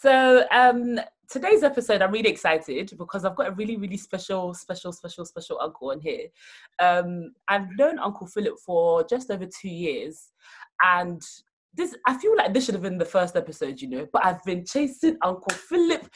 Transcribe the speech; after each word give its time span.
So 0.00 0.44
um, 0.52 1.00
today's 1.28 1.64
episode, 1.64 2.02
I'm 2.02 2.12
really 2.12 2.30
excited 2.30 2.92
because 2.96 3.24
I've 3.24 3.34
got 3.34 3.48
a 3.48 3.52
really, 3.52 3.76
really 3.76 3.96
special, 3.96 4.54
special, 4.54 4.92
special, 4.92 5.24
special 5.24 5.58
uncle 5.60 5.90
on 5.90 6.00
here. 6.00 6.26
Um, 6.78 7.32
I've 7.48 7.66
known 7.76 7.98
Uncle 7.98 8.28
Philip 8.28 8.60
for 8.64 9.02
just 9.04 9.28
over 9.28 9.44
two 9.46 9.68
years, 9.68 10.30
and 10.84 11.20
this 11.74 11.96
I 12.06 12.16
feel 12.16 12.36
like 12.36 12.54
this 12.54 12.64
should 12.64 12.74
have 12.74 12.82
been 12.82 12.96
the 12.96 13.04
first 13.04 13.34
episode, 13.34 13.80
you 13.80 13.88
know. 13.88 14.06
But 14.12 14.24
I've 14.24 14.42
been 14.44 14.64
chasing 14.64 15.16
Uncle 15.22 15.56
Philip 15.56 16.08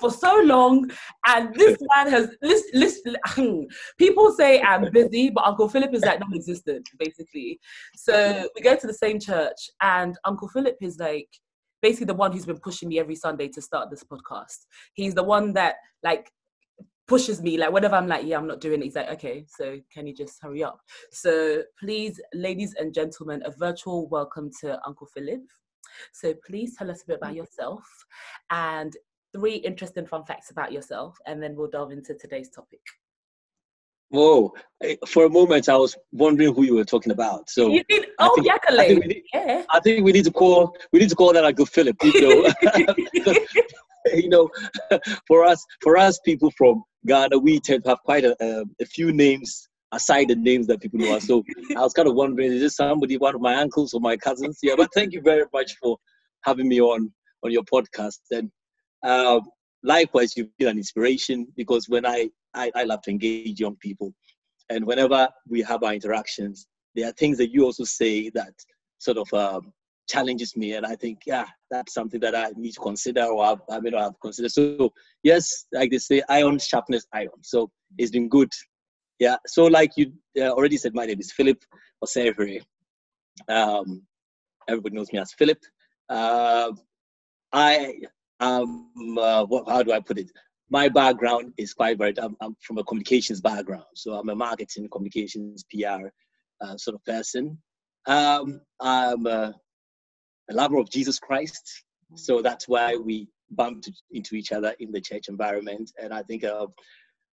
for 0.00 0.12
so 0.12 0.40
long, 0.44 0.88
and 1.26 1.52
this 1.52 1.76
man 1.96 2.08
has 2.08 2.30
list, 2.42 2.66
list, 2.74 3.08
people 3.98 4.30
say 4.30 4.62
I'm 4.62 4.92
busy, 4.92 5.30
but 5.30 5.44
Uncle 5.44 5.68
Philip 5.68 5.92
is 5.94 6.02
like 6.02 6.20
non-existent, 6.20 6.88
basically. 6.96 7.58
So 7.96 8.48
we 8.54 8.62
go 8.62 8.76
to 8.76 8.86
the 8.86 8.94
same 8.94 9.18
church, 9.18 9.68
and 9.82 10.16
Uncle 10.24 10.46
Philip 10.46 10.76
is 10.80 10.98
like 11.00 11.28
basically 11.82 12.06
the 12.06 12.14
one 12.14 12.32
who's 12.32 12.46
been 12.46 12.58
pushing 12.58 12.88
me 12.88 12.98
every 12.98 13.14
Sunday 13.16 13.48
to 13.48 13.62
start 13.62 13.90
this 13.90 14.04
podcast. 14.04 14.66
He's 14.94 15.14
the 15.14 15.22
one 15.22 15.52
that 15.54 15.76
like 16.02 16.30
pushes 17.06 17.40
me 17.40 17.56
like 17.56 17.70
whenever 17.70 17.94
i'm 17.94 18.08
like 18.08 18.26
yeah 18.26 18.36
i'm 18.36 18.48
not 18.48 18.60
doing 18.60 18.80
it 18.80 18.84
he's 18.84 18.96
like 18.96 19.08
okay 19.08 19.44
so 19.48 19.78
can 19.92 20.06
you 20.06 20.14
just 20.14 20.42
hurry 20.42 20.64
up? 20.64 20.80
So 21.12 21.62
please 21.78 22.20
ladies 22.34 22.74
and 22.74 22.92
gentlemen 22.92 23.42
a 23.44 23.52
virtual 23.52 24.08
welcome 24.08 24.50
to 24.60 24.78
uncle 24.84 25.06
philip. 25.06 25.42
So 26.12 26.34
please 26.46 26.76
tell 26.76 26.90
us 26.90 27.02
a 27.02 27.06
bit 27.06 27.18
about 27.18 27.34
yourself 27.34 27.84
and 28.50 28.92
three 29.32 29.56
interesting 29.56 30.06
fun 30.06 30.24
facts 30.24 30.50
about 30.50 30.72
yourself 30.72 31.16
and 31.26 31.42
then 31.42 31.54
we'll 31.54 31.70
delve 31.70 31.92
into 31.92 32.14
today's 32.14 32.50
topic 32.50 32.80
Whoa! 34.10 34.52
For 35.08 35.24
a 35.24 35.30
moment, 35.30 35.68
I 35.68 35.76
was 35.76 35.96
wondering 36.12 36.54
who 36.54 36.62
you 36.62 36.74
were 36.74 36.84
talking 36.84 37.12
about. 37.12 37.50
So 37.50 37.68
you 37.68 37.82
did. 37.88 38.06
Oh, 38.18 38.34
think, 38.36 38.48
I 38.68 38.86
think, 38.86 39.06
need, 39.06 39.22
yeah. 39.32 39.64
I 39.70 39.80
think 39.80 40.04
we 40.04 40.12
need 40.12 40.24
to 40.24 40.30
call. 40.30 40.76
We 40.92 41.00
need 41.00 41.08
to 41.08 41.16
call 41.16 41.32
that 41.32 41.44
a 41.44 41.52
good 41.52 41.68
Philip. 41.68 41.96
You 42.02 42.20
know, 42.20 42.54
you 44.14 44.28
know, 44.28 44.48
for 45.26 45.44
us, 45.44 45.64
for 45.82 45.96
us 45.96 46.20
people 46.24 46.52
from 46.56 46.84
Ghana, 47.06 47.38
we 47.38 47.60
tend 47.60 47.84
to 47.84 47.90
have 47.90 48.02
quite 48.04 48.24
a, 48.24 48.36
a, 48.40 48.64
a 48.80 48.86
few 48.86 49.12
names 49.12 49.68
aside 49.92 50.28
the 50.28 50.36
names 50.36 50.66
that 50.66 50.80
people 50.80 51.00
know. 51.00 51.18
So 51.18 51.42
I 51.76 51.80
was 51.80 51.92
kind 51.92 52.08
of 52.08 52.14
wondering, 52.14 52.52
is 52.52 52.60
this 52.60 52.76
somebody, 52.76 53.16
one 53.16 53.34
of 53.34 53.40
my 53.40 53.54
uncles 53.56 53.94
or 53.94 54.00
my 54.00 54.16
cousins? 54.16 54.58
Yeah, 54.62 54.74
but 54.76 54.90
thank 54.94 55.12
you 55.12 55.20
very 55.20 55.44
much 55.52 55.76
for 55.82 55.96
having 56.42 56.68
me 56.68 56.80
on 56.80 57.12
on 57.42 57.52
your 57.52 57.64
podcast. 57.64 58.18
And 58.30 58.50
uh, 59.02 59.40
likewise, 59.82 60.36
you've 60.36 60.56
been 60.58 60.68
an 60.68 60.78
inspiration 60.78 61.46
because 61.56 61.88
when 61.88 62.06
I 62.06 62.30
I, 62.56 62.70
I 62.74 62.84
love 62.84 63.02
to 63.02 63.10
engage 63.10 63.60
young 63.60 63.76
people. 63.76 64.12
And 64.70 64.84
whenever 64.84 65.28
we 65.48 65.62
have 65.62 65.82
our 65.82 65.94
interactions, 65.94 66.66
there 66.94 67.08
are 67.08 67.12
things 67.12 67.38
that 67.38 67.52
you 67.52 67.64
also 67.64 67.84
say 67.84 68.30
that 68.30 68.54
sort 68.98 69.18
of 69.18 69.32
um, 69.32 69.72
challenges 70.08 70.56
me. 70.56 70.72
And 70.74 70.84
I 70.84 70.96
think, 70.96 71.20
yeah, 71.26 71.46
that's 71.70 71.94
something 71.94 72.20
that 72.20 72.34
I 72.34 72.50
need 72.56 72.72
to 72.72 72.80
consider 72.80 73.24
or 73.24 73.44
I've, 73.44 73.60
I 73.70 73.80
may 73.80 73.90
not 73.90 74.02
have 74.02 74.20
considered. 74.20 74.50
So, 74.50 74.92
yes, 75.22 75.66
like 75.72 75.90
they 75.90 75.98
say, 75.98 76.22
iron 76.28 76.58
sharpness 76.58 77.06
iron. 77.12 77.42
So 77.42 77.70
it's 77.98 78.10
been 78.10 78.28
good. 78.28 78.50
Yeah. 79.18 79.36
So, 79.46 79.66
like 79.66 79.92
you 79.96 80.12
uh, 80.38 80.50
already 80.50 80.76
said, 80.76 80.94
my 80.94 81.06
name 81.06 81.20
is 81.20 81.32
Philip 81.32 81.62
Osei-Hwere. 82.04 82.62
Um, 83.48 84.02
everybody 84.68 84.96
knows 84.96 85.12
me 85.12 85.18
as 85.18 85.32
Philip. 85.32 85.58
Uh, 86.08 86.72
I 87.52 87.94
um, 88.40 88.90
uh, 89.18 89.44
what, 89.44 89.68
how 89.68 89.82
do 89.82 89.92
I 89.92 90.00
put 90.00 90.18
it? 90.18 90.30
My 90.70 90.88
background 90.88 91.52
is 91.56 91.74
quite 91.74 91.98
varied. 91.98 92.18
I'm, 92.18 92.36
I'm, 92.40 92.56
from 92.60 92.78
a 92.78 92.84
communications 92.84 93.40
background, 93.40 93.84
so 93.94 94.14
I'm 94.14 94.28
a 94.28 94.34
marketing, 94.34 94.88
communications, 94.90 95.64
PR 95.70 96.08
uh, 96.60 96.76
sort 96.76 96.96
of 96.96 97.04
person. 97.04 97.58
Um, 98.06 98.60
I'm 98.80 99.26
a, 99.26 99.54
a, 100.50 100.54
lover 100.54 100.78
of 100.78 100.90
Jesus 100.90 101.18
Christ, 101.18 101.84
so 102.14 102.42
that's 102.42 102.68
why 102.68 102.96
we 102.96 103.28
bumped 103.50 103.90
into 104.10 104.34
each 104.34 104.52
other 104.52 104.74
in 104.80 104.90
the 104.90 105.00
church 105.00 105.28
environment. 105.28 105.92
And 106.00 106.12
I 106.12 106.22
think 106.22 106.44
uh, 106.44 106.66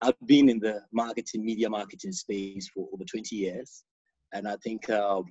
I've 0.03 0.15
been 0.27 0.49
in 0.49 0.59
the 0.59 0.83
marketing, 0.93 1.45
media 1.45 1.71
marketing 1.71 2.13
space 2.13 2.69
for 2.75 2.87
over 2.93 3.05
20 3.05 3.35
years, 3.37 3.85
and 4.33 4.47
I 4.49 4.57
think. 4.57 4.89
Uh, 4.89 5.23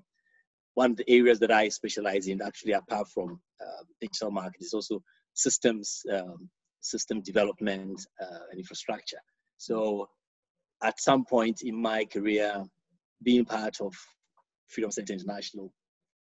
one 0.74 0.92
of 0.92 0.98
the 0.98 1.10
areas 1.10 1.38
that 1.40 1.52
I 1.52 1.68
specialize 1.68 2.28
in, 2.28 2.42
actually, 2.42 2.72
apart 2.72 3.08
from 3.14 3.42
uh, 3.62 3.84
digital 4.00 4.32
marketing, 4.32 4.66
is 4.66 4.74
also 4.74 5.04
systems 5.34 6.02
um, 6.14 6.50
system 6.82 7.22
development 7.22 8.06
uh, 8.22 8.40
and 8.50 8.60
infrastructure. 8.60 9.20
So 9.58 10.10
at 10.84 11.00
some 11.00 11.26
point 11.26 11.62
in 11.62 11.80
my 11.80 12.06
career, 12.06 12.64
being 13.24 13.46
part 13.46 13.80
of 13.82 13.94
Freedom 14.68 14.92
Center 14.92 15.14
International, 15.14 15.72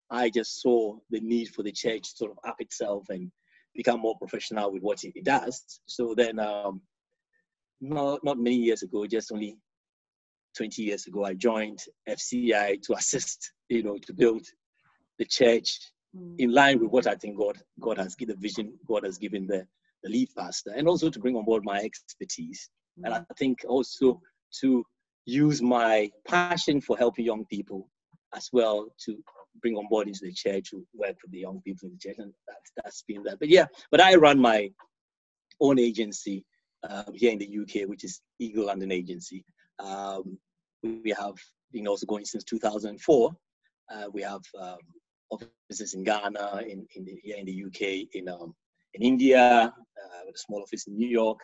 I 0.10 0.30
just 0.30 0.62
saw 0.62 0.98
the 1.10 1.20
need 1.20 1.50
for 1.50 1.64
the 1.64 1.72
church 1.72 2.04
to 2.04 2.18
sort 2.18 2.32
of 2.32 2.38
up 2.48 2.58
itself 2.60 3.10
and 3.10 3.32
become 3.74 4.02
more 4.02 4.18
professional 4.18 4.72
with 4.72 4.84
what 4.84 5.04
it 5.04 5.24
does. 5.24 5.80
So 5.86 6.14
then, 6.16 6.40
um, 6.40 6.82
not, 7.80 8.24
not 8.24 8.38
many 8.38 8.58
years 8.58 8.84
ago, 8.84 9.08
just 9.08 9.32
only 9.32 9.58
20 10.58 10.84
years 10.84 11.08
ago, 11.08 11.24
I 11.24 11.34
joined 11.34 11.80
FCI 12.08 12.82
to 12.84 12.94
assist, 12.98 13.52
you 13.70 13.84
know, 13.84 13.98
to 14.06 14.14
build 14.14 14.46
the 15.18 15.26
church 15.26 15.80
mm. 16.16 16.36
in 16.40 16.52
line 16.52 16.80
with 16.80 16.92
what 16.92 17.08
I 17.08 17.16
think 17.16 17.38
God 17.38 17.58
God 17.80 17.98
has 17.98 18.16
given 18.16 18.36
the 18.36 18.42
vision 18.42 18.74
God 18.88 19.06
has 19.06 19.18
given 19.18 19.48
the 19.48 19.68
the 20.04 20.10
lead 20.10 20.30
pastor, 20.38 20.72
and 20.76 20.88
also 20.88 21.10
to 21.10 21.20
bring 21.20 21.36
on 21.36 21.46
board 21.46 21.64
my 21.64 21.80
expertise. 21.80 22.70
Mm-hmm. 23.00 23.06
And 23.06 23.14
I 23.16 23.20
mm. 23.20 23.38
think 23.38 23.60
also 23.68 24.22
to 24.62 24.84
use 25.26 25.62
my 25.62 26.10
passion 26.28 26.82
for 26.82 26.98
helping 26.98 27.26
young 27.26 27.46
people 27.46 27.88
as 28.36 28.50
well 28.52 28.88
to 29.06 29.18
bring 29.62 29.76
on 29.76 29.88
board 29.90 30.08
into 30.08 30.22
the 30.24 30.34
church 30.34 30.72
to 30.72 30.86
work 30.94 31.16
with 31.22 31.32
the 31.32 31.40
young 31.40 31.62
people 31.62 31.88
in 31.88 31.94
the 31.94 32.00
church. 32.00 32.18
And 32.20 32.34
that's, 32.48 32.72
that's 32.78 33.04
been 33.08 33.24
that. 33.24 33.40
But 33.40 33.50
yeah, 33.50 33.66
but 33.92 34.02
I 34.02 34.16
run 34.16 34.40
my 34.40 34.72
own 35.60 35.80
agency 35.80 36.46
uh, 36.88 37.04
here 37.14 37.32
in 37.32 37.38
the 37.38 37.60
UK, 37.60 37.88
which 37.88 38.04
is 38.04 38.22
Eagle 38.40 38.66
London 38.66 38.92
Agency. 38.92 39.44
Um, 39.80 40.38
we 40.84 41.14
have 41.18 41.36
been 41.72 41.88
also 41.88 42.06
going 42.06 42.26
since 42.26 42.44
2004. 42.44 43.32
Uh, 43.94 44.06
we 44.12 44.22
have 44.22 44.42
um, 44.60 44.78
offices 45.30 45.94
in 45.94 46.04
Ghana, 46.04 46.62
in, 46.68 46.88
in 46.96 47.06
the, 47.06 47.20
here 47.24 47.38
in 47.38 47.46
the 47.46 47.66
UK, 47.66 48.08
in 48.14 48.30
um, 48.30 48.54
in 48.94 49.02
India, 49.02 49.74
uh, 49.74 50.20
with 50.26 50.36
a 50.36 50.40
small 50.40 50.62
office 50.62 50.88
in 50.88 50.98
New 50.98 51.08
York. 51.08 51.40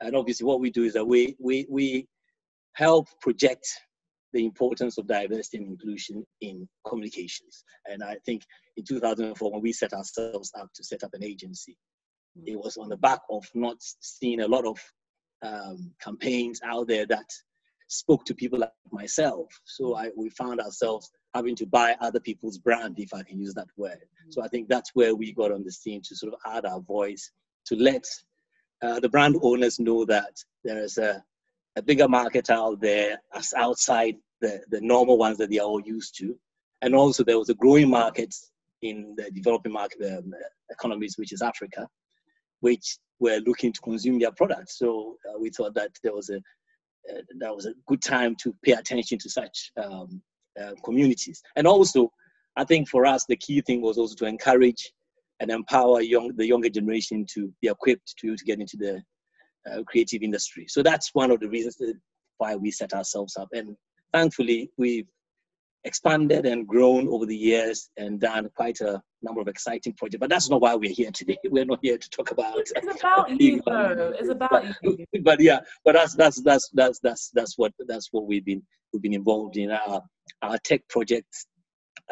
And 0.00 0.16
obviously, 0.16 0.46
what 0.46 0.60
we 0.60 0.70
do 0.70 0.84
is 0.84 0.94
that 0.94 1.04
we, 1.04 1.36
we, 1.38 1.66
we 1.68 2.06
help 2.74 3.06
project 3.20 3.66
the 4.32 4.44
importance 4.44 4.96
of 4.96 5.06
diversity 5.06 5.58
and 5.58 5.66
inclusion 5.66 6.24
in 6.40 6.68
communications. 6.86 7.64
And 7.90 8.02
I 8.02 8.16
think 8.24 8.42
in 8.76 8.84
2004, 8.84 9.52
when 9.52 9.60
we 9.60 9.72
set 9.72 9.92
ourselves 9.92 10.52
up 10.58 10.68
to 10.74 10.84
set 10.84 11.02
up 11.02 11.10
an 11.14 11.24
agency, 11.24 11.76
it 12.46 12.56
was 12.56 12.76
on 12.76 12.88
the 12.88 12.96
back 12.96 13.20
of 13.30 13.44
not 13.54 13.76
seeing 13.80 14.40
a 14.40 14.48
lot 14.48 14.64
of 14.64 14.78
um, 15.42 15.92
campaigns 16.02 16.60
out 16.64 16.86
there 16.86 17.06
that 17.06 17.28
spoke 17.90 18.24
to 18.24 18.34
people 18.34 18.58
like 18.58 18.70
myself. 18.92 19.48
So 19.64 19.96
I, 19.96 20.10
we 20.16 20.30
found 20.30 20.60
ourselves 20.60 21.10
having 21.34 21.56
to 21.56 21.66
buy 21.66 21.96
other 22.00 22.20
people's 22.20 22.58
brand, 22.58 22.98
if 22.98 23.12
I 23.12 23.22
can 23.22 23.40
use 23.40 23.52
that 23.54 23.66
word. 23.76 23.98
So 24.30 24.42
I 24.42 24.48
think 24.48 24.68
that's 24.68 24.90
where 24.94 25.14
we 25.16 25.32
got 25.32 25.52
on 25.52 25.64
the 25.64 25.72
scene 25.72 26.00
to 26.04 26.14
sort 26.14 26.32
of 26.32 26.38
add 26.46 26.64
our 26.64 26.80
voice 26.80 27.30
to 27.66 27.76
let 27.76 28.04
uh, 28.82 29.00
the 29.00 29.08
brand 29.08 29.36
owners 29.42 29.78
know 29.80 30.04
that 30.04 30.32
there 30.64 30.82
is 30.82 30.98
a, 30.98 31.22
a 31.76 31.82
bigger 31.82 32.08
market 32.08 32.48
out 32.48 32.80
there 32.80 33.18
as 33.34 33.52
outside 33.56 34.16
the, 34.40 34.60
the 34.70 34.80
normal 34.80 35.18
ones 35.18 35.36
that 35.38 35.50
they 35.50 35.58
are 35.58 35.66
all 35.66 35.82
used 35.82 36.16
to. 36.18 36.38
And 36.82 36.94
also 36.94 37.24
there 37.24 37.38
was 37.38 37.50
a 37.50 37.54
growing 37.54 37.90
market 37.90 38.34
in 38.82 39.14
the 39.16 39.30
developing 39.32 39.72
market 39.72 40.00
um, 40.16 40.32
economies, 40.70 41.16
which 41.18 41.32
is 41.32 41.42
Africa, 41.42 41.88
which 42.60 42.98
were 43.18 43.40
looking 43.46 43.72
to 43.72 43.80
consume 43.80 44.18
their 44.20 44.32
products. 44.32 44.78
So 44.78 45.16
uh, 45.28 45.38
we 45.38 45.50
thought 45.50 45.74
that 45.74 45.90
there 46.02 46.14
was 46.14 46.30
a 46.30 46.40
uh, 47.08 47.22
that 47.38 47.54
was 47.54 47.66
a 47.66 47.74
good 47.86 48.02
time 48.02 48.36
to 48.42 48.54
pay 48.64 48.72
attention 48.72 49.18
to 49.18 49.30
such 49.30 49.72
um, 49.82 50.20
uh, 50.60 50.72
communities. 50.84 51.42
And 51.56 51.66
also, 51.66 52.12
I 52.56 52.64
think 52.64 52.88
for 52.88 53.06
us, 53.06 53.24
the 53.26 53.36
key 53.36 53.60
thing 53.60 53.80
was 53.80 53.98
also 53.98 54.14
to 54.16 54.26
encourage 54.26 54.92
and 55.40 55.50
empower 55.50 56.00
young, 56.00 56.36
the 56.36 56.46
younger 56.46 56.68
generation 56.68 57.24
to 57.34 57.52
be 57.62 57.68
equipped 57.68 58.14
to, 58.18 58.36
to 58.36 58.44
get 58.44 58.60
into 58.60 58.76
the 58.76 59.02
uh, 59.70 59.82
creative 59.84 60.22
industry. 60.22 60.66
So 60.68 60.82
that's 60.82 61.14
one 61.14 61.30
of 61.30 61.40
the 61.40 61.48
reasons 61.48 61.76
why 62.38 62.56
we 62.56 62.70
set 62.70 62.92
ourselves 62.92 63.36
up. 63.36 63.48
And 63.52 63.76
thankfully, 64.12 64.70
we've 64.76 65.08
expanded 65.84 66.46
and 66.46 66.66
grown 66.66 67.08
over 67.08 67.26
the 67.26 67.36
years 67.36 67.90
and 67.96 68.20
done 68.20 68.48
quite 68.54 68.80
a 68.80 69.02
number 69.22 69.40
of 69.40 69.48
exciting 69.48 69.92
projects. 69.94 70.20
But 70.20 70.30
that's 70.30 70.50
not 70.50 70.60
why 70.60 70.74
we're 70.74 70.92
here 70.92 71.10
today. 71.10 71.38
We're 71.50 71.64
not 71.64 71.80
here 71.82 71.98
to 71.98 72.10
talk 72.10 72.30
about. 72.30 72.58
It's 72.58 72.72
about 73.00 73.40
you, 73.40 73.62
though. 73.66 74.14
It's 74.18 74.28
about 74.28 74.50
but, 74.50 74.64
you. 74.82 75.06
But 75.22 75.40
yeah, 75.40 75.60
but 75.84 75.94
that's 75.94 76.14
that's 76.14 76.42
that's 76.42 76.70
that's 76.72 77.00
that's 77.00 77.30
that's 77.30 77.56
what 77.56 77.72
that's 77.86 78.08
what 78.12 78.26
we've 78.26 78.44
been 78.44 78.62
we've 78.92 79.02
been 79.02 79.14
involved 79.14 79.56
in. 79.56 79.70
Our 79.70 80.02
our 80.42 80.58
tech 80.58 80.86
projects 80.88 81.46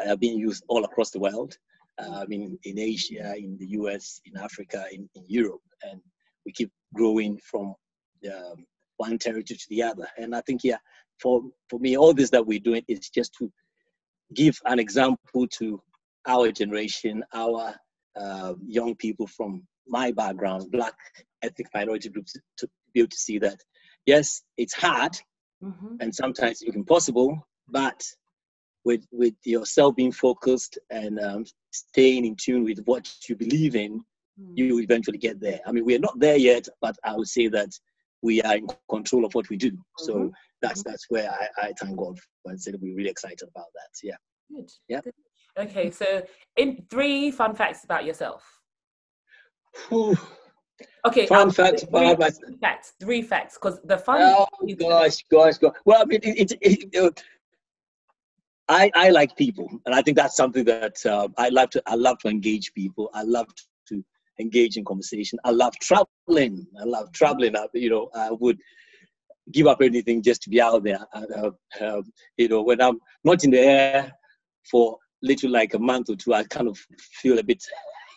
are 0.07 0.17
being 0.17 0.39
used 0.39 0.65
all 0.69 0.85
across 0.85 1.11
the 1.11 1.21
world. 1.21 1.57
Uh, 1.99 2.21
I 2.23 2.27
mean, 2.27 2.59
in 2.65 2.79
Asia, 2.79 3.35
in 3.37 3.57
the 3.59 3.67
US, 3.71 4.21
in 4.25 4.41
Africa, 4.41 4.85
in, 4.93 5.09
in 5.17 5.25
Europe, 5.27 5.61
and 5.83 6.01
we 6.47 6.53
keep 6.53 6.71
growing 6.95 7.39
from 7.39 7.75
um, 8.27 8.67
one 8.99 9.19
territory 9.19 9.59
to 9.59 9.67
the 9.69 9.83
other. 9.83 10.07
And 10.17 10.35
I 10.35 10.41
think, 10.43 10.63
yeah, 10.63 10.77
for, 11.21 11.43
for 11.69 11.79
me, 11.79 11.97
all 11.97 12.15
this 12.15 12.31
that 12.31 12.47
we're 12.47 12.59
doing 12.61 12.83
is 12.89 13.09
just 13.11 13.35
to 13.39 13.51
give 14.35 14.59
an 14.67 14.79
example 14.79 15.47
to 15.49 15.83
our 16.27 16.51
generation, 16.53 17.25
our 17.35 17.75
uh, 18.17 18.55
young 18.67 18.95
people 18.97 19.27
from 19.27 19.63
my 19.87 20.13
background, 20.13 20.71
Black 20.71 20.95
ethnic 21.43 21.69
minority 21.75 22.09
groups, 22.09 22.37
to 22.59 22.69
be 22.93 23.01
able 23.01 23.09
to 23.09 23.17
see 23.17 23.39
that 23.39 23.59
yes, 24.07 24.43
it's 24.57 24.75
hard 24.75 25.13
mm-hmm. 25.63 25.97
and 26.01 26.15
sometimes 26.15 26.63
even 26.63 26.81
impossible, 26.81 27.47
but 27.69 28.03
with 28.85 29.05
with 29.13 29.35
yourself 29.45 29.97
being 29.97 30.13
focused 30.13 30.79
and 30.91 31.21
um, 31.21 31.45
staying 31.73 32.25
in 32.25 32.35
tune 32.37 32.65
with 32.65 32.81
what 32.87 33.05
you 33.29 33.37
believe 33.37 33.77
in, 33.77 34.01
mm. 34.41 34.53
you 34.55 34.81
eventually 34.81 35.19
get 35.19 35.41
there. 35.41 35.61
I 35.67 35.73
mean, 35.73 35.85
we're 35.85 35.99
not 35.99 36.19
there 36.19 36.37
yet, 36.37 36.67
but 36.81 36.97
I 37.05 37.15
would 37.17 37.29
say 37.29 37.49
that 37.49 37.71
we 38.23 38.41
are 38.43 38.57
in 38.57 38.69
control 38.89 39.25
of 39.25 39.35
what 39.35 39.49
we 39.51 39.57
do. 39.57 39.73
Mm-hmm. 39.73 40.05
So 40.07 40.33
that's 40.63 40.81
mm-hmm. 40.81 40.91
that's 40.91 41.07
where 41.09 41.31
I, 41.31 41.67
I 41.67 41.73
thank 41.81 41.97
God 41.97 42.19
for 42.19 42.51
and 42.51 42.61
said 42.61 42.77
we're 42.81 42.97
really 42.97 43.11
excited 43.11 43.43
about 43.43 43.67
that. 43.75 43.91
Yeah. 44.03 44.17
Good. 44.51 44.71
Yeah. 44.89 45.01
Good. 45.03 45.15
Okay, 45.59 45.91
so 45.91 46.23
in 46.57 46.85
three 46.89 47.31
fun 47.31 47.55
facts 47.55 47.85
about 47.85 48.05
yourself. 48.05 48.45
Okay. 51.05 51.27
Fun 51.27 51.51
facts 51.51 51.83
about 51.83 52.19
myself. 52.19 52.53
Facts. 52.61 52.93
Three 53.01 53.23
facts, 53.23 53.55
because 53.55 53.81
the 53.85 53.99
fun. 53.99 54.21
Oh 54.21 54.47
gosh, 54.79 55.25
gosh, 55.31 55.59
gosh. 55.59 55.75
Well, 55.85 56.03
I 56.03 56.05
mean, 56.05 56.21
it, 56.23 56.53
it, 56.53 56.59
it, 56.61 56.89
it, 56.93 57.25
I 58.69 58.91
I 58.95 59.09
like 59.11 59.37
people, 59.37 59.69
and 59.87 59.95
I 59.95 60.03
think 60.03 60.17
that's 60.17 60.37
something 60.37 60.65
that 60.65 61.05
uh, 61.05 61.29
I 61.37 61.49
love 61.49 61.71
to. 61.71 61.83
I 61.87 61.95
love 61.95 62.19
to 62.21 62.29
engage 62.29 62.73
people. 62.75 63.11
I 63.15 63.23
love 63.23 63.49
to 63.89 64.05
engage 64.39 64.77
in 64.77 64.85
conversation. 64.85 65.39
I 65.45 65.51
love 65.51 65.75
traveling. 65.81 66.67
I 66.81 66.85
love 66.85 67.11
traveling. 67.13 67.57
I, 67.57 67.67
you 67.75 67.91
know, 67.91 68.11
I 68.15 68.31
would 68.31 68.59
give 69.53 69.67
up 69.67 69.81
anything 69.83 70.23
just 70.23 70.43
to 70.43 70.51
be 70.51 70.61
out 70.61 70.83
there. 70.85 71.01
Uh, 71.13 71.51
uh, 71.81 72.03
you 72.37 72.49
know, 72.49 72.63
when 72.63 72.81
I'm 72.81 72.99
not 73.25 73.45
in 73.45 73.51
the 73.51 73.61
air 73.61 74.13
for 74.71 74.99
literally 75.23 75.53
like 75.53 75.75
a 75.75 75.79
month 75.79 76.11
or 76.11 76.17
two, 76.17 76.35
I 76.35 76.45
kind 76.45 76.69
of 76.69 76.79
feel 77.21 77.39
a 77.39 77.43
bit. 77.43 77.63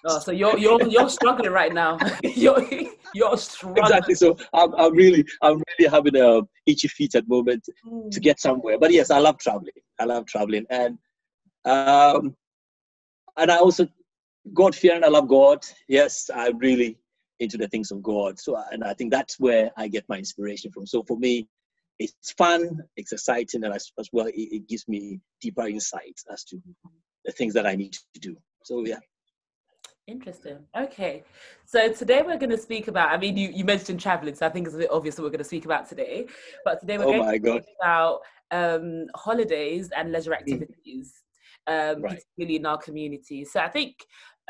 Oh, 0.06 0.20
so 0.20 0.32
you're 0.32 0.58
you're 0.58 0.82
you're 0.88 1.10
struggling 1.10 1.52
right 1.52 1.74
now. 1.74 1.98
you're 2.24 2.66
you're 3.14 3.38
struggling. 3.38 3.84
Exactly. 3.84 4.16
So 4.16 4.36
I'm, 4.54 4.74
I'm 4.76 4.96
really 4.96 5.24
I'm 5.42 5.62
really 5.80 5.92
having 5.92 6.16
a 6.16 6.42
itchy 6.66 6.88
feet 6.88 7.16
at 7.16 7.28
the 7.28 7.36
moment 7.36 7.68
mm. 7.86 8.10
to 8.10 8.20
get 8.20 8.40
somewhere. 8.40 8.80
But 8.80 8.92
yes, 8.92 9.12
I 9.12 9.20
love 9.20 9.38
traveling. 9.38 9.72
I 10.00 10.06
love 10.06 10.26
traveling, 10.26 10.66
and 10.70 10.98
um, 11.66 12.36
and 13.38 13.52
I 13.52 13.58
also 13.58 13.88
God 14.54 14.76
fearing. 14.76 15.04
I 15.04 15.10
love 15.10 15.28
God. 15.28 15.66
Yes, 15.88 16.30
I'm 16.34 16.58
really 16.58 16.98
into 17.42 17.58
the 17.58 17.68
things 17.68 17.92
of 17.92 18.02
God. 18.02 18.40
So, 18.40 18.56
and 18.72 18.84
I 18.84 18.94
think 18.94 19.12
that's 19.12 19.40
where 19.40 19.72
I 19.76 19.88
get 19.88 20.06
my 20.08 20.18
inspiration 20.18 20.72
from. 20.72 20.86
So 20.86 21.04
for 21.04 21.18
me, 21.18 21.48
it's 22.00 22.32
fun, 22.32 22.80
it's 22.96 23.12
exciting, 23.12 23.64
and 23.64 23.74
as, 23.74 23.92
as 24.00 24.10
well, 24.14 24.28
it, 24.28 24.36
it 24.36 24.68
gives 24.68 24.88
me 24.88 25.20
deeper 25.42 25.68
insights 25.68 26.24
as 26.32 26.44
to 26.46 26.62
the 27.26 27.32
things 27.32 27.54
that 27.56 27.68
I 27.68 27.76
need 27.76 27.94
to 27.94 28.20
do. 28.20 28.38
So 28.64 28.86
yeah. 28.86 29.00
Interesting. 30.08 30.60
Okay. 30.76 31.24
So 31.66 31.92
today 31.92 32.22
we're 32.22 32.38
going 32.38 32.50
to 32.50 32.58
speak 32.58 32.88
about, 32.88 33.12
I 33.12 33.18
mean, 33.18 33.38
you, 33.38 33.50
you 33.50 33.64
mentioned 33.64 34.00
traveling, 34.00 34.36
so 34.36 34.46
I 34.46 34.50
think 34.50 34.68
it's 34.68 34.76
a 34.76 34.80
bit 34.80 34.92
obvious 34.92 35.18
what 35.18 35.26
we're 35.26 35.30
going 35.30 35.40
to 35.40 35.46
speak 35.46 35.66
about 35.66 35.88
today. 35.88 36.28
But 36.66 36.82
today 36.82 36.98
we're 36.98 37.06
oh 37.06 37.14
going 37.14 37.32
to 37.32 37.40
God. 37.40 37.64
speak 37.64 37.76
about 37.80 38.22
um, 38.52 39.06
holidays 39.16 39.90
and 39.96 40.12
leisure 40.12 40.32
mm. 40.32 40.40
activities, 40.40 41.14
mm. 41.70 41.96
um, 41.96 42.02
right. 42.02 42.20
particularly 42.20 42.58
in 42.58 42.66
our 42.66 42.80
community. 42.80 43.46
So 43.46 43.60
I 43.60 43.70
think 43.70 43.96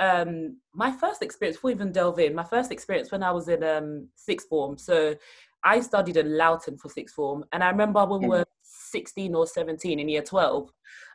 um, 0.01 0.57
my 0.74 0.92
first 0.92 1.21
experience, 1.21 1.57
before 1.57 1.71
even 1.71 1.92
delve 1.92 2.19
in, 2.19 2.36
my 2.36 2.44
first 2.44 2.71
experience 2.71 3.12
when 3.12 3.24
I 3.24 3.31
was 3.31 3.48
in 3.48 3.63
um, 3.63 4.07
sixth 4.15 4.50
form. 4.50 4.77
So 4.77 5.15
I 5.63 5.80
studied 5.80 6.18
in 6.18 6.36
Loughton 6.38 6.77
for 6.77 6.89
sixth 6.89 7.15
form, 7.15 7.45
and 7.53 7.63
I 7.63 7.69
remember 7.69 8.03
when 8.06 8.21
we 8.21 8.25
mm. 8.25 8.30
were 8.30 8.45
16 8.63 9.36
or 9.36 9.48
17 9.48 10.00
in 10.00 10.09
year 10.09 10.21
12, 10.21 10.69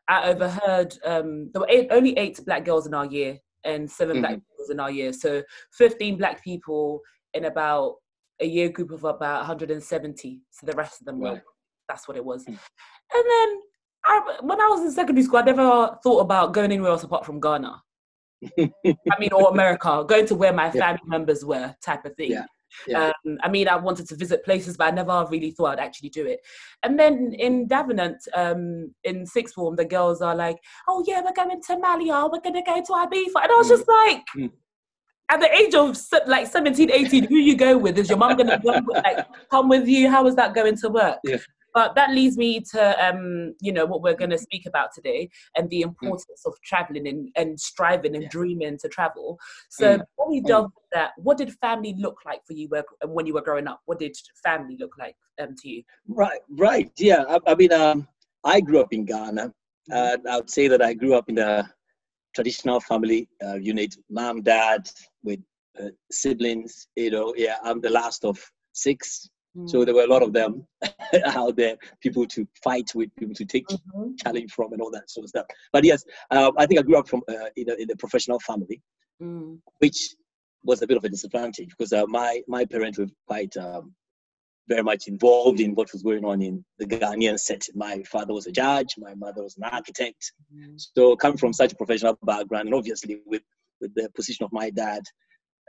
I 0.09 0.29
overheard 0.31 0.97
um, 1.05 1.51
there 1.53 1.61
were 1.61 1.69
eight, 1.69 1.89
only 1.91 2.17
eight 2.17 2.41
black 2.47 2.65
girls 2.65 2.87
in 2.87 2.95
our 2.95 3.07
year 3.07 3.39
and 3.65 3.91
7 3.91 4.15
mm-hmm. 4.15 4.21
black 4.21 4.33
girls 4.57 4.71
in 4.71 4.81
our 4.81 4.91
year. 4.91 5.13
So 5.13 5.43
15 5.73 6.17
black 6.17 6.43
people 6.45 7.01
in 7.35 7.47
about 7.47 7.97
a 8.41 8.47
year 8.47 8.69
group 8.69 8.93
of 8.93 9.05
about 9.05 9.39
170. 9.39 10.41
So 10.51 10.67
the 10.67 10.77
rest 10.77 11.01
of 11.01 11.07
them 11.07 11.21
right. 11.21 11.35
were, 11.35 11.43
that's 11.89 12.07
what 12.07 12.17
it 12.17 12.25
was. 12.25 12.45
Mm. 12.45 12.59
And 13.15 13.25
then 13.25 13.61
I, 14.05 14.39
when 14.43 14.61
I 14.61 14.69
was 14.69 14.83
in 14.83 14.93
secondary 14.93 15.25
school, 15.25 15.39
I 15.39 15.43
never 15.43 15.99
thought 16.03 16.21
about 16.21 16.53
going 16.53 16.71
anywhere 16.71 16.91
else 16.91 17.03
apart 17.03 17.27
from 17.27 17.41
Ghana. 17.41 17.83
I 18.59 19.19
mean, 19.19 19.33
or 19.33 19.51
America, 19.51 20.05
going 20.07 20.27
to 20.27 20.35
where 20.35 20.53
my 20.53 20.67
yeah. 20.67 20.73
family 20.73 21.03
members 21.07 21.45
were, 21.45 21.75
type 21.83 22.05
of 22.05 22.15
thing. 22.17 22.33
Yeah. 22.33 22.45
Yeah. 22.87 23.13
Um, 23.27 23.39
I 23.43 23.49
mean, 23.49 23.69
I 23.69 23.77
wanted 23.77 24.09
to 24.09 24.17
visit 24.17 24.45
places, 24.45 24.77
but 24.77 24.89
I 24.89 24.91
never 24.91 25.27
really 25.31 25.51
thought 25.51 25.79
I'd 25.79 25.85
actually 25.85 26.11
do 26.11 26.27
it. 26.27 26.41
And 26.83 26.99
then 26.99 27.33
in 27.39 27.67
Davenant, 27.67 28.19
um, 28.35 28.95
in 29.05 29.27
sixth 29.27 29.55
form, 29.55 29.77
the 29.77 29.85
girls 29.85 30.21
are 30.21 30.35
like, 30.35 30.59
"Oh 30.89 31.03
yeah, 31.07 31.23
we're 31.25 31.33
going 31.33 31.61
to 31.61 31.79
Malia. 31.79 32.29
We're 32.31 32.41
gonna 32.41 32.63
go 32.63 32.83
to 32.83 32.93
Ibiza," 32.93 33.43
and 33.43 33.53
I 33.53 33.57
was 33.57 33.67
mm. 33.69 33.71
just 33.71 33.89
like. 33.89 34.25
Mm. 34.37 34.51
At 35.29 35.41
the 35.41 35.53
age 35.53 35.75
of 35.75 35.99
like 36.29 36.47
17, 36.47 36.89
18, 36.89 37.25
who 37.25 37.35
you 37.35 37.57
go 37.57 37.77
with? 37.77 37.99
Is 37.99 38.09
your 38.09 38.17
mum 38.17 38.37
gonna 38.37 38.61
like 38.65 39.27
come 39.51 39.69
with 39.69 39.89
you? 39.89 40.09
How 40.09 40.25
is 40.29 40.37
that 40.37 40.55
going 40.55 40.77
to 40.77 40.89
work? 40.89 41.19
Yeah. 41.25 41.39
But 41.77 41.95
that 41.95 42.13
leads 42.13 42.39
me 42.39 42.61
to, 42.73 43.07
um, 43.07 43.55
you 43.61 43.71
know, 43.71 43.85
what 43.85 44.01
we're 44.01 44.15
going 44.15 44.31
to 44.31 44.39
speak 44.39 44.65
about 44.65 44.95
today 44.95 45.29
and 45.57 45.69
the 45.69 45.83
mm. 45.83 45.89
importance 45.89 46.43
mm. 46.47 46.51
of 46.51 46.55
traveling 46.63 47.07
and, 47.07 47.29
and 47.37 47.61
striving 47.61 48.15
and 48.15 48.23
yeah. 48.23 48.31
dreaming 48.31 48.79
to 48.79 48.89
travel. 48.89 49.39
So 49.69 49.87
mm. 49.87 49.99
before 49.99 50.31
we 50.31 50.41
mm. 50.41 50.47
delve 50.47 50.71
mm. 50.71 50.95
that, 50.95 51.11
what 51.19 51.37
did 51.37 51.53
family 51.61 51.95
look 51.99 52.17
like 52.25 52.41
for 52.47 52.55
you 52.55 52.71
when 53.05 53.27
you 53.27 53.35
were 53.35 53.43
growing 53.43 53.67
up? 53.67 53.83
What 53.85 53.99
did 53.99 54.17
family 54.43 54.79
look 54.81 54.95
like 54.99 55.17
um, 55.39 55.55
to 55.55 55.69
you? 55.69 55.83
Right, 56.09 56.41
right. 56.49 56.91
Yeah. 56.97 57.25
I, 57.29 57.53
I 57.53 57.55
mean, 57.55 57.75
um, 57.75 58.09
I 58.43 58.63
grew 58.63 58.81
up 58.81 58.95
in 58.95 59.05
Ghana. 59.05 59.53
Uh, 59.93 60.17
I 60.31 60.37
would 60.37 60.49
say 60.49 60.69
that 60.69 60.81
I 60.81 60.95
grew 60.95 61.15
up 61.15 61.29
in 61.29 61.37
a 61.37 61.71
traditional 62.35 62.81
family 62.81 63.29
uh, 63.45 63.57
unit, 63.57 63.95
mom, 64.09 64.41
dad, 64.41 64.89
with 65.23 65.41
uh, 65.79 65.91
siblings. 66.11 66.89
You 66.97 67.11
know, 67.11 67.35
yeah, 67.37 67.57
I'm 67.63 67.83
the 67.83 67.91
last 67.91 68.25
of 68.25 68.43
six. 68.73 69.29
So 69.65 69.85
there 69.85 69.95
were 69.95 70.05
a 70.05 70.09
lot 70.09 70.23
of 70.23 70.33
them 70.33 70.67
out 71.27 71.57
there, 71.57 71.77
people 72.01 72.27
to 72.27 72.47
fight 72.63 72.91
with, 72.95 73.15
people 73.17 73.35
to 73.35 73.45
take 73.45 73.67
mm-hmm. 73.69 74.11
challenge 74.23 74.53
from, 74.53 74.73
and 74.73 74.83
all 74.83 74.91
that 74.91 75.11
sort 75.11 75.25
of 75.25 75.31
stuff. 75.31 75.47
But 75.73 75.85
yes, 75.85 76.05
uh, 76.31 76.53
I 76.59 76.67
think 76.67 76.81
I 76.81 76.83
grew 76.83 76.99
up 76.99 77.09
from 77.09 77.23
uh, 77.29 77.49
in, 77.57 77.71
a, 77.71 77.75
in 77.75 77.91
a 77.91 77.97
professional 77.97 78.39
family, 78.41 78.83
mm. 79.23 79.59
which 79.79 80.15
was 80.63 80.83
a 80.83 80.87
bit 80.87 80.97
of 80.97 81.05
a 81.05 81.09
disadvantage 81.09 81.69
because 81.71 81.93
uh, 81.93 82.05
my 82.09 82.43
my 82.49 82.65
parents 82.65 82.99
were 82.99 83.07
quite 83.27 83.57
um, 83.57 83.95
very 84.69 84.83
much 84.83 85.07
involved 85.07 85.61
in 85.61 85.75
what 85.75 85.93
was 85.93 86.03
going 86.03 86.25
on 86.25 86.43
in 86.43 86.65
the 86.79 86.87
Ghanaian 86.87 87.39
set. 87.39 87.63
My 87.75 88.03
father 88.03 88.35
was 88.35 88.47
a 88.47 88.53
judge, 88.53 88.95
my 88.99 89.15
mother 89.15 89.43
was 89.43 89.57
an 89.57 89.65
architect. 89.65 90.33
Mm. 90.55 90.81
So 90.95 91.17
coming 91.17 91.39
from 91.39 91.53
such 91.53 91.73
a 91.73 91.77
professional 91.77 92.19
background, 92.25 92.67
and 92.67 92.75
obviously 92.75 93.21
with 93.25 93.43
with 93.81 93.95
the 93.95 94.11
position 94.15 94.45
of 94.45 94.53
my 94.53 94.71
dad, 94.71 95.03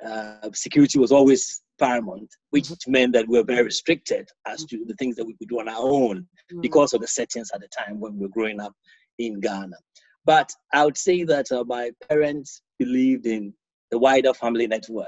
uh, 0.06 0.50
security 0.54 1.00
was 1.00 1.12
always 1.12 1.62
paramount, 1.80 2.30
which 2.52 2.66
mm-hmm. 2.66 2.92
meant 2.92 3.14
that 3.14 3.28
we 3.28 3.38
were 3.38 3.44
very 3.44 3.64
restricted 3.64 4.28
as 4.46 4.66
to 4.66 4.86
the 4.86 4.94
things 4.96 5.16
that 5.16 5.26
we 5.26 5.36
could 5.36 5.50
do 5.50 5.60
on 5.60 5.70
our 5.70 5.82
own 5.82 6.18
mm-hmm. 6.18 6.62
because 6.62 6.94
of 6.94 7.02
the 7.02 7.08
settings 7.08 7.52
at 7.54 7.62
the 7.62 7.68
time 7.68 8.00
when 8.00 8.14
we 8.16 8.26
were 8.26 8.32
growing 8.32 8.60
up 8.60 8.74
in 9.20 9.40
Ghana. 9.40 9.78
But 10.26 10.52
I 10.74 10.84
would 10.84 10.98
say 10.98 11.24
that 11.24 11.52
uh, 11.52 11.64
my 11.66 11.92
parents 12.10 12.62
believed 12.80 13.26
in 13.26 13.54
the 13.92 13.98
wider 13.98 14.34
family 14.34 14.68
network. 14.68 15.08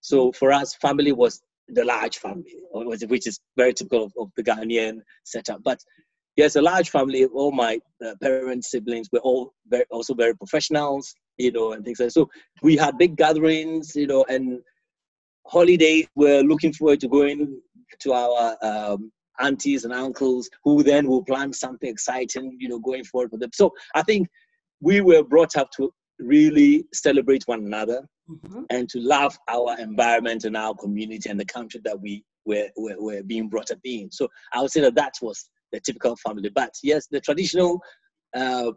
So 0.00 0.32
for 0.32 0.52
us, 0.52 0.74
family 0.74 1.12
was 1.12 1.40
the 1.68 1.84
large 1.84 2.18
family, 2.18 2.54
which 2.72 3.26
is 3.26 3.40
very 3.56 3.72
typical 3.74 4.04
of, 4.04 4.12
of 4.18 4.30
the 4.36 4.42
Ghanaian 4.42 5.00
setup. 5.24 5.62
But 5.62 5.80
yes, 6.36 6.56
a 6.56 6.62
large 6.62 6.90
family. 6.90 7.24
All 7.26 7.52
my 7.52 7.80
uh, 8.04 8.14
parents, 8.22 8.70
siblings 8.70 9.08
were 9.12 9.20
all 9.20 9.52
very, 9.66 9.84
also 9.90 10.14
very 10.14 10.36
professionals, 10.36 11.14
you 11.36 11.52
know, 11.52 11.72
and 11.72 11.84
things 11.84 12.00
like 12.00 12.08
that. 12.08 12.12
So 12.12 12.30
we 12.62 12.76
had 12.76 12.98
big 12.98 13.16
gatherings, 13.16 13.94
you 13.94 14.06
know, 14.06 14.24
and 14.28 14.60
holidays, 15.48 16.06
we're 16.14 16.42
looking 16.42 16.72
forward 16.72 17.00
to 17.00 17.08
going 17.08 17.60
to 18.00 18.12
our 18.12 18.56
um, 18.62 19.10
aunties 19.40 19.84
and 19.84 19.92
uncles 19.92 20.48
who 20.64 20.82
then 20.82 21.06
will 21.08 21.24
plan 21.24 21.52
something 21.52 21.88
exciting, 21.88 22.56
you 22.58 22.68
know, 22.68 22.78
going 22.78 23.04
forward 23.04 23.30
for 23.30 23.38
them. 23.38 23.50
So 23.54 23.72
I 23.94 24.02
think 24.02 24.28
we 24.80 25.00
were 25.00 25.22
brought 25.22 25.56
up 25.56 25.70
to 25.76 25.92
really 26.18 26.84
celebrate 26.92 27.44
one 27.46 27.60
another 27.60 28.06
mm-hmm. 28.28 28.62
and 28.70 28.88
to 28.90 29.00
love 29.00 29.38
our 29.48 29.78
environment 29.78 30.44
and 30.44 30.56
our 30.56 30.74
community 30.74 31.30
and 31.30 31.38
the 31.38 31.44
country 31.44 31.80
that 31.84 31.98
we 32.00 32.24
were, 32.44 32.68
were, 32.76 32.96
were 32.98 33.22
being 33.22 33.48
brought 33.48 33.70
up 33.70 33.78
in. 33.84 34.10
So 34.10 34.28
I 34.52 34.60
would 34.60 34.70
say 34.70 34.80
that 34.80 34.96
that 34.96 35.14
was 35.22 35.48
the 35.72 35.80
typical 35.80 36.16
family. 36.16 36.50
But 36.50 36.74
yes, 36.82 37.06
the 37.10 37.20
traditional 37.20 37.80
uh, 38.34 38.72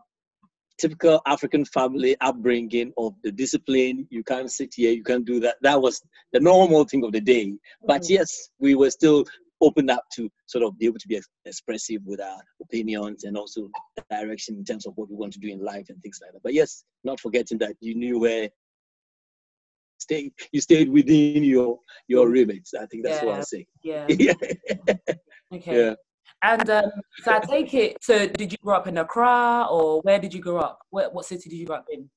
typical 0.80 1.22
African 1.26 1.66
family 1.66 2.16
upbringing 2.22 2.94
of 2.98 3.14
the 3.24 3.32
discipline. 3.32 4.08
You 4.10 4.24
can't 4.24 4.52
sit 4.52 4.74
here, 4.76 4.92
you 4.92 5.04
can't 5.04 5.26
do 5.26 5.40
that. 5.42 5.56
That 5.62 5.82
was 5.82 6.02
the 6.34 6.40
normal 6.40 6.86
thing 6.86 7.04
of 7.04 7.12
the 7.12 7.22
day. 7.22 7.54
But 7.86 8.02
mm-hmm. 8.02 8.14
yes, 8.14 8.50
we 8.60 8.76
were 8.76 8.92
still 8.92 9.26
open 9.62 9.90
up 9.90 10.04
to 10.14 10.30
sort 10.48 10.64
of 10.64 10.78
be 10.80 10.88
able 10.88 10.98
to 10.98 11.08
be 11.08 11.22
expressive 11.46 12.02
with 12.06 12.20
our 12.20 12.40
opinions 12.62 13.24
and 13.24 13.38
also 13.38 13.70
direction 14.10 14.56
in 14.56 14.66
terms 14.66 14.86
of 14.86 14.94
what 14.96 15.10
we 15.10 15.16
want 15.16 15.32
to 15.34 15.40
do 15.40 15.50
in 15.50 15.64
life 15.64 15.86
and 15.90 16.02
things 16.02 16.20
like 16.22 16.34
that. 16.34 16.44
But 16.44 16.54
yes, 16.54 16.84
not 17.04 17.20
forgetting 17.20 17.60
that 17.60 17.76
you 17.80 17.96
knew 17.96 18.20
where 18.20 18.50
stay 20.00 20.32
you 20.52 20.60
stayed 20.62 20.90
within 20.90 21.44
your 21.44 21.80
your 22.08 22.28
mm. 22.28 22.34
remits. 22.34 22.74
I 22.74 22.86
think 22.88 23.04
that's 23.04 23.22
yeah. 23.22 23.26
what 23.28 23.38
I'm 23.38 23.44
saying. 23.44 23.66
Yeah. 23.84 24.06
yeah. 24.10 24.34
okay. 25.54 25.78
Yeah. 25.78 25.94
And 26.44 26.70
um, 26.70 26.92
so 27.24 27.34
I 27.34 27.40
take 27.40 27.74
it. 27.74 27.98
So 28.02 28.28
did 28.28 28.52
you 28.52 28.58
grow 28.64 28.76
up 28.76 28.88
in 28.88 28.98
Accra, 28.98 29.68
or 29.70 30.02
where 30.02 30.20
did 30.20 30.34
you 30.34 30.42
grow 30.42 30.58
up? 30.58 30.80
Where, 30.90 31.10
what 31.10 31.26
city 31.26 31.50
did 31.50 31.58
you 31.58 31.66
grow 31.66 31.78
up 31.78 31.86
in? 31.92 32.10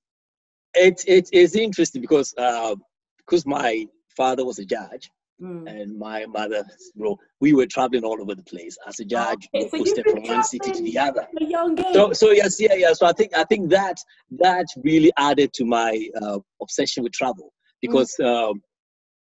It's 0.75 1.05
it, 1.05 1.29
it's 1.33 1.55
interesting 1.55 2.01
because 2.01 2.35
uh, 2.39 2.75
because 3.19 3.47
my 3.47 3.87
father 4.17 4.45
was 4.45 4.59
a 4.59 4.65
judge 4.65 5.11
Mm. 5.43 5.69
and 5.69 5.99
my 5.99 6.27
mother, 6.27 6.65
well, 6.95 7.19
we 7.41 7.55
were 7.55 7.67
traveling 7.67 8.05
all 8.05 8.21
over 8.21 8.37
the 8.37 8.43
place 8.45 8.77
as 8.87 9.01
a 9.01 9.05
judge. 9.05 9.49
Okay, 9.53 9.69
we 9.73 9.79
so 9.79 9.79
posted 9.79 10.05
from 10.09 10.23
one 10.23 10.45
city 10.45 10.71
to 10.71 10.83
the 10.83 10.97
other. 10.97 11.27
from 11.33 11.47
a 11.47 11.51
young 11.51 11.79
age. 11.79 11.93
So, 11.93 12.13
so 12.13 12.31
yes, 12.31 12.61
yeah, 12.61 12.75
yeah. 12.75 12.93
So 12.93 13.05
I 13.07 13.13
think 13.13 13.37
I 13.37 13.43
think 13.45 13.69
that 13.71 13.97
that 14.39 14.67
really 14.85 15.13
added 15.19 15.53
to 15.55 15.65
my 15.65 16.09
uh, 16.23 16.39
obsession 16.63 17.03
with 17.03 17.13
travel 17.13 17.53
because 17.83 18.15
um, 18.21 18.63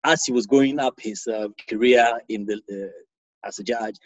as 0.04 0.24
he 0.24 0.32
was 0.32 0.46
going 0.46 0.80
up 0.80 0.94
his 0.98 1.26
uh, 1.26 1.48
career 1.68 2.18
in 2.30 2.46
the 2.46 2.54
uh, 2.72 3.46
as 3.46 3.58
a 3.58 3.62
judge, 3.62 3.96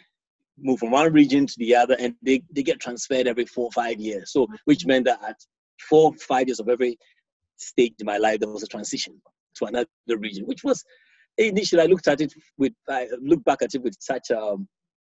move 0.57 0.79
from 0.79 0.91
one 0.91 1.11
region 1.11 1.45
to 1.45 1.53
the 1.57 1.75
other, 1.75 1.95
and 1.99 2.15
they, 2.21 2.43
they 2.51 2.63
get 2.63 2.79
transferred 2.79 3.27
every 3.27 3.45
four 3.45 3.65
or 3.65 3.71
five 3.71 3.99
years. 3.99 4.31
So 4.31 4.47
which 4.65 4.85
meant 4.85 5.05
that 5.05 5.19
at 5.27 5.37
four 5.89 6.13
five 6.15 6.47
years 6.47 6.59
of 6.59 6.69
every 6.69 6.97
stage 7.57 7.93
in 7.99 8.05
my 8.05 8.17
life, 8.17 8.39
there 8.39 8.49
was 8.49 8.63
a 8.63 8.67
transition 8.67 9.21
to 9.55 9.65
another 9.65 9.87
region, 10.07 10.45
which 10.45 10.63
was 10.63 10.83
initially 11.37 11.81
I 11.81 11.85
looked 11.85 12.07
at 12.07 12.21
it 12.21 12.33
with 12.57 12.73
I 12.89 13.07
look 13.21 13.43
back 13.43 13.61
at 13.61 13.73
it 13.75 13.81
with 13.81 13.95
such 13.99 14.31
um, 14.31 14.67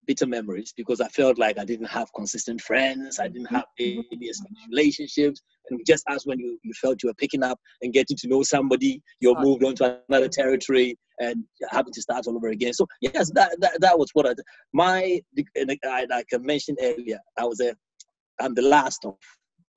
bitter 0.07 0.27
memories 0.27 0.73
because 0.77 1.01
I 1.01 1.09
felt 1.09 1.39
like 1.39 1.59
I 1.59 1.65
didn't 1.65 1.87
have 1.87 2.13
consistent 2.15 2.61
friends, 2.61 3.19
I 3.19 3.29
didn't 3.29 3.47
have 3.47 3.65
any 3.79 4.05
established 4.23 4.69
relationships, 4.71 5.43
and 5.71 5.81
just 5.87 6.05
as 6.09 6.27
when 6.27 6.39
you, 6.39 6.59
you 6.63 6.73
felt 6.75 7.03
you 7.03 7.09
were 7.09 7.15
picking 7.15 7.43
up 7.43 7.59
and 7.83 7.93
getting 7.93 8.17
to 8.19 8.29
know 8.29 8.43
somebody, 8.43 9.03
you're 9.21 9.35
Right. 9.35 9.45
moved 9.45 9.65
on 9.65 9.75
to 9.77 10.01
another 10.09 10.29
territory 10.29 10.99
and 11.21 11.45
having 11.71 11.93
to 11.93 12.03
start 12.03 12.27
all 12.27 12.37
over 12.37 12.49
again. 12.49 12.73
So 12.73 12.87
yes, 13.01 13.31
that 13.35 13.57
that, 13.61 13.81
that 13.81 13.99
was 13.99 14.11
what 14.13 14.27
I 14.29 14.35
my 14.73 15.21
I, 15.59 16.07
like 16.11 16.27
I 16.33 16.39
mentioned 16.39 16.79
earlier, 16.81 17.19
I 17.39 17.45
was 17.45 17.61
a 17.61 17.75
I'm 18.41 18.55
the 18.55 18.63
last 18.63 19.05
of 19.05 19.17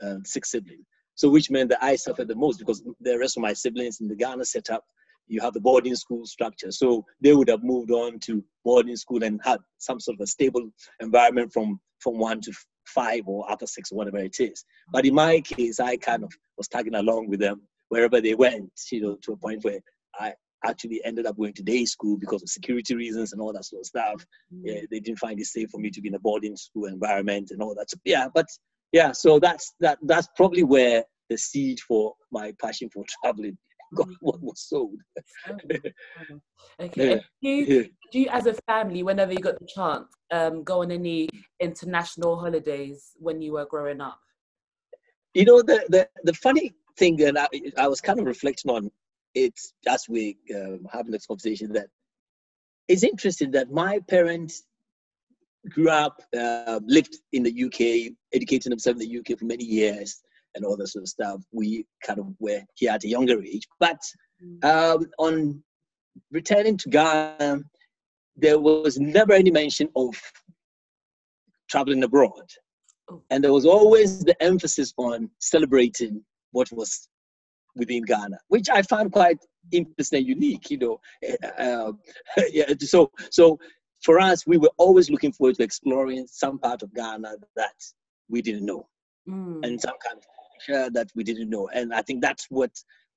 uh, 0.03 0.17
six 0.24 0.51
siblings. 0.51 0.86
So 1.15 1.29
which 1.29 1.50
meant 1.50 1.70
that 1.70 1.84
I 1.84 1.96
suffered 1.96 2.27
the 2.27 2.36
most 2.36 2.60
because 2.60 2.84
the 3.00 3.17
rest 3.17 3.38
of 3.38 3.41
my 3.41 3.53
siblings 3.53 4.01
in 4.01 4.08
the 4.08 4.15
Ghana 4.15 4.46
setup 4.46 4.84
you 5.27 5.41
have 5.41 5.53
the 5.53 5.60
boarding 5.60 5.96
school 5.96 6.25
structure. 6.25 6.72
So 6.72 7.05
they 7.22 7.34
would 7.34 7.50
have 7.50 7.63
moved 7.63 7.91
on 7.91 8.20
to 8.20 8.44
boarding 8.63 8.96
school 8.96 9.24
and 9.24 9.39
had 9.44 9.60
some 9.77 10.00
sort 10.00 10.15
of 10.15 10.24
a 10.24 10.27
stable 10.27 10.70
environment 11.00 11.51
from 11.53 11.79
from 12.00 12.17
one 12.20 12.41
to 12.41 12.53
five 12.88 13.27
or 13.27 13.50
after 13.51 13.65
six 13.65 13.91
or 13.91 13.96
whatever 13.96 14.20
it 14.20 14.39
is. 14.39 14.63
But 14.91 15.05
in 15.05 15.15
my 15.15 15.41
case, 15.41 15.79
I 15.79 15.98
kind 15.98 16.24
of 16.24 16.32
was 16.58 16.67
tagging 16.67 16.96
along 16.96 17.29
with 17.29 17.39
them 17.39 17.62
wherever 17.89 18.22
they 18.22 18.36
went, 18.36 18.70
you 18.91 19.01
know, 19.01 19.17
to 19.24 19.34
a 19.34 19.38
point 19.38 19.63
where 19.63 19.79
I 20.20 20.34
actually 20.63 21.03
ended 21.03 21.25
up 21.25 21.38
going 21.38 21.53
to 21.53 21.63
day 21.63 21.86
school 21.86 22.17
because 22.17 22.41
of 22.41 22.50
security 22.50 22.96
reasons 22.96 23.34
and 23.34 23.41
all 23.41 23.53
that 23.53 23.65
sort 23.65 23.82
of 23.82 23.86
stuff. 23.86 24.25
Mm. 24.53 24.62
Yeah, 24.63 24.82
they 24.91 25.00
didn't 25.00 25.20
find 25.20 25.39
it 25.39 25.46
safe 25.46 25.70
for 25.70 25.79
me 25.79 25.89
to 25.91 26.01
be 26.01 26.10
in 26.10 26.15
a 26.15 26.20
boarding 26.20 26.55
school 26.55 26.86
environment 26.86 27.51
and 27.51 27.62
all 27.62 27.75
that. 27.75 27.89
So, 27.89 27.98
yeah, 28.05 28.27
but 28.34 28.48
yeah, 28.91 29.12
so 29.12 29.39
that's 29.39 29.74
that 29.79 29.98
that's 30.03 30.27
probably 30.36 30.63
where 30.63 31.03
the 31.29 31.38
seed 31.38 31.79
for 31.79 32.13
my 32.32 32.53
passion 32.62 32.89
for 32.94 33.03
traveling 33.24 33.58
got 33.96 34.08
what 34.22 34.42
was 34.42 34.62
sold. 34.62 35.00
Okay. 36.80 37.10
Yeah. 37.10 37.15
Do 37.42 37.50
you, 37.50 37.89
do 38.12 38.20
you, 38.20 38.27
as 38.30 38.46
a 38.46 38.54
family, 38.68 39.04
whenever 39.04 39.32
you 39.32 39.39
got 39.39 39.60
the 39.60 39.68
chance, 39.68 40.08
um, 40.32 40.63
go 40.63 40.82
on 40.82 40.92
any 40.92 41.30
international 41.60 42.38
holidays 42.38 43.12
when 43.18 43.42
you 43.42 43.54
were 43.54 43.65
growing 43.65 44.01
up? 44.01 44.20
You 45.34 45.46
know, 45.46 45.62
the, 45.62 45.86
the, 45.89 46.10
the 46.24 46.34
funny 46.34 46.74
thing 46.98 47.18
that 47.18 47.38
I, 47.38 47.48
I 47.77 47.88
was 47.88 48.01
kind 48.01 48.20
of 48.20 48.25
reflecting 48.25 48.72
on 48.72 48.92
it 49.34 49.60
as 49.88 50.08
we 50.08 50.38
um, 50.56 50.88
having 50.92 51.12
this 51.12 51.25
conversation 51.25 51.74
that 51.74 51.88
it's 52.88 53.04
interesting 53.04 53.51
that 53.51 53.72
my 53.72 54.00
parents 54.08 54.63
grew 55.70 55.89
up, 55.89 56.22
uh, 56.38 56.80
lived 56.86 57.18
in 57.34 57.44
the 57.44 57.63
UK, 57.65 58.13
educated 58.34 58.72
themselves 58.72 59.01
in 59.01 59.10
the 59.10 59.20
UK 59.20 59.38
for 59.38 59.46
many 59.46 59.63
years 59.63 60.22
and 60.56 60.66
all 60.66 60.78
that 60.78 60.88
sort 60.88 61.04
of 61.04 61.10
stuff. 61.10 61.42
We 61.52 61.86
kind 62.04 62.20
of 62.20 62.28
were 62.40 62.62
here 62.76 62.92
at 62.92 63.04
a 63.04 63.08
younger 63.08 63.42
age. 63.44 63.68
But 63.80 64.00
um, 64.64 65.06
on 65.20 65.64
returning 66.32 66.78
to 66.78 66.90
Ghana, 66.90 67.60
there 68.36 68.60
was 68.60 68.98
never 69.00 69.34
any 69.34 69.52
mention 69.52 69.90
of 69.96 70.14
traveling 71.70 72.04
abroad. 72.04 72.50
Oh. 73.10 73.22
And 73.30 73.44
there 73.44 73.54
was 73.54 73.66
always 73.66 74.24
the 74.24 74.42
emphasis 74.42 74.94
on 74.98 75.30
celebrating 75.40 76.24
what 76.52 76.72
was 76.72 77.08
within 77.76 78.04
Ghana, 78.04 78.38
which 78.48 78.70
I 78.70 78.82
found 78.82 79.12
quite 79.12 79.38
interesting 79.72 80.20
and 80.20 80.28
unique, 80.28 80.70
you 80.72 80.78
know. 80.78 81.00
Uh, 81.60 81.92
yeah, 82.52 82.74
so, 82.80 83.12
so 83.30 83.60
for 84.04 84.20
us, 84.20 84.48
we 84.48 84.58
were 84.58 84.72
always 84.78 85.10
looking 85.10 85.34
forward 85.34 85.56
to 85.56 85.64
exploring 85.64 86.26
some 86.28 86.58
part 86.58 86.82
of 86.84 86.94
Ghana 86.94 87.36
that 87.56 87.74
we 88.30 88.42
didn't 88.42 88.66
know 88.66 88.88
Mm. 89.28 89.66
and 89.66 89.82
some 89.82 89.96
kind 90.06 90.18
of 90.18 90.24
that 90.68 91.08
we 91.16 91.24
didn't 91.24 91.50
know. 91.50 91.68
And 91.74 91.94
I 91.94 92.02
think 92.02 92.22
that's 92.22 92.46
what 92.50 92.72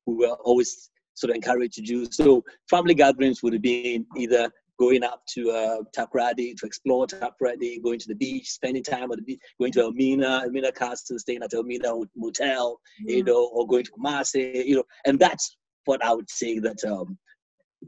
we 0.07 0.15
were 0.15 0.37
always 0.45 0.91
sort 1.15 1.31
of 1.31 1.37
encouraged 1.37 1.75
to 1.75 1.83
do. 1.83 2.07
So 2.11 2.45
family 2.71 2.95
gatherings 2.95 3.43
would 3.43 3.53
have 3.53 3.63
been 3.63 4.07
either 4.17 4.51
going 4.79 5.03
up 5.03 5.23
to 5.35 5.51
uh, 5.51 5.79
Takoradi 5.97 6.57
to 6.57 6.67
explore 6.67 7.07
Takoradi, 7.07 7.83
going 7.83 7.99
to 7.99 8.07
the 8.09 8.15
beach, 8.15 8.49
spending 8.51 8.85
time 8.85 9.11
at 9.11 9.19
the 9.19 9.23
beach, 9.25 9.41
going 9.61 9.73
to 9.73 9.81
Elmina, 9.81 10.43
Elmina 10.45 10.71
Castle, 10.71 11.19
staying 11.19 11.43
at 11.43 11.53
Elmina 11.53 11.93
Motel, 12.17 12.79
you 13.01 13.23
Mm. 13.23 13.27
know, 13.27 13.47
or 13.53 13.67
going 13.67 13.85
to 13.85 13.91
Kumasi, 13.91 14.65
you 14.65 14.77
know, 14.77 14.85
and 15.05 15.19
that's 15.19 15.57
what 15.87 16.05
I 16.05 16.13
would 16.15 16.31
say 16.31 16.61
that 16.61 16.85
um, 16.85 17.19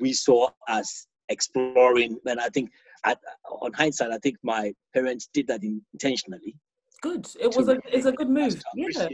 we 0.00 0.12
saw 0.12 0.48
as 0.68 1.06
exploring. 1.28 2.18
And 2.26 2.40
I 2.40 2.48
think, 2.48 2.70
at, 3.04 3.18
on 3.48 3.72
hindsight, 3.72 4.10
I 4.10 4.18
think 4.18 4.36
my 4.42 4.74
parents 4.92 5.28
did 5.32 5.46
that 5.46 5.62
intentionally 5.94 6.56
Good. 7.00 7.26
It 7.40 7.54
was 7.56 7.68
a 7.68 7.78
it's 7.86 8.06
a 8.06 8.12
good 8.12 8.28
move. 8.28 8.62
Yeah. 8.74 9.08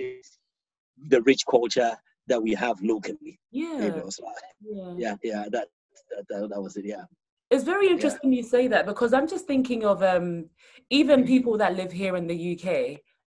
the 1.09 1.21
rich 1.23 1.43
culture 1.49 1.93
that 2.26 2.43
we 2.43 2.55
have 2.55 2.81
locally. 2.83 3.38
You 3.50 3.69
Yeah. 3.73 3.88
know, 3.97 4.09
so 4.11 4.25
Yeah. 4.61 4.95
yeah, 4.99 5.16
yeah, 5.23 5.45
that, 5.50 5.69
that 6.11 6.25
that 6.28 6.49
that 6.50 6.61
was 6.61 6.76
it. 6.76 6.85
Yeah, 6.87 7.05
It's 7.50 7.64
very 7.64 7.88
interesting 7.88 8.33
you 8.33 8.43
say 8.43 8.66
that 8.69 8.87
because 8.87 9.12
I'm 9.12 9.28
just 9.28 9.47
thinking 9.47 9.85
of 9.85 10.02
um, 10.02 10.49
even 10.90 11.23
Mhm. 11.23 11.26
people 11.26 11.59
that 11.59 11.76
live 11.76 11.93
here 11.93 12.16
in 12.16 12.26
the 12.26 12.35
UK. 12.55 12.69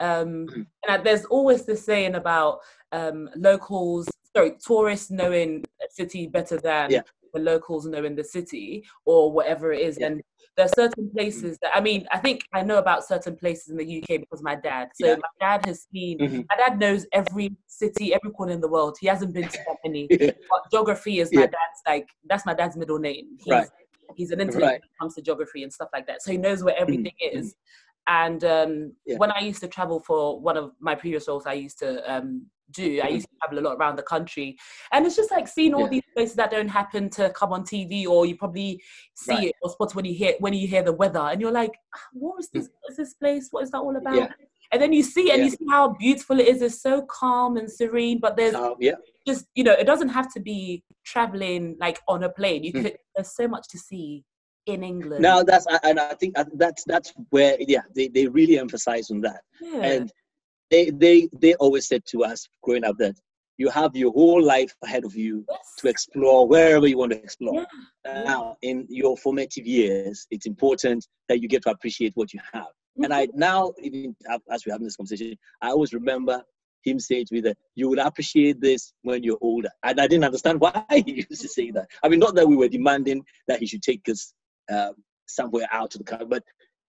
Um, 0.01 0.47
Mhm. 0.49 0.67
and 0.89 1.05
there's 1.07 1.25
always 1.27 1.65
this 1.65 1.85
saying 1.85 2.15
about 2.17 2.61
um, 2.91 3.31
locals, 3.37 4.07
sorry, 4.37 4.53
tourists 4.59 5.11
knowing 5.11 5.65
a 5.83 5.89
city 5.91 6.27
better 6.27 6.59
than 6.59 6.91
Yeah. 6.91 7.03
the 7.33 7.41
locals 7.41 7.87
knowing 7.87 8.15
the 8.17 8.25
city 8.25 8.85
or 9.07 9.33
whatever 9.33 9.73
it 9.73 9.81
is. 9.81 9.97
Yeah. 9.99 10.09
And 10.09 10.23
there 10.57 10.67
are 10.67 10.73
certain 10.77 11.11
places 11.11 11.59
that 11.63 11.75
I 11.75 11.81
mean, 11.81 12.07
I 12.11 12.19
think 12.19 12.45
I 12.53 12.63
know 12.63 12.79
about 12.79 13.05
certain 13.07 13.37
places 13.37 13.69
in 13.69 13.77
the 13.77 13.85
UK 13.85 14.19
because 14.19 14.43
my 14.43 14.55
dad. 14.55 14.91
So 14.95 15.07
Yeah. 15.07 15.15
my 15.17 15.29
dad 15.41 15.63
has 15.67 15.87
seen. 15.93 16.19
Mhm. 16.19 16.47
My 16.51 16.57
dad 16.57 16.79
knows 16.79 17.07
every 17.13 17.57
city, 17.67 18.13
every 18.15 18.31
corner 18.31 18.53
in 18.53 18.61
the 18.61 18.69
world. 18.69 18.97
He 19.01 19.07
hasn't 19.07 19.33
been 19.33 19.49
to 19.49 19.59
that 19.67 19.77
many. 19.85 20.09
yeah, 20.21 20.31
But 20.51 20.71
geography 20.71 21.21
is 21.21 21.33
my 21.33 21.43
Yeah. 21.43 21.47
dad's 21.47 21.81
like 21.87 22.09
that's 22.27 22.45
my 22.45 22.55
dad's 22.55 22.77
middle 22.77 22.99
name. 22.99 23.39
He's, 23.39 23.51
Right. 23.53 23.69
he's 24.15 24.31
an 24.31 24.41
intellect 24.41 24.63
Right. 24.63 24.81
when 24.81 24.89
it 24.89 24.99
comes 25.01 25.15
to 25.15 25.23
geography 25.23 25.63
and 25.63 25.73
stuff 25.73 25.89
like 25.93 26.07
that. 26.07 26.23
So 26.23 26.31
he 26.33 26.37
knows 26.39 26.63
where 26.63 26.77
everything 26.77 27.15
Mhm. 27.25 27.39
is. 27.39 27.57
And 28.07 28.45
um, 28.45 28.93
when 29.17 29.31
I 29.31 29.41
used 29.41 29.61
to 29.61 29.69
travel 29.69 30.01
for 30.01 30.39
one 30.41 30.57
of 30.57 30.73
my 30.81 30.95
previous 30.95 31.29
roles, 31.29 31.47
I 31.47 31.53
used 31.55 31.79
to 31.79 32.13
um, 32.13 32.47
do. 32.73 33.01
I 33.03 33.09
used 33.09 33.27
to 33.29 33.37
travel 33.43 33.59
a 33.59 33.65
lot 33.67 33.77
around 33.77 33.97
the 33.97 34.03
country, 34.03 34.57
and 34.93 35.07
it's 35.07 35.17
just 35.17 35.31
like 35.31 35.49
seeing 35.49 35.75
all 35.75 35.83
Yeah. 35.85 35.89
these 35.91 36.03
places 36.15 36.37
that 36.37 36.51
don't 36.51 36.69
happen 36.69 37.11
to 37.11 37.31
come 37.31 37.53
on 37.53 37.65
TV, 37.65 38.07
or 38.07 38.27
you 38.27 38.37
probably 38.37 38.81
see 39.15 39.33
Right. 39.35 39.47
it 39.49 39.55
or 39.63 39.71
spot 39.71 39.95
when 39.95 40.05
you 40.05 40.15
hear 40.15 40.35
when 40.41 40.53
you 40.55 40.67
hear 40.67 40.83
the 40.83 40.93
weather, 40.93 41.21
and 41.21 41.41
you're 41.41 41.53
like, 41.53 41.73
"Ah, 41.95 42.01
"What 42.13 42.41
is 42.41 42.49
this? 42.53 42.69
What 42.81 42.91
is 42.91 42.97
this 42.97 43.15
place? 43.15 43.49
What 43.51 43.65
is 43.65 43.71
that 43.71 43.79
all 43.79 43.97
about?" 43.97 44.17
Yeah. 44.17 44.29
And 44.73 44.81
then 44.81 44.93
you 44.95 45.03
see 45.03 45.31
it 45.31 45.35
and 45.35 45.45
you 45.45 45.51
see 45.51 45.67
how 45.69 45.89
beautiful 45.91 46.41
it 46.41 46.49
is. 46.49 46.63
It's 46.63 46.81
so 46.81 47.03
calm 47.03 47.59
and 47.59 47.71
serene, 47.71 48.19
but 48.21 48.37
there's 48.39 48.55
um, 48.55 48.77
yeah, 48.81 48.95
just 49.27 49.47
you 49.55 49.65
know 49.65 49.73
it 49.73 49.85
doesn't 49.87 50.09
have 50.09 50.33
to 50.33 50.41
be 50.41 50.83
traveling 51.05 51.77
like 51.81 51.99
on 52.09 52.23
a 52.25 52.29
plane 52.31 52.63
you 52.65 52.73
Mm. 52.73 52.83
could 52.83 52.97
there's 53.15 53.35
so 53.35 53.47
much 53.49 53.67
to 53.69 53.79
see 53.79 54.25
in 54.67 54.83
england 54.85 55.21
now 55.23 55.43
that's 55.43 55.67
and 55.83 55.99
I 55.99 56.15
think 56.15 56.37
that's 56.55 56.85
that's 56.85 57.13
where 57.31 57.57
yeah 57.61 57.83
they, 57.95 58.09
they 58.09 58.27
really 58.29 58.59
emphasize 58.59 59.11
on 59.11 59.21
that 59.23 59.41
yeah. 59.61 59.83
and 59.83 60.13
they 60.73 60.91
they 60.91 61.29
they 61.41 61.55
always 61.57 61.87
said 61.87 62.03
to 62.07 62.25
us 62.25 62.49
growing 62.63 62.85
up 62.85 62.97
that 62.99 63.15
you 63.59 63.69
have 63.69 63.95
your 63.95 64.11
whole 64.13 64.43
life 64.43 64.75
ahead 64.83 65.05
of 65.05 65.15
you 65.15 65.45
yes. 65.49 65.75
to 65.79 65.89
explore 65.89 66.49
wherever 66.49 66.89
you 66.89 66.97
want 66.99 67.13
to 67.13 67.23
explore. 67.23 67.67
Yeah. 68.05 68.23
Now, 68.25 68.57
in 68.63 68.87
your 68.89 69.17
formative 69.17 69.67
years, 69.67 70.27
it's 70.31 70.47
important 70.47 71.07
that 71.29 71.41
you 71.41 71.49
get 71.49 71.63
to 71.65 71.71
appreciate 71.71 72.13
what 72.15 72.33
you 72.33 72.41
have. 72.53 72.73
And 72.97 73.13
I 73.13 73.29
now, 73.35 73.73
even 73.81 74.17
as 74.51 74.65
we're 74.65 74.73
having 74.73 74.87
this 74.87 74.97
conversation, 74.97 75.37
I 75.61 75.69
always 75.69 75.93
remember 75.93 76.43
him 76.83 76.99
saying 76.99 77.27
to 77.27 77.35
me 77.35 77.41
that 77.43 77.57
you 77.75 77.89
will 77.89 78.01
appreciate 78.01 78.61
this 78.61 78.93
when 79.03 79.23
you're 79.23 79.39
older. 79.41 79.71
And 79.85 80.01
I 80.01 80.07
didn't 80.07 80.25
understand 80.25 80.61
why 80.65 80.85
he 80.91 81.27
used 81.31 81.43
to 81.43 81.49
say 81.49 81.71
that. 81.73 81.87
I 82.03 82.09
mean, 82.09 82.19
not 82.19 82.35
that 82.35 82.49
we 82.49 82.57
were 82.57 82.69
demanding 82.69 83.23
that 83.49 83.61
he 83.61 83.67
should 83.67 83.83
take 83.83 84.09
us 84.09 84.35
um, 84.71 84.95
somewhere 85.27 85.69
out 85.71 85.95
of 85.95 85.99
the 85.99 86.05
country, 86.05 86.27
but 86.29 86.43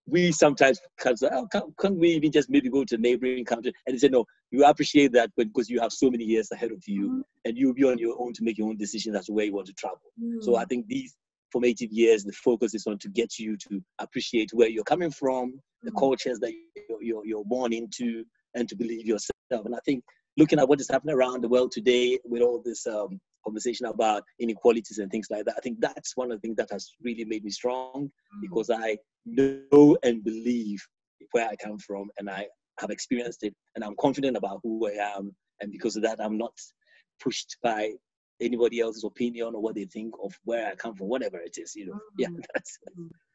we 0.05 0.31
sometimes 0.31 0.79
kind 1.00 1.13
of 1.13 1.19
say, 1.19 1.29
oh, 1.31 1.48
can't, 1.51 1.77
can't 1.79 1.98
we 1.98 2.10
even 2.10 2.31
just 2.31 2.50
maybe 2.50 2.69
go 2.69 2.83
to 2.83 2.95
a 2.95 2.98
neighboring 2.98 3.45
country? 3.45 3.74
And 3.88 3.93
he 3.93 4.00
said, 4.00 4.12
no, 4.12 4.25
you 4.51 4.65
appreciate 4.65 5.12
that 5.13 5.31
because 5.38 5.69
you 5.69 5.79
have 5.79 5.93
so 5.93 6.10
many 6.12 6.25
years 6.25 6.51
ahead 6.51 6.72
of 6.72 6.83
you 6.88 7.10
Mhm. 7.10 7.22
and 7.45 7.57
you'll 7.57 7.74
be 7.74 7.86
on 7.86 7.98
your 7.98 8.15
own 8.22 8.33
to 8.33 8.43
make 8.43 8.57
your 8.57 8.67
own 8.69 8.77
decisions 8.77 9.15
as 9.15 9.25
to 9.27 9.33
where 9.33 9.45
you 9.45 9.53
want 9.53 9.67
to 9.67 9.74
travel. 9.74 10.12
So 10.41 10.55
I 10.55 10.65
Mm. 10.65 10.69
think 10.69 10.88
these 10.88 11.15
formative 11.51 11.91
years, 11.91 12.24
the 12.24 12.33
focus 12.33 12.74
is 12.74 12.86
on 12.88 12.98
to 13.00 13.10
get 13.10 13.39
you 13.39 13.55
to 13.57 13.81
appreciate 14.00 14.51
where 14.53 14.67
you're 14.69 14.83
coming 14.83 15.12
from, 15.12 15.60
the 15.83 15.91
Mm. 15.91 16.00
cultures 16.00 16.39
that 16.39 16.51
you're, 16.89 17.01
you're, 17.01 17.25
you're 17.25 17.45
born 17.45 17.72
into, 17.74 18.25
and 18.55 18.67
to 18.69 18.75
believe 18.75 19.05
yourself. 19.05 19.65
And 19.65 19.75
I 19.75 19.79
think 19.86 20.03
looking 20.38 20.60
at 20.60 20.67
what 20.67 20.81
is 20.81 20.89
happening 20.89 21.15
around 21.15 21.41
the 21.41 21.50
world 21.50 21.72
today 21.72 22.19
with 22.25 22.41
all 22.41 22.62
this 22.62 22.86
um, 22.88 23.19
conversation 23.45 23.85
about 23.85 24.23
inequalities 24.39 24.97
and 24.97 25.12
things 25.12 25.27
like 25.29 25.45
that. 25.45 25.55
I 25.57 25.62
think 25.62 25.79
that's 25.79 26.15
one 26.15 26.31
of 26.31 26.38
the 26.38 26.41
things 26.41 26.57
that 26.57 26.71
has 26.71 26.91
really 27.01 27.25
made 27.25 27.43
me 27.43 27.51
strong 27.51 28.09
mm. 28.09 28.41
because 28.41 28.69
I 28.69 28.97
know 29.25 29.97
and 30.03 30.23
believe 30.23 30.85
where 31.31 31.47
I 31.47 31.55
come 31.55 31.79
from 31.79 32.09
and 32.17 32.29
I 32.29 32.47
have 32.79 32.89
experienced 32.89 33.43
it 33.43 33.55
and 33.75 33.83
I'm 33.83 33.95
confident 34.00 34.38
about 34.38 34.59
who 34.63 34.88
I 34.88 35.15
am. 35.17 35.35
And 35.62 35.71
because 35.71 35.95
of 35.95 36.03
that, 36.03 36.19
I'm 36.19 36.38
not 36.38 36.53
pushed 37.21 37.57
by 37.63 37.91
anybody 38.41 38.79
else's 38.79 39.03
opinion 39.03 39.53
or 39.55 39.62
what 39.62 39.75
they 39.75 39.85
think 39.85 40.13
of 40.23 40.33
where 40.43 40.67
I 40.67 40.75
come 40.75 40.95
from, 40.95 41.07
whatever 41.07 41.38
it 41.38 41.57
is, 41.57 41.75
you 41.75 41.88
know. 41.88 41.93
Mm. 41.93 42.00
Yeah, 42.17 42.27
that's, 42.53 42.79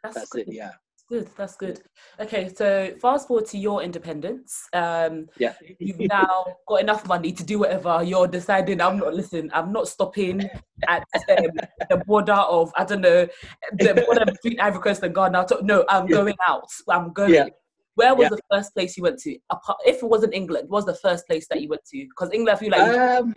that's, 0.02 0.14
that's 0.14 0.34
it. 0.34 0.48
Yeah 0.50 0.72
good. 1.08 1.28
That's 1.36 1.56
good. 1.56 1.80
Okay, 2.20 2.48
so 2.54 2.94
fast 3.00 3.28
forward 3.28 3.46
to 3.46 3.58
your 3.58 3.82
independence. 3.82 4.68
Um, 4.72 5.28
yeah, 5.38 5.54
you've 5.78 5.98
now 6.00 6.44
got 6.66 6.80
enough 6.80 7.06
money 7.06 7.32
to 7.32 7.42
do 7.42 7.58
whatever. 7.60 8.02
You're 8.02 8.28
deciding. 8.28 8.80
I'm 8.80 8.98
not 8.98 9.14
listen. 9.14 9.50
I'm 9.52 9.72
not 9.72 9.88
stopping 9.88 10.48
at 10.86 11.04
um, 11.30 11.50
the 11.90 12.02
border 12.06 12.32
of 12.32 12.72
I 12.76 12.84
don't 12.84 13.00
know 13.00 13.26
the 13.72 14.04
border 14.06 14.24
between 14.24 14.60
Ivory 14.60 14.82
Coast 14.82 15.02
and 15.02 15.14
Ghana. 15.14 15.46
No, 15.62 15.84
I'm 15.88 16.06
going 16.06 16.36
out. 16.46 16.68
I'm 16.88 17.12
going. 17.12 17.34
Yeah. 17.34 17.48
Where 17.94 18.14
was 18.14 18.24
yeah. 18.30 18.36
the 18.36 18.40
first 18.56 18.74
place 18.74 18.96
you 18.96 19.02
went 19.02 19.18
to? 19.20 19.36
If 19.84 20.04
it 20.04 20.08
wasn't 20.08 20.32
England, 20.32 20.68
what 20.68 20.84
was 20.84 20.86
the 20.86 20.94
first 20.94 21.26
place 21.26 21.48
that 21.50 21.60
you 21.60 21.68
went 21.68 21.84
to? 21.86 21.98
Because 21.98 22.30
England, 22.32 22.56
I 22.56 22.60
feel 22.60 22.70
like. 22.70 22.96
Um, 22.96 23.34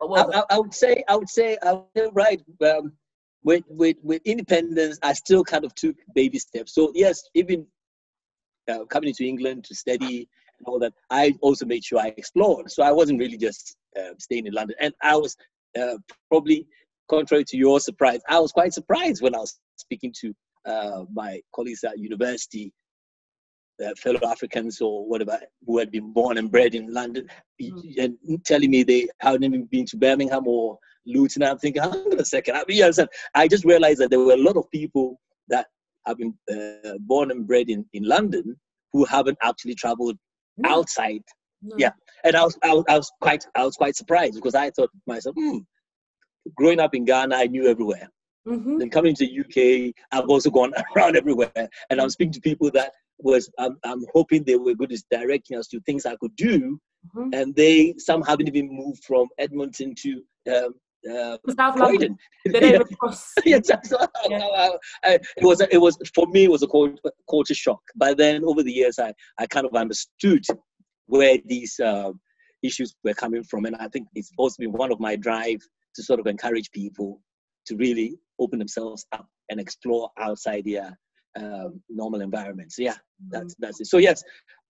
I, 0.00 0.06
I, 0.06 0.42
I, 0.50 0.58
would 0.58 0.72
say, 0.72 1.02
I 1.08 1.16
would 1.16 1.28
say, 1.28 1.58
I 1.64 1.72
would 1.72 1.84
say, 1.96 2.08
right. 2.12 2.40
Um, 2.64 2.92
with 3.44 3.64
with 3.68 3.96
with 4.02 4.22
independence, 4.24 4.98
I 5.02 5.12
still 5.12 5.44
kind 5.44 5.64
of 5.64 5.74
took 5.74 5.96
baby 6.14 6.38
steps. 6.38 6.74
So 6.74 6.90
yes, 6.94 7.22
even 7.34 7.66
uh, 8.68 8.84
coming 8.86 9.10
into 9.10 9.24
England 9.24 9.64
to 9.64 9.74
study 9.74 10.28
and 10.58 10.66
all 10.66 10.78
that, 10.80 10.94
I 11.10 11.34
also 11.42 11.66
made 11.66 11.84
sure 11.84 12.00
I 12.00 12.14
explored. 12.16 12.70
So 12.70 12.82
I 12.82 12.90
wasn't 12.90 13.20
really 13.20 13.36
just 13.36 13.76
uh, 13.98 14.14
staying 14.18 14.46
in 14.46 14.54
London, 14.54 14.76
and 14.80 14.94
I 15.02 15.16
was 15.16 15.36
uh, 15.78 15.98
probably 16.30 16.66
contrary 17.08 17.44
to 17.44 17.56
your 17.56 17.80
surprise, 17.80 18.20
I 18.28 18.38
was 18.38 18.52
quite 18.52 18.72
surprised 18.72 19.22
when 19.22 19.34
I 19.34 19.38
was 19.38 19.58
speaking 19.76 20.12
to 20.20 20.34
uh, 20.66 21.04
my 21.12 21.40
colleagues 21.54 21.84
at 21.84 21.98
university. 21.98 22.72
Uh, 23.84 23.92
fellow 23.96 24.20
Africans 24.24 24.80
or 24.80 25.04
whatever 25.04 25.36
who 25.66 25.78
had 25.78 25.90
been 25.90 26.12
born 26.12 26.38
and 26.38 26.48
bred 26.48 26.76
in 26.76 26.94
London, 26.94 27.28
mm. 27.60 27.98
and 27.98 28.16
telling 28.44 28.70
me 28.70 28.84
they 28.84 29.08
hadn't 29.18 29.42
even 29.42 29.64
been 29.64 29.84
to 29.84 29.96
Birmingham 29.96 30.46
or 30.46 30.78
Luton. 31.06 31.42
I'm 31.42 31.58
thinking, 31.58 31.82
hang 31.82 31.92
on 31.92 32.20
a 32.20 32.24
second. 32.24 32.56
I 32.56 32.64
mean, 32.66 32.78
you 32.78 32.84
understand? 32.84 33.08
I 33.34 33.48
just 33.48 33.64
realized 33.64 34.00
that 34.00 34.10
there 34.10 34.20
were 34.20 34.34
a 34.34 34.38
lot 34.38 34.56
of 34.56 34.70
people 34.70 35.20
that 35.48 35.66
have 36.06 36.18
been 36.18 36.34
uh, 36.50 36.98
born 37.00 37.30
and 37.30 37.46
bred 37.46 37.68
in, 37.68 37.84
in 37.92 38.04
London 38.04 38.56
who 38.92 39.04
haven't 39.04 39.38
actually 39.42 39.74
traveled 39.74 40.16
no. 40.56 40.70
outside. 40.70 41.22
No. 41.62 41.76
Yeah, 41.78 41.92
and 42.24 42.36
I 42.36 42.44
was, 42.44 42.58
I 42.62 42.74
was 42.74 42.84
I 42.88 42.96
was 42.96 43.10
quite 43.20 43.46
I 43.54 43.64
was 43.64 43.76
quite 43.76 43.96
surprised 43.96 44.34
because 44.34 44.54
I 44.54 44.70
thought 44.70 44.90
to 44.92 44.98
myself, 45.06 45.34
hmm, 45.38 45.58
growing 46.56 46.80
up 46.80 46.94
in 46.94 47.04
Ghana, 47.04 47.34
I 47.34 47.46
knew 47.46 47.66
everywhere. 47.66 48.08
Mm-hmm. 48.46 48.78
Then 48.78 48.90
coming 48.90 49.14
to 49.14 49.26
the 49.26 49.40
UK, 49.40 49.94
I've 50.12 50.28
also 50.28 50.50
gone 50.50 50.72
around 50.96 51.16
everywhere, 51.16 51.68
and 51.90 52.00
I'm 52.00 52.10
speaking 52.10 52.32
to 52.34 52.40
people 52.40 52.70
that 52.72 52.92
was 53.18 53.50
I'm, 53.58 53.78
I'm 53.84 54.04
hoping 54.12 54.44
they 54.44 54.56
were 54.56 54.74
good 54.74 54.92
at 54.92 55.00
directing 55.10 55.58
us 55.58 55.68
to 55.68 55.80
things 55.80 56.04
I 56.04 56.16
could 56.16 56.36
do, 56.36 56.78
mm-hmm. 57.16 57.30
and 57.32 57.54
they 57.56 57.94
some 57.98 58.22
haven't 58.22 58.48
even 58.48 58.68
moved 58.70 59.02
from 59.04 59.28
Edmonton 59.38 59.94
to 60.02 60.22
um, 60.54 60.74
uh, 61.10 61.36
South 61.58 61.78
London. 61.78 62.16
yeah. 62.44 63.58
yeah. 64.30 64.68
it 65.36 65.44
was 65.44 65.60
it 65.60 65.80
was 65.80 65.98
for 66.14 66.26
me 66.28 66.44
it 66.44 66.50
was 66.50 66.62
a 66.62 66.68
culture 67.28 67.54
shock. 67.54 67.80
But 67.96 68.18
then 68.18 68.44
over 68.44 68.62
the 68.62 68.72
years, 68.72 68.98
I 68.98 69.12
I 69.38 69.46
kind 69.46 69.66
of 69.66 69.74
understood 69.74 70.44
where 71.06 71.38
these 71.44 71.78
uh, 71.80 72.12
issues 72.62 72.94
were 73.04 73.14
coming 73.14 73.44
from, 73.44 73.66
and 73.66 73.76
I 73.76 73.88
think 73.88 74.08
it's 74.14 74.30
also 74.38 74.56
been 74.58 74.72
one 74.72 74.92
of 74.92 75.00
my 75.00 75.16
drive 75.16 75.60
to 75.96 76.02
sort 76.02 76.20
of 76.20 76.26
encourage 76.26 76.70
people 76.70 77.20
to 77.66 77.76
really 77.76 78.18
open 78.38 78.58
themselves 78.58 79.06
up 79.12 79.26
and 79.50 79.60
explore 79.60 80.10
outside 80.18 80.64
their 80.64 80.98
um, 81.36 81.80
normal 81.88 82.20
environments. 82.20 82.76
Yeah, 82.78 82.96
that's 83.30 83.54
mm-hmm. 83.54 83.64
that's 83.64 83.80
it. 83.80 83.86
So 83.86 83.98
yes, 83.98 84.22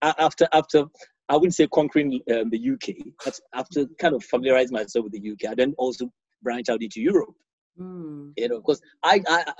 after 0.03 0.49
after 0.53 0.85
I 1.29 1.37
wouldn't 1.37 1.55
say 1.55 1.67
conquering 1.69 2.21
um, 2.31 2.51
the 2.51 2.71
UK, 2.73 2.97
but 3.25 3.39
after 3.55 3.87
kind 3.99 4.15
of 4.15 4.23
familiarizing 4.25 4.75
myself 4.75 5.05
with 5.05 5.13
the 5.13 5.31
UK, 5.31 5.51
I 5.51 5.55
then 5.55 5.75
also 5.79 6.11
branch 6.45 6.69
out 6.69 6.83
into 6.83 7.01
Europe. 7.01 7.35
Mm. 7.81 8.33
You 8.37 8.49
know, 8.49 8.59
because 8.59 8.81
I, 9.03 9.21
I 9.27 9.53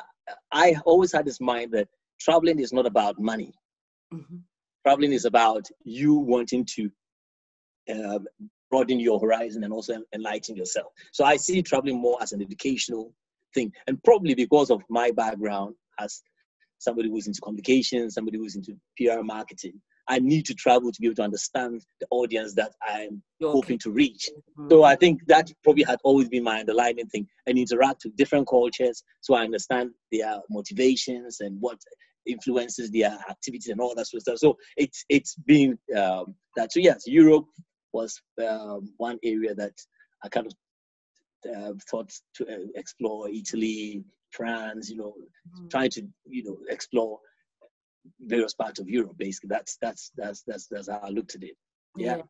I 0.53 0.77
always 0.85 1.13
had 1.13 1.27
this 1.27 1.41
mind 1.41 1.73
that 1.73 1.89
traveling 2.21 2.61
is 2.61 2.73
not 2.73 2.87
about 2.87 3.19
money. 3.19 3.53
Mm-hmm. 4.13 4.37
Traveling 4.87 5.13
is 5.13 5.25
about 5.25 5.67
you 5.85 6.15
wanting 6.15 6.65
to 6.77 6.91
uh, 7.93 8.19
broaden 8.71 9.01
your 9.01 9.21
horizon 9.21 9.65
and 9.65 9.73
also 9.73 10.03
enlighten 10.15 10.57
yourself. 10.57 10.93
So 11.13 11.25
I 11.25 11.37
see 11.37 11.63
traveling 11.63 12.01
more 12.01 12.19
as 12.23 12.33
an 12.33 12.43
educational 12.43 13.13
thing, 13.55 13.73
and 13.87 14.03
probably 14.03 14.35
because 14.35 14.71
of 14.71 14.83
my 14.89 15.11
background 15.11 15.75
as 15.99 16.23
somebody 16.79 17.09
who's 17.09 17.27
into 17.27 17.41
communications, 17.41 18.15
somebody 18.15 18.39
who's 18.39 18.57
into 18.57 18.77
PR 18.99 19.23
marketing, 19.23 19.81
I 20.09 20.19
need 20.19 20.45
to 20.47 20.55
travel 20.55 20.93
to 20.93 21.01
be 21.01 21.07
able 21.07 21.17
to 21.17 21.23
understand 21.23 21.85
the 22.01 22.07
audience 22.11 22.55
that 22.55 22.73
I'm 22.83 23.23
okay. 23.43 23.53
hoping 23.53 23.79
to 23.81 23.91
reach. 23.91 24.29
Mm-hmm. 24.59 24.71
So 24.71 24.83
I 24.83 24.97
think 24.97 25.21
that 25.27 25.51
probably 25.63 25.85
had 25.85 25.99
always 26.05 26.29
been 26.29 26.45
my 26.45 26.61
underlying 26.61 27.07
thing 27.07 27.27
and 27.47 27.59
interact 27.59 28.03
with 28.05 28.17
different 28.17 28.49
cultures 28.49 29.03
so 29.21 29.35
I 29.35 29.45
understand 29.45 29.91
their 30.13 30.41
motivations 30.51 31.41
and 31.41 31.61
what 31.61 31.79
influences 32.27 32.91
their 32.91 33.17
activities 33.29 33.69
and 33.69 33.81
all 33.81 33.95
that 33.95 34.07
sort 34.07 34.19
of 34.19 34.23
stuff. 34.23 34.39
So 34.39 34.57
it's 34.77 35.05
it's 35.09 35.35
been 35.47 35.79
um, 35.97 36.35
that. 36.57 36.73
So 36.73 36.81
yes, 36.81 37.05
Europe 37.07 37.47
was 37.93 38.21
um, 38.47 38.93
one 38.97 39.19
area 39.23 39.55
that 39.55 39.75
I 40.23 40.29
kind 40.29 40.47
of 40.47 40.53
uh, 41.55 41.73
thought 41.91 42.11
to 42.37 42.47
uh, 42.47 42.67
explore 42.75 43.29
Italy, 43.29 44.03
France, 44.31 44.91
you 44.91 44.97
know, 44.97 45.15
mm-hmm. 45.49 45.69
trying 45.69 45.91
to 45.91 46.03
you 46.27 46.45
know 46.45 46.59
explore 46.71 47.19
various 48.21 48.55
parts 48.55 48.81
of 48.81 48.89
Europe. 48.89 49.17
Basically, 49.19 49.49
that's 49.49 49.77
that's 49.81 50.13
that's 50.17 50.43
that's 50.47 50.67
that's 50.69 50.89
how 50.89 51.01
I 51.03 51.09
looked 51.11 51.35
at 51.35 51.43
it. 51.43 51.57
Yeah. 51.97 52.17
yeah. 52.17 52.23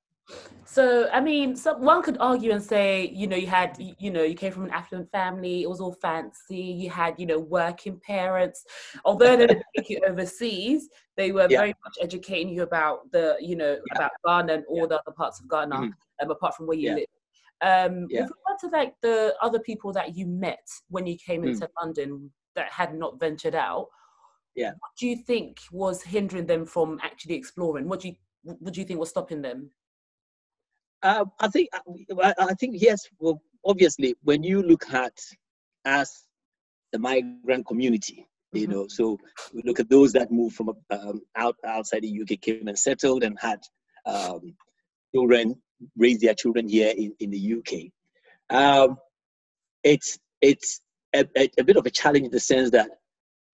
So 0.64 1.08
I 1.12 1.20
mean, 1.20 1.54
so 1.54 1.76
one 1.76 2.02
could 2.02 2.16
argue 2.18 2.52
and 2.52 2.62
say, 2.62 3.10
you 3.12 3.26
know, 3.26 3.37
you 3.37 3.46
had, 3.46 3.76
you 3.98 4.10
know, 4.10 4.22
you 4.22 4.34
came 4.34 4.52
from 4.52 4.64
an 4.64 4.70
affluent 4.70 5.10
family. 5.10 5.62
It 5.62 5.68
was 5.68 5.80
all 5.80 5.92
fancy. 5.92 6.56
You 6.56 6.88
had, 6.88 7.14
you 7.18 7.26
know, 7.26 7.38
working 7.38 8.00
parents. 8.00 8.64
Although 9.04 9.37
they 9.37 9.46
didn't 9.46 9.64
take 9.76 9.90
you 9.90 10.00
overseas, 10.08 10.88
they 11.16 11.30
were 11.30 11.46
yeah. 11.50 11.58
very 11.58 11.74
much 11.84 11.96
educating 12.00 12.48
you 12.48 12.62
about 12.62 13.10
the, 13.12 13.37
you 13.38 13.54
know, 13.54 13.72
yeah. 13.74 13.96
about 13.96 14.10
Ghana 14.24 14.54
and 14.54 14.64
all 14.66 14.88
the 14.88 14.98
other 15.00 15.12
parts 15.14 15.40
of 15.40 15.50
Ghana, 15.50 15.76
mm-hmm. 15.76 16.22
um, 16.22 16.30
apart 16.30 16.56
from 16.56 16.66
where 16.68 16.78
you 16.78 16.94
live. 16.94 17.06
Um, 17.60 18.06
yeah. 18.08 18.22
With 18.22 18.30
regard 18.30 18.58
to 18.60 18.68
like 18.68 18.94
the 19.02 19.34
other 19.42 19.58
people 19.58 19.92
that 19.92 20.16
you 20.16 20.26
met 20.26 20.66
when 20.88 21.06
you 21.06 21.18
came 21.18 21.42
mm. 21.42 21.48
into 21.48 21.68
London 21.80 22.30
that 22.56 22.72
had 22.72 22.94
not 22.94 23.20
ventured 23.20 23.54
out, 23.54 23.88
yeah. 24.55 24.73
What 24.79 24.93
do 24.99 25.09
you 25.09 25.17
think 25.17 25.59
was 25.73 26.03
hindering 26.03 26.47
them 26.47 26.64
from 26.67 26.99
actually 27.03 27.35
exploring? 27.35 27.88
What 27.88 28.01
do 28.01 28.09
you 28.09 28.14
what 28.43 28.75
do 28.75 28.81
you 28.81 28.87
think 28.87 29.01
was 29.01 29.11
stopping 29.11 29.43
them? 29.43 29.71
Uh, 31.05 31.27
i 31.38 31.49
think 31.49 31.69
uh, 31.75 32.33
I, 32.38 32.55
think 32.55 32.77
yes 32.79 33.07
well 33.19 33.43
obviously 33.67 34.14
when 34.23 34.43
you 34.43 34.62
look 34.62 34.90
at 34.90 35.12
as 35.85 36.23
the 36.93 36.99
migrant 36.99 37.67
community 37.67 38.27
you 38.53 38.62
mm-hmm. 38.62 38.73
know 38.73 38.87
so 38.88 39.19
we 39.53 39.61
look 39.67 39.79
at 39.81 39.90
those 39.90 40.14
that 40.14 40.33
moved 40.33 40.57
from 40.57 40.71
um, 40.90 41.21
out 41.37 41.57
outside 41.67 42.01
the 42.01 42.23
uk 42.23 42.40
came 42.40 42.69
and 42.69 42.79
settled 42.79 43.23
and 43.23 43.38
had 43.38 43.61
um, 44.07 44.55
children 45.14 45.55
raised 45.99 46.23
their 46.23 46.33
children 46.33 46.67
here 46.67 46.95
in, 46.97 47.12
in 47.21 47.29
the 47.29 47.55
uk 47.59 48.57
um, 48.57 48.97
it's 49.83 50.19
it's 50.40 50.81
a, 51.14 51.27
a, 51.37 51.51
a, 51.59 51.64
bit 51.64 51.77
of 51.77 51.85
a 51.85 51.90
challenge 51.90 52.25
in 52.25 52.31
the 52.31 52.40
sense 52.40 52.71
that 52.71 52.88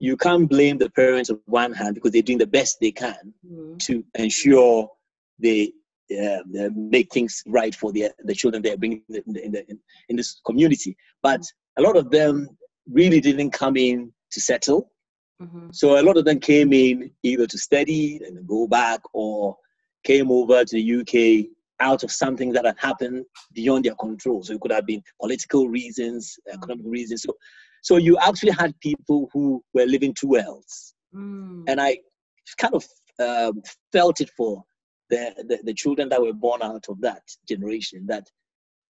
you 0.01 0.17
can't 0.17 0.49
blame 0.49 0.79
the 0.79 0.91
parents 0.91 1.31
on 1.31 1.39
one 1.45 1.73
hand 1.73 1.95
because 1.95 2.11
they're 2.11 2.23
doing 2.23 2.39
the 2.39 2.47
best 2.47 2.79
they 2.81 2.91
can 2.91 3.35
mm-hmm. 3.47 3.77
to 3.77 4.03
ensure 4.15 4.91
they 5.39 5.73
uh, 6.11 6.39
make 6.75 7.13
things 7.13 7.43
right 7.47 7.75
for 7.75 7.93
the 7.93 8.11
the 8.25 8.35
children 8.35 8.63
they're 8.63 8.77
bringing 8.77 9.03
in, 9.11 9.23
the, 9.27 9.45
in, 9.45 9.53
the, 9.53 9.65
in, 10.09 10.17
this 10.17 10.41
community. 10.45 10.97
But 11.23 11.43
a 11.79 11.83
lot 11.83 11.97
of 11.97 12.11
them 12.11 12.49
really 12.91 13.21
didn't 13.21 13.51
come 13.51 13.77
in 13.77 14.13
to 14.33 14.41
settle. 14.41 14.91
Mm-hmm. 15.41 15.69
So 15.73 16.01
a 16.01 16.03
lot 16.03 16.17
of 16.17 16.25
them 16.25 16.41
came 16.41 16.73
in 16.73 17.11
either 17.23 17.47
to 17.47 17.59
study 17.59 18.21
and 18.27 18.47
go 18.47 18.67
back 18.67 19.01
or 19.13 19.57
came 20.03 20.31
over 20.31 20.65
to 20.65 20.77
the 20.77 21.01
UK 21.01 21.51
out 21.81 22.03
of 22.03 22.11
something 22.11 22.53
that 22.53 22.67
had 22.67 22.77
happened 22.79 23.25
beyond 23.53 23.85
their 23.85 23.95
control. 23.95 24.43
So 24.43 24.55
it 24.55 24.61
could 24.61 24.73
have 24.73 24.87
been 24.87 25.03
political 25.21 25.69
reasons, 25.69 26.39
economic 26.53 26.85
reasons. 26.87 27.23
So 27.23 27.35
so 27.83 27.97
you 27.97 28.19
actually 28.19 28.53
had 28.53 28.79
people 28.81 29.29
who 29.33 29.63
were 29.75 29.87
living 29.87 30.15
two 30.15 30.29
worlds. 30.29 30.95
Mm. 31.15 31.65
And 31.69 31.81
I 31.81 31.99
kind 32.59 32.75
of 32.75 32.85
um, 33.19 33.63
felt 33.93 34.21
it 34.21 34.31
for 34.37 34.63
the, 35.09 35.35
the, 35.49 35.59
the 35.65 35.75
children 35.75 36.09
that 36.09 36.21
were 36.21 36.33
born 36.33 36.63
out 36.63 36.87
of 36.89 37.01
that 37.01 37.23
generation, 37.49 38.07
that 38.07 38.27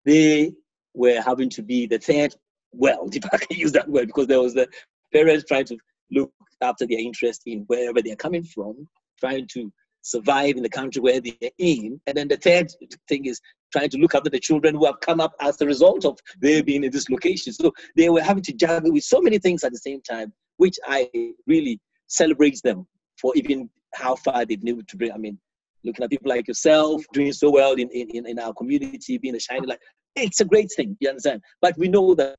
they 0.05 0.53
were 0.95 1.21
having 1.21 1.49
to 1.51 1.63
be 1.63 1.87
the 1.87 1.99
third 1.99 2.35
world, 2.73 3.15
if 3.17 3.25
I 3.33 3.39
can 3.39 3.57
use 3.57 3.73
that 3.73 3.89
word, 3.89 4.09
because 4.09 4.27
there 4.27 4.41
was 4.41 4.55
the 4.55 4.69
parents 5.13 5.45
trying 5.47 5.67
to 5.67 5.79
look 6.11 6.33
after 6.61 6.87
their 6.87 6.99
interest 6.99 7.43
in 7.47 7.61
wherever 7.67 8.03
they're 8.03 8.17
coming 8.17 8.45
from, 8.45 8.87
trying 9.19 9.47
to 9.53 9.73
survive 10.03 10.57
in 10.57 10.63
the 10.63 10.69
country 10.69 11.01
where 11.01 11.21
they're 11.21 11.51
in. 11.59 12.01
And 12.07 12.17
then 12.17 12.29
the 12.29 12.37
third 12.37 12.71
thing 13.09 13.27
is 13.27 13.41
trying 13.73 13.91
to 13.91 13.99
look 13.99 14.15
after 14.15 14.31
the 14.31 14.41
children 14.41 14.75
who 14.75 14.87
have 14.87 15.01
come 15.01 15.21
up 15.21 15.35
as 15.41 15.61
a 15.61 15.67
result 15.67 16.05
of 16.05 16.19
their 16.41 16.63
being 16.63 16.85
in 16.85 16.91
this 16.91 17.09
location. 17.09 17.53
So 17.53 17.73
they 17.97 18.09
were 18.09 18.23
having 18.23 18.43
to 18.45 18.53
juggle 18.53 18.93
with 18.93 19.05
so 19.05 19.21
many 19.21 19.39
things 19.39 19.65
at 19.65 19.73
the 19.73 19.79
same 19.79 20.01
time, 20.03 20.33
which 20.57 20.79
I 20.87 21.09
really 21.47 21.81
celebrate 22.09 22.61
them 22.63 22.87
for 23.21 23.33
even 23.37 23.71
how 23.95 24.17
far 24.17 24.45
they've 24.45 24.61
been 24.61 24.69
able 24.69 24.85
to 24.87 24.97
bring. 24.97 25.13
I 25.13 25.17
mean, 25.19 25.39
looking 25.85 26.05
at 26.05 26.11
people 26.11 26.29
like 26.29 26.49
yourself 26.49 27.03
doing 27.13 27.33
so 27.33 27.51
well 27.51 27.73
in, 27.73 27.89
in, 27.91 28.27
in 28.27 28.39
our 28.39 28.53
community, 28.53 29.19
being 29.19 29.37
a 29.37 29.41
shining 29.41 29.69
light, 29.69 29.79
it's 30.17 30.41
a 30.41 30.45
great 30.45 30.71
thing, 30.75 30.97
you 31.01 31.09
understand? 31.09 31.43
But 31.61 31.79
we 31.79 31.89
know 31.89 32.15
that 32.15 32.37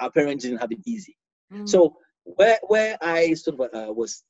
our 0.00 0.10
parents 0.10 0.44
didn't 0.44 0.58
have 0.58 0.72
it 0.72 0.78
easy. 0.86 1.16
Mm. 1.52 1.68
So 1.68 1.96
where, 2.24 2.58
where 2.68 2.96
I 3.02 3.34
sort 3.34 3.60
of 3.60 3.74
uh, 3.74 3.92
was 3.92 4.22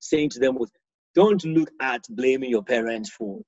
saying 0.00 0.30
to 0.30 0.38
them 0.38 0.56
was, 0.56 0.70
don't 1.14 1.44
look 1.44 1.70
at 1.80 2.04
blaming 2.10 2.50
your 2.50 2.62
parents 2.62 3.10
for 3.10 3.40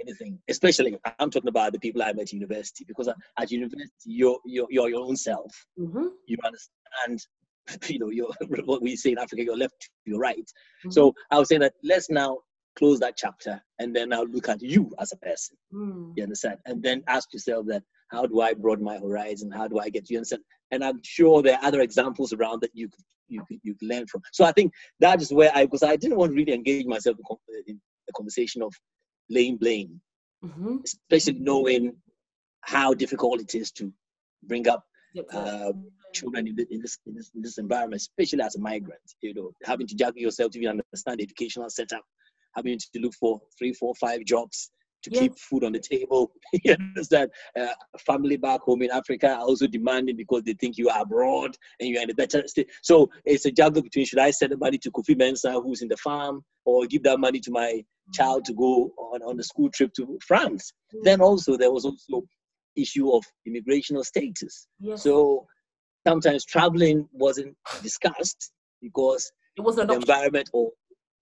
anything, 0.00 0.38
especially 0.48 0.98
I'm 1.18 1.30
talking 1.30 1.48
about 1.48 1.72
the 1.72 1.78
people 1.78 2.02
I 2.02 2.12
met 2.12 2.22
at 2.22 2.32
university, 2.32 2.84
because 2.86 3.08
at 3.08 3.50
university, 3.50 3.90
you're, 4.04 4.38
you're, 4.44 4.66
you're 4.70 4.90
your 4.90 5.04
own 5.04 5.16
self. 5.16 5.52
Mm-hmm. 5.78 6.06
You 6.26 6.36
understand, 6.44 7.20
you 7.88 7.98
know, 7.98 8.10
you're, 8.10 8.30
what 8.64 8.82
we 8.82 8.96
say 8.96 9.12
in 9.12 9.18
Africa, 9.18 9.44
you're 9.44 9.56
left 9.56 9.90
you're 10.04 10.18
right. 10.18 10.38
Mm-hmm. 10.38 10.90
So 10.90 11.14
I 11.30 11.38
was 11.38 11.48
saying 11.48 11.60
that 11.60 11.74
let's 11.82 12.10
now 12.10 12.38
close 12.78 13.00
that 13.00 13.16
chapter 13.16 13.60
and 13.80 13.94
then 13.94 14.10
now 14.10 14.22
look 14.22 14.48
at 14.48 14.62
you 14.62 14.94
as 15.00 15.12
a 15.12 15.16
person. 15.16 15.56
Mm. 15.74 16.12
You 16.16 16.22
understand? 16.22 16.58
And 16.64 16.80
then 16.80 17.02
ask 17.08 17.32
yourself 17.32 17.66
that 17.66 17.82
how 18.08 18.24
do 18.24 18.40
I 18.40 18.54
broaden 18.54 18.84
my 18.84 18.98
horizon? 18.98 19.50
How 19.50 19.66
do 19.66 19.80
I 19.80 19.88
get 19.90 20.08
you 20.08 20.18
understand? 20.18 20.42
And 20.70 20.84
I'm 20.84 21.00
sure 21.02 21.42
there 21.42 21.56
are 21.56 21.64
other 21.64 21.80
examples 21.80 22.32
around 22.32 22.62
that 22.62 22.70
you 22.74 22.88
could 22.88 23.04
you 23.26 23.44
could, 23.46 23.58
you 23.62 23.74
could 23.74 23.88
learn 23.88 24.06
from. 24.06 24.22
So 24.32 24.44
I 24.44 24.52
think 24.52 24.72
that 25.00 25.20
is 25.20 25.32
where 25.32 25.50
I 25.54 25.64
because 25.64 25.82
I 25.82 25.96
didn't 25.96 26.16
want 26.16 26.30
to 26.30 26.36
really 26.36 26.54
engage 26.54 26.86
myself 26.86 27.16
in 27.66 27.80
the 28.06 28.12
conversation 28.14 28.62
of 28.62 28.72
laying 29.30 29.56
blame, 29.56 30.00
mm-hmm. 30.44 30.76
especially 30.84 31.38
knowing 31.40 31.96
how 32.62 32.94
difficult 32.94 33.40
it 33.40 33.54
is 33.54 33.70
to 33.72 33.92
bring 34.44 34.68
up 34.68 34.84
uh, 35.32 35.72
children 36.12 36.46
in, 36.46 36.56
this, 36.56 36.98
in, 37.06 37.14
this, 37.14 37.30
in 37.34 37.42
this 37.42 37.58
environment, 37.58 38.00
especially 38.00 38.42
as 38.42 38.56
a 38.56 38.60
migrant. 38.60 39.00
You 39.20 39.34
know, 39.34 39.52
having 39.64 39.86
to 39.86 39.94
juggle 39.94 40.20
yourself 40.20 40.52
to 40.52 40.58
even 40.58 40.80
understand 40.80 41.18
the 41.18 41.24
educational 41.24 41.70
setup, 41.70 42.02
having 42.54 42.78
to 42.78 43.00
look 43.00 43.14
for 43.14 43.40
three, 43.58 43.72
four, 43.72 43.94
five 43.94 44.24
jobs 44.24 44.70
to 45.04 45.10
yes. 45.12 45.20
keep 45.20 45.38
food 45.38 45.64
on 45.64 45.72
the 45.72 45.80
table. 45.80 46.32
you 46.52 46.72
understand? 46.72 47.30
Uh, 47.58 47.68
family 47.98 48.36
back 48.36 48.60
home 48.62 48.82
in 48.82 48.90
Africa 48.90 49.30
are 49.34 49.40
also 49.40 49.66
demanding 49.66 50.16
because 50.16 50.42
they 50.42 50.54
think 50.54 50.76
you 50.76 50.88
are 50.88 51.02
abroad 51.02 51.56
and 51.80 51.88
you're 51.88 52.02
in 52.02 52.10
a 52.10 52.14
better 52.14 52.46
state. 52.46 52.70
So 52.82 53.10
it's 53.24 53.44
a 53.46 53.50
juggle 53.50 53.82
between 53.82 54.06
should 54.06 54.18
I 54.18 54.30
send 54.30 54.52
the 54.52 54.56
money 54.56 54.78
to 54.78 54.90
Kofi 54.90 55.16
Mensah, 55.16 55.62
who's 55.62 55.82
in 55.82 55.88
the 55.88 55.96
farm, 55.96 56.44
or 56.64 56.86
give 56.86 57.02
that 57.04 57.20
money 57.20 57.40
to 57.40 57.50
my 57.50 57.84
child 58.12 58.44
to 58.46 58.54
go 58.54 58.90
on, 58.98 59.22
on 59.22 59.38
a 59.38 59.42
school 59.42 59.70
trip 59.70 59.92
to 59.94 60.18
France. 60.26 60.72
Mm-hmm. 60.94 61.04
Then 61.04 61.20
also 61.20 61.56
there 61.56 61.72
was 61.72 61.84
also 61.84 62.24
issue 62.76 63.10
of 63.10 63.24
immigrational 63.46 64.04
status. 64.04 64.66
Yes. 64.80 65.02
So 65.02 65.46
sometimes 66.06 66.44
traveling 66.44 67.08
wasn't 67.12 67.56
discussed 67.82 68.52
because 68.80 69.30
it 69.56 69.62
was 69.62 69.78
an 69.78 69.88
the 69.88 69.94
environment 69.94 70.48
or 70.52 70.70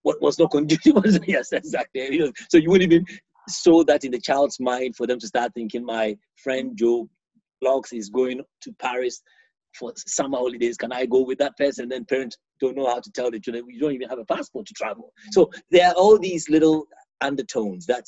what 0.03 0.21
was 0.21 0.39
not 0.39 0.51
conducive. 0.51 0.97
yes, 1.27 1.53
exactly. 1.53 2.33
So 2.51 2.59
you 2.59 2.71
wouldn't 2.71 2.93
even 2.93 3.07
sow 3.49 3.83
that 3.85 4.05
in 4.05 4.13
the 4.13 4.21
child's 4.21 4.61
mind 4.61 4.97
for 4.97 5.07
them 5.07 5.19
to 5.19 5.27
start 5.27 5.53
thinking 5.55 5.85
my 5.85 6.17
friend 6.37 6.73
Joe 6.77 7.09
Bloggs 7.63 7.93
is 7.93 8.11
going 8.11 8.43
to 8.63 8.73
Paris 8.81 9.23
for 9.79 9.93
summer 9.97 10.39
holidays. 10.39 10.77
Can 10.77 10.93
I 10.93 11.07
go 11.07 11.23
with 11.23 11.39
that 11.39 11.57
person? 11.57 11.89
Then 11.89 12.05
parents 12.05 12.37
don't 12.61 12.77
know 12.77 12.87
how 12.87 13.01
to 13.01 13.11
tell 13.13 13.31
the 13.31 13.41
children, 13.41 13.65
we 13.67 13.79
don't 13.79 13.93
even 13.93 14.09
have 14.09 14.19
a 14.19 14.25
passport 14.25 14.67
to 14.67 14.75
travel. 14.75 15.13
So 15.33 15.51
there 15.71 15.89
are 15.89 15.95
all 15.95 16.19
these 16.19 16.49
little 16.49 16.87
undertones 17.21 17.87
that 17.87 18.05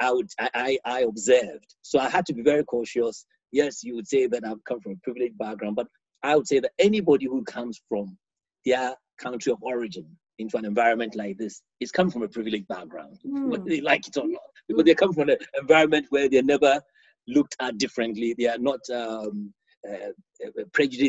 I 0.00 0.12
would 0.12 0.28
I, 0.38 0.78
I 0.84 1.00
observed. 1.02 1.74
So 1.82 1.98
I 1.98 2.08
had 2.08 2.26
to 2.26 2.34
be 2.34 2.42
very 2.42 2.64
cautious. 2.64 3.26
Yes, 3.52 3.82
you 3.82 3.94
would 3.94 4.08
say 4.08 4.26
that 4.26 4.44
I've 4.44 4.62
come 4.64 4.80
from 4.80 4.92
a 4.92 4.96
privileged 5.02 5.38
background, 5.38 5.76
but 5.76 5.86
I 6.22 6.36
would 6.36 6.46
say 6.46 6.58
that 6.60 6.72
anybody 6.78 7.26
who 7.26 7.44
comes 7.44 7.80
from 7.88 8.16
their 8.64 8.94
country 9.18 9.52
of 9.52 9.62
origin 9.62 10.06
into 10.38 10.56
an 10.56 10.64
environment 10.64 11.14
like 11.16 11.38
this 11.38 11.62
is 11.80 11.90
come 11.90 12.10
from 12.10 12.22
a 12.22 12.28
privileged 12.28 12.68
background, 12.68 13.18
mm. 13.24 13.48
whether 13.48 13.64
they 13.64 13.80
like 13.80 14.06
it 14.06 14.16
or 14.16 14.26
not, 14.28 14.42
because 14.68 14.84
they 14.84 14.94
come 14.94 15.12
from 15.12 15.28
an 15.30 15.36
environment 15.58 16.06
where 16.10 16.28
they're 16.28 16.42
never 16.42 16.80
looked 17.28 17.56
at 17.60 17.78
differently. 17.78 18.34
They 18.36 18.46
are 18.46 18.58
not 18.58 18.80
um, 18.92 19.54
uh, 19.88 20.10
uh, 20.46 20.62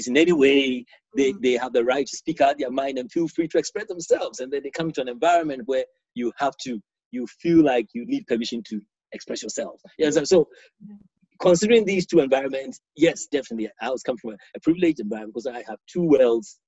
in 0.08 0.17
any 0.17 0.32
way. 0.32 0.86
They, 1.15 1.34
mm. 1.34 1.41
they 1.41 1.53
have 1.53 1.73
the 1.73 1.84
right 1.84 2.06
to 2.06 2.17
speak 2.17 2.41
out 2.41 2.58
their 2.58 2.71
mind 2.71 2.97
and 2.97 3.12
feel 3.12 3.27
free 3.27 3.47
to 3.49 3.58
express 3.58 3.88
themselves. 3.88 4.39
And 4.39 4.51
then 4.51 4.62
they 4.63 4.71
come 4.71 4.88
into 4.88 5.01
an 5.01 5.10
environment 5.10 5.63
where 5.65 5.86
you 6.13 6.32
have 6.38 6.56
to, 6.63 6.80
you 7.12 7.27
feel 7.27 7.63
like 7.63 7.88
you 7.93 8.06
need 8.06 8.27
permission 8.27 8.62
to 8.69 8.82
express 9.13 9.43
yourself. 9.43 9.80
Yeah, 9.97 10.12
so, 10.12 10.23
so 10.23 10.47
considering 11.39 11.86
these 11.86 12.06
two 12.06 12.19
environments, 12.19 12.80
yes, 12.95 13.27
definitely, 13.32 13.69
I 13.82 13.89
was 13.89 14.03
coming 14.03 14.19
from 14.19 14.32
a, 14.32 14.38
a 14.56 14.60
privileged 14.60 14.99
environment 14.99 15.34
because 15.34 15.47
I 15.47 15.63
have 15.67 15.77
two 15.88 16.03
worlds 16.03 16.60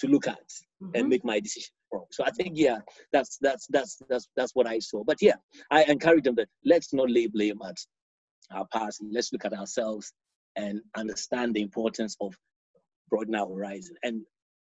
to 0.00 0.08
look 0.08 0.26
at 0.26 0.38
mm-hmm. 0.82 0.90
and 0.94 1.08
make 1.08 1.24
my 1.24 1.40
decision 1.40 1.70
from. 1.90 2.04
So 2.10 2.24
I 2.24 2.30
think 2.30 2.52
yeah, 2.54 2.78
that's 3.12 3.38
that's 3.40 3.66
that's 3.70 4.02
that's 4.08 4.28
that's 4.36 4.54
what 4.54 4.66
I 4.66 4.78
saw. 4.78 5.04
But 5.04 5.18
yeah, 5.20 5.36
I 5.70 5.84
encourage 5.84 6.24
them 6.24 6.34
that 6.36 6.48
let's 6.64 6.92
not 6.92 7.10
lay 7.10 7.26
blame 7.26 7.60
at 7.66 7.76
our 8.52 8.66
past. 8.72 9.02
Let's 9.10 9.32
look 9.32 9.44
at 9.44 9.52
ourselves 9.52 10.12
and 10.56 10.80
understand 10.96 11.54
the 11.54 11.62
importance 11.62 12.16
of 12.20 12.34
broadening 13.10 13.40
our 13.40 13.48
horizon. 13.48 13.94
And 14.02 14.22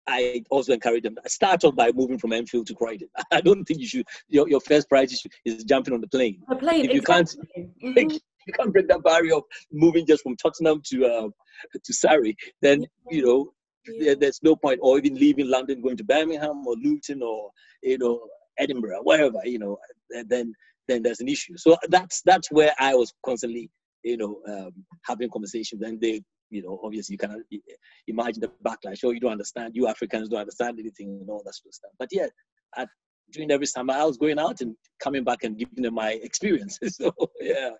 I 0.07 0.43
also 0.49 0.73
encourage 0.73 1.03
them 1.03 1.17
start 1.27 1.63
off 1.63 1.75
by 1.75 1.91
moving 1.91 2.17
from 2.17 2.33
Enfield 2.33 2.67
to 2.67 2.73
Croydon. 2.73 3.09
I 3.31 3.41
don't 3.41 3.63
think 3.65 3.79
you 3.79 3.87
should. 3.87 4.07
Your, 4.27 4.49
your 4.49 4.61
first 4.61 4.89
priority 4.89 5.17
is 5.45 5.63
jumping 5.63 5.93
on 5.93 6.01
the 6.01 6.07
plane. 6.07 6.41
The 6.47 6.55
plane. 6.55 6.85
If 6.85 6.93
you 6.93 6.99
exactly. 6.99 7.45
can't, 7.55 7.95
mm-hmm. 7.97 8.09
you 8.47 8.53
can't 8.53 8.73
break 8.73 8.87
that 8.87 9.03
barrier 9.03 9.35
of 9.35 9.43
moving 9.71 10.05
just 10.05 10.23
from 10.23 10.35
Tottenham 10.35 10.81
to 10.85 11.05
uh, 11.05 11.29
to 11.83 11.93
Surrey, 11.93 12.35
then 12.61 12.85
you 13.09 13.23
know 13.23 13.53
yeah. 13.87 14.15
there's 14.19 14.39
no 14.41 14.55
point, 14.55 14.79
or 14.81 14.97
even 14.97 15.15
leaving 15.15 15.47
London, 15.47 15.81
going 15.81 15.97
to 15.97 16.03
Birmingham 16.03 16.65
or 16.65 16.75
Luton 16.75 17.21
or 17.21 17.51
you 17.83 17.97
know 17.97 18.19
Edinburgh, 18.57 19.01
wherever 19.03 19.39
you 19.43 19.59
know, 19.59 19.77
then 20.27 20.53
then 20.87 21.03
there's 21.03 21.21
an 21.21 21.29
issue. 21.29 21.55
So 21.57 21.77
that's 21.89 22.21
that's 22.23 22.51
where 22.51 22.73
I 22.79 22.95
was 22.95 23.13
constantly 23.23 23.69
you 24.03 24.17
know 24.17 24.41
um, 24.47 24.71
having 25.05 25.29
conversations. 25.29 25.81
And 25.81 25.99
they 25.99 26.21
you 26.49 26.63
know 26.63 26.79
obviously 26.83 27.13
you 27.13 27.17
cannot 27.17 27.39
imagine 28.07 28.41
the 28.41 28.51
backlash. 28.65 28.99
Oh, 29.03 29.11
you 29.11 29.19
don't 29.19 29.31
understand. 29.31 29.75
You 29.75 29.87
Africans 29.87 30.29
don't 30.29 30.39
understand 30.41 30.79
anything 30.79 31.19
and 31.21 31.29
all 31.29 31.41
that 31.45 31.55
sort 31.55 31.69
of 31.69 31.73
stuff. 31.73 31.91
But 31.97 32.09
yeah, 32.11 32.27
at 32.77 32.89
during 33.31 33.51
every 33.51 33.65
summer 33.65 33.93
I 33.93 34.03
was 34.03 34.17
going 34.17 34.39
out 34.39 34.61
and 34.61 34.75
coming 35.01 35.23
back 35.23 35.43
and 35.43 35.57
giving 35.57 35.83
them 35.83 35.95
my 35.95 36.11
experiences. 36.23 36.95
so 37.01 37.13
yeah, 37.41 37.71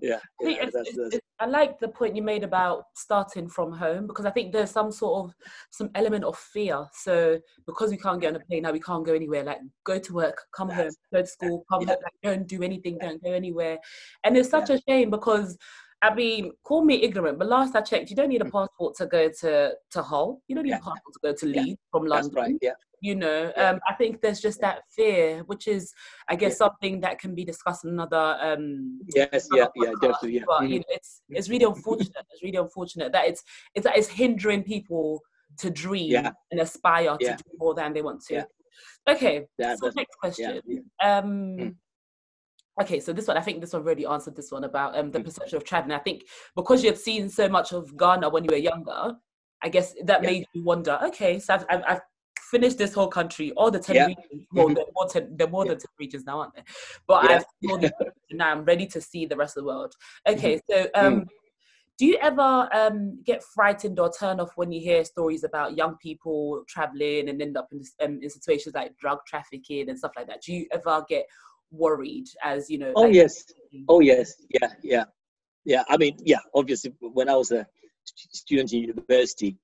yeah. 0.00 0.18
yeah 0.40 0.64
that's, 0.72 0.96
that's, 0.96 1.18
I 1.38 1.46
like 1.46 1.78
the 1.78 1.88
point 1.88 2.16
you 2.16 2.22
made 2.22 2.44
about 2.44 2.84
starting 2.94 3.48
from 3.48 3.72
home 3.72 4.06
because 4.06 4.26
I 4.26 4.30
think 4.30 4.52
there's 4.52 4.70
some 4.70 4.92
sort 4.92 5.24
of 5.24 5.34
some 5.70 5.90
element 5.94 6.24
of 6.24 6.36
fear. 6.36 6.86
So 6.92 7.38
because 7.66 7.90
we 7.90 7.96
can't 7.96 8.20
get 8.20 8.34
on 8.34 8.36
a 8.36 8.44
plane 8.44 8.62
now, 8.62 8.72
we 8.72 8.80
can't 8.80 9.04
go 9.04 9.14
anywhere. 9.14 9.44
Like 9.44 9.58
go 9.84 9.98
to 9.98 10.12
work, 10.12 10.42
come 10.54 10.70
home, 10.70 10.90
go 11.12 11.20
to 11.20 11.26
school, 11.26 11.64
come 11.70 11.82
yeah. 11.82 11.88
home, 11.88 11.96
like 12.02 12.12
don't 12.22 12.46
do 12.46 12.62
anything, 12.62 12.98
don't 12.98 13.22
go 13.22 13.32
anywhere. 13.32 13.78
And 14.24 14.36
it's 14.36 14.50
such 14.50 14.70
yeah. 14.70 14.76
a 14.76 14.80
shame 14.88 15.10
because 15.10 15.56
I 16.02 16.14
mean, 16.14 16.52
call 16.64 16.82
me 16.82 17.02
ignorant, 17.02 17.38
but 17.38 17.48
last 17.48 17.76
I 17.76 17.82
checked, 17.82 18.08
you 18.08 18.16
don't 18.16 18.30
need 18.30 18.40
a 18.40 18.46
mm. 18.46 18.52
passport 18.52 18.96
to 18.96 19.06
go 19.06 19.28
to 19.40 19.72
to 19.90 20.02
Hull. 20.02 20.40
You 20.48 20.54
don't 20.54 20.64
need 20.64 20.70
yeah. 20.70 20.76
a 20.76 20.82
passport 20.82 21.12
to 21.12 21.20
go 21.22 21.34
to 21.34 21.46
Leeds 21.46 21.68
yeah. 21.68 21.74
from 21.90 22.06
London. 22.06 22.32
Right. 22.34 22.54
Yeah. 22.62 22.72
You 23.00 23.14
know, 23.14 23.52
um, 23.56 23.80
I 23.88 23.94
think 23.94 24.20
there's 24.20 24.40
just 24.40 24.60
that 24.60 24.82
fear, 24.94 25.42
which 25.46 25.66
is, 25.68 25.92
I 26.28 26.36
guess, 26.36 26.58
something 26.58 27.00
that 27.00 27.18
can 27.18 27.34
be 27.34 27.44
discussed 27.44 27.84
in 27.84 27.90
another. 27.90 28.36
Um, 28.40 29.00
yes. 29.14 29.48
Another 29.50 29.70
yeah. 29.74 29.82
Podcast. 29.82 29.86
Yeah. 29.86 30.08
Definitely. 30.08 30.34
Yeah. 30.34 30.42
But 30.46 30.60
mm-hmm. 30.60 30.72
you 30.72 30.78
know, 30.78 30.84
it's 30.88 31.22
it's 31.30 31.48
really 31.48 31.64
unfortunate. 31.64 32.26
it's 32.30 32.42
really 32.42 32.58
unfortunate 32.58 33.12
that 33.12 33.26
it's 33.26 33.42
it's 33.74 33.84
that 33.84 33.96
it's 33.96 34.08
hindering 34.08 34.62
people 34.62 35.20
to 35.58 35.70
dream 35.70 36.14
and 36.50 36.60
aspire 36.60 37.16
to 37.18 37.36
do 37.36 37.44
more 37.58 37.74
than 37.74 37.92
they 37.92 38.02
want 38.02 38.22
to. 38.28 38.46
Okay. 39.08 39.46
so 39.60 39.90
next 39.96 40.16
question. 40.20 40.60
Um. 41.02 41.56
Mm 41.58 41.74
okay 42.80 43.00
so 43.00 43.12
this 43.12 43.26
one 43.26 43.36
i 43.36 43.40
think 43.40 43.60
this 43.60 43.72
one 43.72 43.82
really 43.82 44.06
answered 44.06 44.34
this 44.34 44.50
one 44.50 44.64
about 44.64 44.96
um, 44.96 45.10
the 45.10 45.18
mm. 45.18 45.24
perception 45.24 45.56
of 45.56 45.64
traveling 45.64 45.96
i 45.96 45.98
think 45.98 46.22
because 46.56 46.82
you 46.82 46.90
had 46.90 46.98
seen 46.98 47.28
so 47.28 47.48
much 47.48 47.72
of 47.72 47.96
ghana 47.96 48.28
when 48.28 48.44
you 48.44 48.50
were 48.50 48.56
younger 48.56 49.14
i 49.62 49.68
guess 49.68 49.94
that 50.04 50.22
yeah. 50.22 50.30
made 50.30 50.46
you 50.52 50.62
wonder 50.64 50.98
okay 51.02 51.38
so 51.38 51.54
I've, 51.54 51.64
I've, 51.68 51.82
I've, 51.86 52.00
finished 52.50 52.78
this 52.78 52.92
whole 52.92 53.08
country 53.08 53.52
all 53.52 53.70
the 53.70 53.78
10 53.78 53.96
yeah. 53.96 54.06
regions 54.06 54.46
well 54.52 54.66
mm-hmm. 54.66 54.74
there 54.74 54.84
more, 54.94 55.06
10, 55.06 55.36
there 55.36 55.46
are 55.46 55.50
more 55.50 55.64
yeah. 55.64 55.70
than 55.72 55.78
10 55.78 55.86
regions 55.98 56.24
now 56.26 56.40
aren't 56.40 56.54
there 56.54 56.64
but 57.06 57.24
yeah. 57.24 57.40
i've 57.70 57.90
now 58.32 58.50
i'm 58.50 58.64
ready 58.64 58.86
to 58.86 59.00
see 59.00 59.26
the 59.26 59.36
rest 59.36 59.56
of 59.56 59.62
the 59.62 59.66
world 59.66 59.94
okay 60.28 60.56
mm-hmm. 60.56 60.84
so 60.84 60.88
um, 60.94 61.20
mm. 61.20 61.26
do 61.98 62.06
you 62.06 62.18
ever 62.20 62.68
um, 62.72 63.20
get 63.24 63.42
frightened 63.42 63.98
or 63.98 64.10
turn 64.12 64.40
off 64.40 64.50
when 64.56 64.72
you 64.72 64.80
hear 64.80 65.04
stories 65.04 65.44
about 65.44 65.76
young 65.76 65.96
people 65.98 66.62
traveling 66.68 67.28
and 67.28 67.40
end 67.40 67.56
up 67.56 67.68
in, 67.72 67.82
um, 68.02 68.18
in 68.22 68.30
situations 68.30 68.74
like 68.74 68.96
drug 68.98 69.18
trafficking 69.26 69.88
and 69.88 69.98
stuff 69.98 70.12
like 70.16 70.26
that 70.26 70.42
do 70.42 70.52
you 70.52 70.66
ever 70.72 71.04
get 71.08 71.24
worried 71.70 72.26
as 72.42 72.68
you 72.68 72.78
know 72.78 72.92
oh 72.96 73.02
like, 73.02 73.14
yes 73.14 73.44
oh 73.88 74.00
yes 74.00 74.34
yeah 74.60 74.72
yeah 74.82 75.04
yeah 75.64 75.84
i 75.88 75.96
mean 75.96 76.16
yeah 76.24 76.40
obviously 76.54 76.92
when 77.00 77.28
i 77.28 77.34
was 77.34 77.52
a 77.52 77.64
student 78.04 78.72
in 78.72 78.80
university 78.80 79.56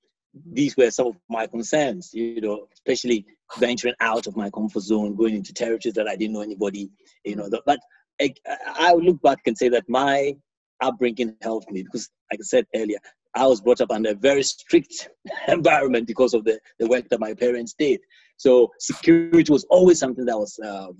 these 0.45 0.75
were 0.77 0.91
some 0.91 1.07
of 1.07 1.15
my 1.29 1.47
concerns 1.47 2.11
you 2.13 2.41
know 2.41 2.67
especially 2.73 3.25
venturing 3.57 3.93
out 3.99 4.27
of 4.27 4.35
my 4.35 4.49
comfort 4.49 4.81
zone 4.81 5.15
going 5.15 5.35
into 5.35 5.53
territories 5.53 5.95
that 5.95 6.07
i 6.07 6.15
didn't 6.15 6.33
know 6.33 6.41
anybody 6.41 6.89
you 7.23 7.35
know 7.35 7.49
but 7.65 7.79
I, 8.21 8.33
I 8.65 8.93
look 8.93 9.21
back 9.21 9.39
and 9.45 9.57
say 9.57 9.69
that 9.69 9.87
my 9.87 10.35
upbringing 10.81 11.35
helped 11.41 11.71
me 11.71 11.83
because, 11.83 12.09
like 12.31 12.39
I 12.39 12.43
said 12.43 12.65
earlier, 12.75 12.97
I 13.35 13.45
was 13.45 13.61
brought 13.61 13.81
up 13.81 13.91
under 13.91 14.11
a 14.11 14.15
very 14.15 14.43
strict 14.43 15.09
environment 15.47 16.07
because 16.07 16.33
of 16.33 16.43
the, 16.43 16.59
the 16.79 16.87
work 16.87 17.07
that 17.09 17.19
my 17.19 17.33
parents 17.33 17.75
did. 17.77 17.99
So 18.37 18.71
security 18.79 19.51
was 19.51 19.65
always 19.69 19.99
something 19.99 20.25
that 20.25 20.37
was 20.37 20.59
um, 20.63 20.97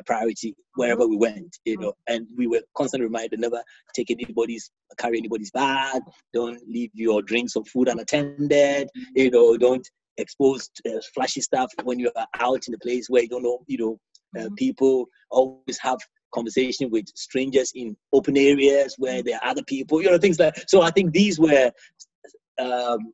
a 0.00 0.04
priority 0.04 0.54
wherever 0.74 1.06
we 1.06 1.16
went, 1.16 1.58
you 1.64 1.76
know, 1.78 1.92
and 2.08 2.26
we 2.36 2.46
were 2.46 2.62
constantly 2.76 3.06
reminded 3.06 3.40
never 3.40 3.62
take 3.94 4.10
anybody's, 4.10 4.70
carry 4.98 5.18
anybody's 5.18 5.50
bag, 5.50 6.02
don't 6.32 6.60
leave 6.68 6.90
your 6.94 7.22
drinks 7.22 7.56
or 7.56 7.64
food 7.64 7.88
unattended, 7.88 8.88
you 9.14 9.30
know, 9.30 9.56
don't 9.56 9.86
expose 10.18 10.70
uh, 10.86 11.00
flashy 11.14 11.40
stuff 11.40 11.70
when 11.84 11.98
you're 11.98 12.12
out 12.38 12.62
in 12.68 12.74
a 12.74 12.78
place 12.78 13.08
where 13.08 13.22
you 13.22 13.28
don't 13.28 13.42
know, 13.42 13.62
you 13.66 13.78
know, 13.78 13.98
uh, 14.38 14.44
mm-hmm. 14.44 14.54
people 14.54 15.06
always 15.30 15.78
have 15.80 15.98
conversation 16.32 16.90
with 16.90 17.06
strangers 17.14 17.72
in 17.74 17.96
open 18.12 18.36
areas 18.36 18.94
where 18.98 19.22
mm. 19.22 19.24
there 19.24 19.38
are 19.42 19.50
other 19.50 19.62
people, 19.64 20.02
you 20.02 20.10
know, 20.10 20.18
things 20.18 20.38
like 20.38 20.54
So 20.66 20.82
I 20.82 20.90
think 20.90 21.12
these 21.12 21.38
were 21.38 21.70
um, 22.58 23.12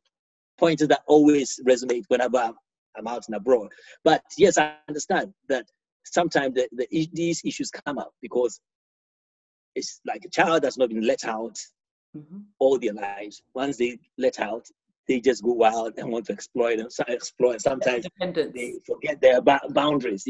pointers 0.57 0.87
that 0.89 1.01
always 1.07 1.59
resonate 1.67 2.03
whenever 2.07 2.37
I'm, 2.37 2.53
I'm, 2.97 3.07
out 3.07 3.23
and 3.27 3.35
abroad. 3.35 3.69
But 4.03 4.23
yes, 4.37 4.57
I 4.57 4.75
understand 4.87 5.33
that 5.49 5.65
sometimes 6.13 6.55
the, 6.55 6.67
the, 6.71 7.09
these 7.13 7.41
issues 7.45 7.71
come 7.71 7.97
up 7.97 8.11
because 8.21 8.59
it's 9.75 10.01
like 10.05 10.25
a 10.25 10.29
child 10.29 10.61
that's 10.63 10.77
not 10.77 10.89
been 10.89 11.05
let 11.05 11.25
out 11.25 11.57
mm-hmm. 12.15 12.39
all 12.59 12.77
their 12.79 12.93
lives. 12.93 13.41
Once 13.53 13.77
they 13.77 13.99
let 14.17 14.39
out, 14.39 14.65
they 15.07 15.19
just 15.19 15.43
go 15.43 15.53
wild 15.53 15.93
and 15.97 16.11
want 16.11 16.25
to 16.25 16.33
exploit 16.33 16.79
and 16.79 16.91
explore. 17.07 17.57
Sometimes 17.57 18.05
they 18.19 18.75
forget 18.85 19.19
their 19.21 19.41
ba- 19.41 19.61
boundaries. 19.69 20.27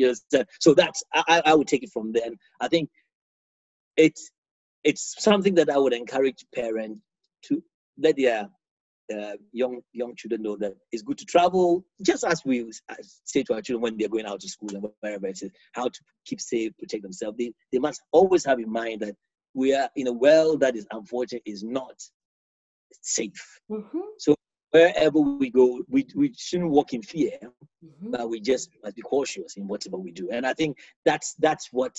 So 0.59 0.73
that's 0.73 1.03
I, 1.13 1.41
I 1.45 1.53
would 1.53 1.67
take 1.67 1.83
it 1.83 1.91
from 1.91 2.13
there. 2.13 2.31
I 2.61 2.67
think 2.69 2.89
it's 3.97 4.31
it's 4.83 5.15
something 5.21 5.55
that 5.55 5.69
I 5.69 5.77
would 5.77 5.93
encourage 5.93 6.45
parents 6.55 7.01
to 7.43 7.61
let 7.97 8.15
their 8.15 8.49
uh, 9.13 9.33
young 9.51 9.81
young 9.93 10.15
children 10.15 10.43
know 10.43 10.55
that 10.57 10.75
it's 10.91 11.03
good 11.03 11.17
to 11.17 11.25
travel, 11.25 11.83
just 12.01 12.23
as 12.23 12.43
we 12.45 12.71
say 13.25 13.43
to 13.43 13.53
our 13.53 13.61
children 13.61 13.81
when 13.81 13.97
they're 13.97 14.09
going 14.09 14.25
out 14.25 14.39
to 14.41 14.49
school 14.49 14.69
and 14.73 14.85
wherever 15.01 15.27
it 15.27 15.41
is, 15.41 15.51
how 15.73 15.85
to 15.85 15.99
keep 16.25 16.39
safe, 16.39 16.71
protect 16.77 17.03
themselves. 17.03 17.37
They 17.37 17.51
they 17.71 17.79
must 17.79 18.01
always 18.11 18.45
have 18.45 18.59
in 18.59 18.71
mind 18.71 19.01
that 19.01 19.15
we 19.53 19.73
are 19.73 19.89
in 19.95 20.07
a 20.07 20.13
world 20.13 20.59
that 20.61 20.75
is 20.75 20.87
unfortunate 20.91 21.43
is 21.45 21.63
not 21.63 21.95
safe. 23.01 23.59
Mm-hmm. 23.71 23.99
So 24.17 24.35
wherever 24.71 25.19
we 25.19 25.49
go, 25.49 25.81
we, 25.87 26.05
we 26.15 26.33
shouldn't 26.37 26.69
walk 26.69 26.93
in 26.93 27.01
fear, 27.01 27.37
mm-hmm. 27.41 28.11
but 28.11 28.29
we 28.29 28.39
just 28.39 28.69
must 28.83 28.95
be 28.95 29.01
cautious 29.01 29.57
in 29.57 29.67
whatever 29.67 29.97
we 29.97 30.11
do. 30.11 30.29
And 30.31 30.45
I 30.45 30.53
think 30.53 30.77
that's 31.05 31.35
that's 31.39 31.69
what. 31.71 31.97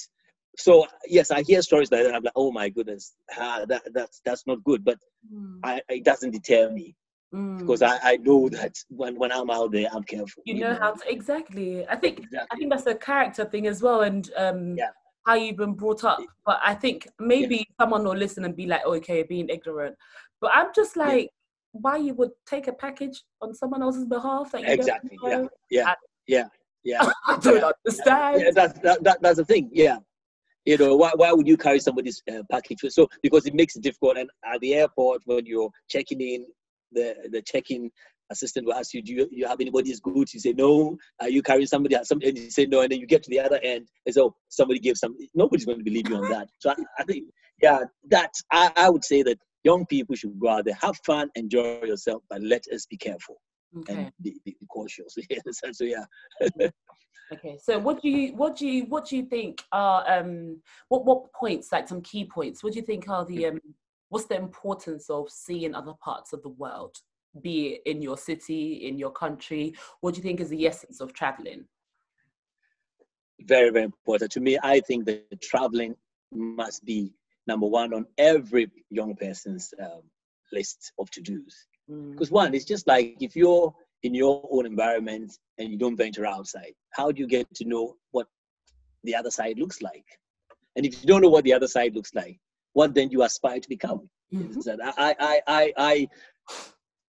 So 0.57 0.87
yes, 1.07 1.31
I 1.31 1.43
hear 1.43 1.63
stories 1.63 1.93
like 1.93 2.03
that. 2.03 2.15
I'm 2.15 2.25
like, 2.25 2.33
oh 2.35 2.51
my 2.51 2.69
goodness, 2.69 3.15
ah, 3.39 3.65
that 3.69 3.83
that's 3.93 4.21
that's 4.25 4.47
not 4.47 4.63
good. 4.65 4.85
But 4.85 4.99
mm. 5.33 5.59
I, 5.63 5.81
it 5.89 6.05
doesn't 6.05 6.33
deter 6.33 6.71
me 6.71 6.97
mm. 7.35 7.59
because 7.59 7.83
I, 7.83 7.99
I 8.03 8.17
know 8.17 8.49
that 8.51 8.77
when, 8.89 9.17
when 9.17 9.33
I'm 9.33 9.51
out 9.51 9.73
there, 9.73 9.89
I'm 9.93 10.05
careful. 10.05 10.43
You, 10.47 10.55
you 10.55 10.61
know, 10.61 10.73
know, 10.73 10.79
how 10.79 10.93
to 10.93 11.11
exactly. 11.11 11.87
I 11.89 11.97
think 11.97 12.21
exactly. 12.21 12.49
I 12.51 12.57
think 12.57 12.71
that's 12.71 12.87
a 12.87 12.95
character 12.95 13.45
thing 13.45 13.67
as 13.67 13.83
well, 13.83 14.03
and 14.03 14.31
um, 14.37 14.77
yeah. 14.77 14.91
how 15.27 15.35
you've 15.35 15.57
been 15.57 15.75
brought 15.75 16.05
up. 16.05 16.21
But 16.45 16.61
I 16.65 16.75
think 16.75 17.09
maybe 17.19 17.57
yeah. 17.57 17.85
someone 17.85 18.05
will 18.05 18.17
listen 18.17 18.45
and 18.45 18.57
be 18.57 18.67
like, 18.67 18.83
oh, 18.85 18.95
okay, 18.95 19.23
being 19.23 19.49
ignorant. 19.49 19.97
But 20.41 20.53
I'm 20.55 20.69
just 20.75 20.97
like 20.97 21.31
why 21.73 21.97
you 21.97 22.15
would 22.15 22.31
take 22.47 22.67
a 22.67 22.73
package 22.73 23.23
on 23.41 23.55
someone 23.55 23.83
else's 23.83 24.05
behalf 24.05 24.53
that 24.53 24.63
you 24.63 24.69
exactly 24.69 25.17
yeah 25.23 25.45
yeah 25.71 25.95
yeah 26.27 26.45
yeah 26.85 27.11
I 27.27 27.39
don't 27.39 27.63
understand 27.63 28.43
yeah, 28.43 28.51
that's 28.55 28.79
that, 28.81 29.05
that, 29.05 29.23
that's 29.23 29.37
the 29.37 29.45
thing 29.45 29.71
yeah 29.73 29.99
you 30.65 30.77
know 30.77 30.97
why, 30.97 31.13
why 31.15 31.33
would 31.33 31.47
you 31.47 31.57
carry 31.57 31.79
somebody's 31.79 32.23
uh, 32.31 32.43
package 32.51 32.81
so 32.89 33.09
because 33.23 33.47
it 33.47 33.55
makes 33.55 33.77
it 33.77 33.83
difficult 33.83 34.17
and 34.17 34.29
at 34.45 34.61
the 34.61 34.75
airport 34.75 35.23
when 35.27 35.47
you're 35.47 35.71
checking 35.89 36.21
in 36.21 36.45
the 36.93 37.15
the 37.31 37.43
check-in 37.43 37.91
assistant 38.31 38.65
will 38.65 38.75
ask 38.75 38.95
you 38.95 39.03
do 39.03 39.13
you, 39.13 39.29
you 39.33 39.47
have 39.47 39.61
anybody's 39.61 39.99
goods 40.01 40.33
you 40.33 40.41
say 40.41 40.53
no 40.53 40.97
are 41.21 41.29
you 41.29 41.43
carrying 41.43 41.67
somebody 41.67 41.97
somebody 42.05 42.29
and 42.29 42.39
you 42.39 42.51
say 42.51 42.65
no 42.65 42.81
and 42.81 42.93
then 42.93 43.01
you 43.01 43.07
get 43.07 43.23
to 43.23 43.31
the 43.31 43.41
other 43.41 43.59
end 43.63 43.89
and 44.07 44.15
so 44.15 44.35
somebody 44.49 44.79
gives 44.79 45.01
some 45.01 45.17
nobody's 45.35 45.65
going 45.65 45.79
to 45.79 45.85
believe 45.85 46.09
you 46.09 46.17
on 46.17 46.31
that 46.31 46.49
so 46.59 46.71
I, 46.71 46.75
I 46.99 47.05
think 47.05 47.25
yeah 47.61 47.81
that 48.09 48.33
I, 48.53 48.71
I 48.77 48.89
would 48.89 49.05
say 49.05 49.23
that 49.25 49.39
young 49.65 49.87
people 49.87 50.15
should 50.15 50.39
go 50.39 50.49
out 50.49 50.65
there, 50.65 50.79
have 50.81 50.97
fun, 51.05 51.31
enjoy 51.35 51.83
yourself, 51.83 52.23
but 52.29 52.43
let 52.43 52.63
us 52.73 52.87
be 52.87 52.97
careful 52.97 53.41
okay. 53.79 53.95
and 53.95 54.13
be, 54.23 54.41
be, 54.45 54.57
cautious. 54.69 55.17
so 55.73 55.85
yeah. 55.85 56.05
okay. 57.33 57.59
So 57.63 57.79
what 57.79 58.03
do 58.03 58.09
you 58.09 58.35
what 58.35 58.57
do 58.57 58.67
you 58.67 58.85
what 58.85 59.07
do 59.07 59.17
you 59.17 59.27
think 59.27 59.63
are 59.73 60.11
um 60.11 60.61
what 60.89 61.05
what 61.05 61.33
points 61.33 61.73
like 61.73 61.89
some 61.89 62.03
key 62.03 62.25
points? 62.25 62.63
What 62.63 62.73
do 62.73 62.81
you 62.81 62.87
think 62.87 63.09
are 63.09 63.25
the 63.25 63.47
um 63.47 63.61
what's 64.11 64.27
the 64.27 64.37
importance 64.37 65.09
of 65.09 65.31
seeing 65.31 65.75
other 65.75 65.95
parts 66.05 66.33
of 66.33 66.43
the 66.43 66.51
world? 66.51 66.97
Be 67.41 67.69
it 67.69 67.83
in 67.87 68.03
your 68.03 68.19
city, 68.19 68.87
in 68.87 68.99
your 68.99 69.13
country. 69.13 69.75
What 70.01 70.15
do 70.15 70.19
you 70.19 70.23
think 70.23 70.41
is 70.41 70.51
the 70.51 70.67
essence 70.67 71.01
of 71.01 71.15
traveling? 71.15 71.65
Very, 73.43 73.71
very 73.71 73.85
important. 73.85 74.33
To 74.33 74.41
me, 74.41 74.59
I 74.63 74.81
think 74.81 75.07
that 75.07 75.41
traveling 75.41 75.95
must 76.33 76.85
be 76.85 77.13
number 77.47 77.67
one 77.67 77.95
on 77.95 78.05
every 78.19 78.71
young 78.91 79.15
person's 79.17 79.73
um, 79.81 80.03
list 80.53 80.93
of 80.99 81.11
to 81.13 81.21
dos. 81.23 81.67
Because 81.89 82.31
mm. 82.31 82.33
one, 82.33 82.55
it's 82.55 82.65
just 82.65 82.87
like 82.87 83.17
if 83.21 83.35
you're 83.35 83.73
in 84.03 84.15
your 84.15 84.47
own 84.51 84.67
environment 84.67 85.39
and 85.59 85.71
you 85.71 85.79
don't 85.79 85.97
venture 85.97 86.27
outside, 86.27 86.75
how 86.91 87.11
do 87.13 87.21
you 87.21 87.29
get 87.29 87.53
to 87.55 87.65
know 87.65 87.95
what 88.11 88.27
the 89.05 89.15
other 89.15 89.31
side 89.31 89.59
looks 89.59 89.81
like? 89.81 90.05
And 90.77 90.85
if 90.85 91.01
you 91.01 91.07
don't 91.07 91.23
know 91.23 91.29
what 91.29 91.45
the 91.45 91.53
other 91.53 91.69
side 91.69 91.95
looks 91.95 92.15
like, 92.15 92.39
what 92.73 92.95
then 92.95 93.11
you 93.11 93.23
aspire 93.23 93.61
to 93.61 93.69
become? 93.69 94.09
Mm-hmm. 94.33 94.81
I, 94.97 95.15
I, 95.19 95.41
I, 95.47 95.73
I 95.77 96.09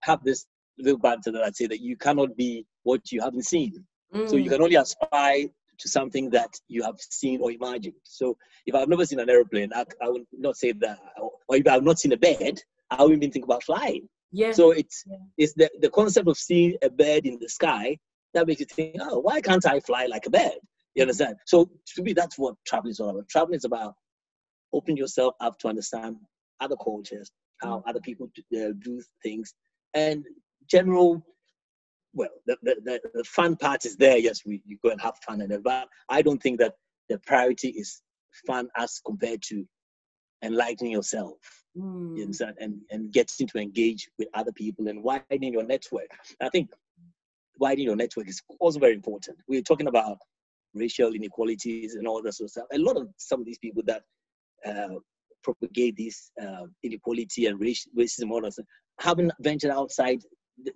have 0.02 0.24
this 0.24 0.46
little 0.78 1.00
banter 1.00 1.32
that 1.32 1.44
I 1.44 1.52
say 1.52 1.68
that 1.68 1.82
you 1.82 1.96
cannot 1.96 2.36
be 2.36 2.66
what 2.84 3.12
you 3.12 3.22
haven't 3.22 3.46
seen. 3.46 3.86
Mm. 4.14 4.30
So 4.30 4.36
you 4.36 4.50
mm. 4.50 4.54
can 4.54 4.62
only 4.62 4.76
aspire 4.76 5.48
to 5.80 5.90
something 5.90 6.30
that 6.32 6.50
you 6.68 6.84
have 6.84 6.96
seen 7.00 7.42
or 7.42 7.52
imagined. 7.52 7.96
So 8.04 8.38
if 8.66 8.76
I've 8.76 8.88
never 8.88 9.06
seen 9.06 9.20
an 9.20 9.30
aeroplane, 9.30 9.72
I, 9.74 9.86
I 10.02 10.10
would 10.10 10.26
not 10.34 10.58
say 10.58 10.74
that. 10.74 11.00
Or 11.20 11.56
if 11.56 11.68
I've 11.68 11.84
not 11.84 12.00
seen 12.00 12.12
a 12.12 12.18
bed, 12.18 12.60
I 12.90 13.02
wouldn't 13.02 13.24
even 13.24 13.32
think 13.32 13.46
about 13.46 13.64
flying. 13.64 14.08
Yeah. 14.32 14.52
So 14.54 14.72
it's 14.72 15.04
yeah. 15.08 15.18
it's 15.38 15.54
the, 15.54 15.70
the 15.82 15.90
concept 15.90 16.28
of 16.28 16.38
seeing 16.38 16.76
a 16.82 16.90
bird 16.90 17.26
in 17.26 17.38
the 17.40 17.50
sky 17.50 17.98
that 18.34 18.48
makes 18.48 18.62
you 18.62 18.66
think, 18.66 18.96
oh, 19.00 19.20
why 19.20 19.42
can't 19.42 19.66
I 19.66 19.80
fly 19.82 20.06
like 20.06 20.26
a 20.26 20.30
bird? 20.30 20.54
You 20.96 21.04
understand? 21.04 21.36
So 21.46 21.70
to 21.96 22.04
me, 22.04 22.14
that's 22.14 22.38
what 22.38 22.56
traveling 22.66 22.92
is 22.92 23.00
all 23.00 23.10
about. 23.10 23.28
Traveling 23.30 23.58
is 23.58 23.66
about 23.66 23.96
opening 24.74 24.98
yourself 24.98 25.36
up 25.40 25.58
to 25.60 25.68
understand 25.68 26.18
other 26.60 26.76
cultures, 26.76 27.32
how 27.62 27.78
mm-hmm. 27.78 27.90
other 27.90 28.00
people 28.00 28.30
do, 28.36 28.70
uh, 28.70 28.74
do 28.80 29.02
things, 29.24 29.54
and 29.94 30.26
general 30.70 31.26
well, 32.14 32.30
the, 32.46 32.58
the, 32.62 33.00
the, 33.14 33.24
fun 33.24 33.56
part 33.56 33.86
is 33.86 33.96
there. 33.96 34.18
Yes, 34.18 34.42
we 34.46 34.62
you 34.66 34.78
go 34.84 34.90
and 34.90 35.00
have 35.00 35.16
fun 35.26 35.42
and 35.42 35.64
but 35.64 35.88
I 36.10 36.22
don't 36.22 36.42
think 36.42 36.60
that 36.60 36.76
the 37.08 37.20
priority 37.20 37.70
is 37.70 38.02
fun 38.46 38.68
as 38.78 39.00
compared 39.06 39.42
to 39.44 39.66
enlightening 40.44 40.92
yourself. 40.92 41.38
Mm. 41.78 42.18
You 42.18 42.24
understand? 42.24 42.56
And 42.60 42.82
and 42.90 43.12
getting 43.14 43.48
to 43.48 43.60
engage 43.60 44.10
with 44.20 44.28
other 44.34 44.52
people 44.52 44.88
and 44.88 45.04
widening 45.04 45.54
your 45.54 45.64
network. 45.64 46.10
I 46.42 46.50
think 46.50 46.70
widening 47.60 47.86
your 47.86 47.96
network 47.96 48.28
is 48.28 48.42
also 48.60 48.80
very 48.80 48.94
important. 48.94 49.38
We're 49.48 49.62
talking 49.62 49.88
about 49.88 50.18
racial 50.74 51.14
inequalities 51.14 51.96
and 51.96 52.08
all 52.08 52.22
that 52.24 52.34
sort 52.34 52.48
of 52.48 52.52
stuff. 52.52 52.66
A 52.74 52.78
lot 52.78 52.98
of 52.98 53.08
some 53.18 53.40
of 53.40 53.46
these 53.46 53.60
people 53.60 53.84
that 53.86 54.04
uh, 54.66 54.96
propagate 55.44 55.98
this 55.98 56.32
uh, 56.42 56.66
inequality 56.84 57.48
and 57.48 57.60
racism, 57.60 58.32
all 58.32 58.48
haven't 59.00 59.32
ventured 59.40 59.72
outside 59.72 60.22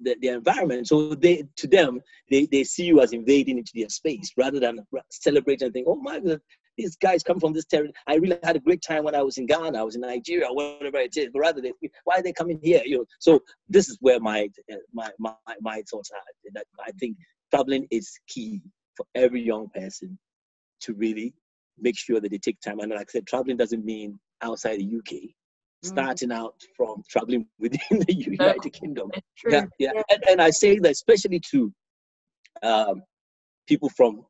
the, 0.02 0.16
the, 0.22 0.30
environment. 0.30 0.88
So 0.88 1.14
they, 1.14 1.44
to 1.58 1.68
them, 1.68 2.02
they, 2.30 2.48
they 2.48 2.64
see 2.64 2.86
you 2.86 3.02
as 3.02 3.14
invading 3.14 3.58
into 3.58 3.72
their 3.76 3.90
space 3.90 4.32
rather 4.38 4.60
than 4.60 4.80
celebrating 5.12 5.66
and 5.66 5.74
think, 5.74 5.88
oh 5.88 5.96
my 5.96 6.20
God, 6.20 6.40
these 6.78 6.96
guys 6.98 7.24
come 7.24 7.40
from 7.40 7.54
this 7.54 7.66
territory. 7.66 7.94
I 8.08 8.16
really 8.16 8.38
had 8.44 8.56
a 8.56 8.60
great 8.60 8.82
time 8.82 9.04
when 9.04 9.16
I 9.16 9.22
was 9.22 9.38
in 9.38 9.46
Ghana, 9.46 9.80
I 9.80 9.84
was 9.84 9.96
in 9.96 10.02
Nigeria, 10.02 10.48
whatever 10.50 10.98
it 10.98 11.16
is. 11.16 11.30
But 11.32 11.40
rather, 11.40 11.62
they, 11.62 11.74
why 12.04 12.16
are 12.16 12.24
they 12.24 12.34
coming 12.34 12.60
here? 12.62 12.82
You 12.86 12.98
know. 12.98 13.06
So 13.20 13.42
this 13.70 13.88
is 13.88 13.98
where 14.02 14.20
my 14.20 14.50
my 14.94 15.10
my 15.18 15.34
my 15.62 15.84
thoughts 15.90 16.12
are. 16.12 16.52
That 16.54 16.66
I 16.86 16.92
think 17.00 17.18
traveling 17.52 17.88
is 17.92 18.20
key 18.28 18.62
for 18.98 19.06
every 19.16 19.42
young 19.42 19.70
person 19.70 20.18
to 20.82 20.94
really 20.94 21.34
make 21.80 21.98
sure 21.98 22.20
that 22.20 22.30
they 22.30 22.38
take 22.38 22.60
time. 22.62 22.80
And 22.80 22.92
like 22.92 23.10
I 23.10 23.12
said, 23.12 23.28
traveling 23.28 23.58
doesn't 23.58 23.86
mean 23.86 24.20
outside 24.42 24.80
the 24.80 24.98
UK. 24.98 25.36
Mm. 25.86 25.90
starting 25.90 26.32
out 26.32 26.56
from 26.76 27.04
traveling 27.10 27.46
within 27.60 28.00
the 28.00 28.14
United 28.14 28.72
Kingdom. 28.72 29.12
Yeah, 29.48 29.66
yeah. 29.80 29.92
yeah. 29.96 30.02
And, 30.10 30.24
and, 30.30 30.42
I 30.42 30.50
say 30.50 30.80
that 30.80 30.92
especially 30.92 31.40
to 31.52 31.74
um, 32.64 33.04
people 33.68 33.90
from 33.90 34.26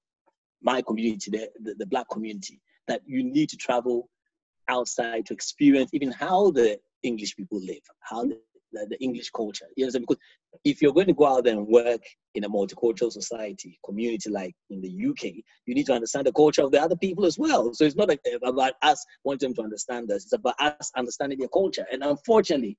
my 0.62 0.82
community, 0.82 1.32
the, 1.32 1.50
the, 1.62 1.76
the, 1.76 1.86
black 1.86 2.10
community, 2.10 2.60
that 2.88 3.02
you 3.06 3.24
need 3.24 3.50
to 3.50 3.58
travel 3.58 4.10
outside 4.68 5.26
to 5.28 5.34
experience 5.34 5.92
even 5.94 6.12
how 6.12 6.52
the 6.52 6.80
English 7.04 7.36
people 7.36 7.60
live, 7.60 7.84
how 8.00 8.24
the, 8.24 8.40
the, 8.76 8.86
the 8.90 9.04
English 9.04 9.30
culture. 9.32 9.66
You 9.76 9.86
know, 9.86 10.00
because 10.00 10.18
if 10.64 10.82
you're 10.82 10.94
going 10.94 11.08
to 11.08 11.14
go 11.14 11.26
out 11.26 11.44
there 11.44 11.58
and 11.58 11.68
work 11.68 12.02
in 12.36 12.44
a 12.44 12.50
multicultural 12.50 13.12
society, 13.12 13.80
community 13.86 14.30
like 14.30 14.54
in 14.70 14.82
the 14.82 15.08
UK, 15.10 15.34
you 15.66 15.74
need 15.74 15.86
to 15.88 15.94
understand 15.94 16.28
the 16.28 16.34
culture 16.34 16.62
of 16.62 16.72
the 16.72 16.82
other 16.82 16.96
people 16.96 17.26
as 17.26 17.38
well. 17.38 17.74
So 17.74 17.86
it's 17.86 17.96
not 17.96 18.10
about 18.44 18.74
us 18.82 19.04
wanting 19.24 19.50
them 19.50 19.56
to 19.56 19.64
understand 19.64 20.12
us; 20.12 20.24
it's 20.24 20.34
about 20.34 20.60
us 20.60 20.92
understanding 20.96 21.40
their 21.40 21.50
culture. 21.50 21.86
And 21.92 22.04
unfortunately, 22.04 22.78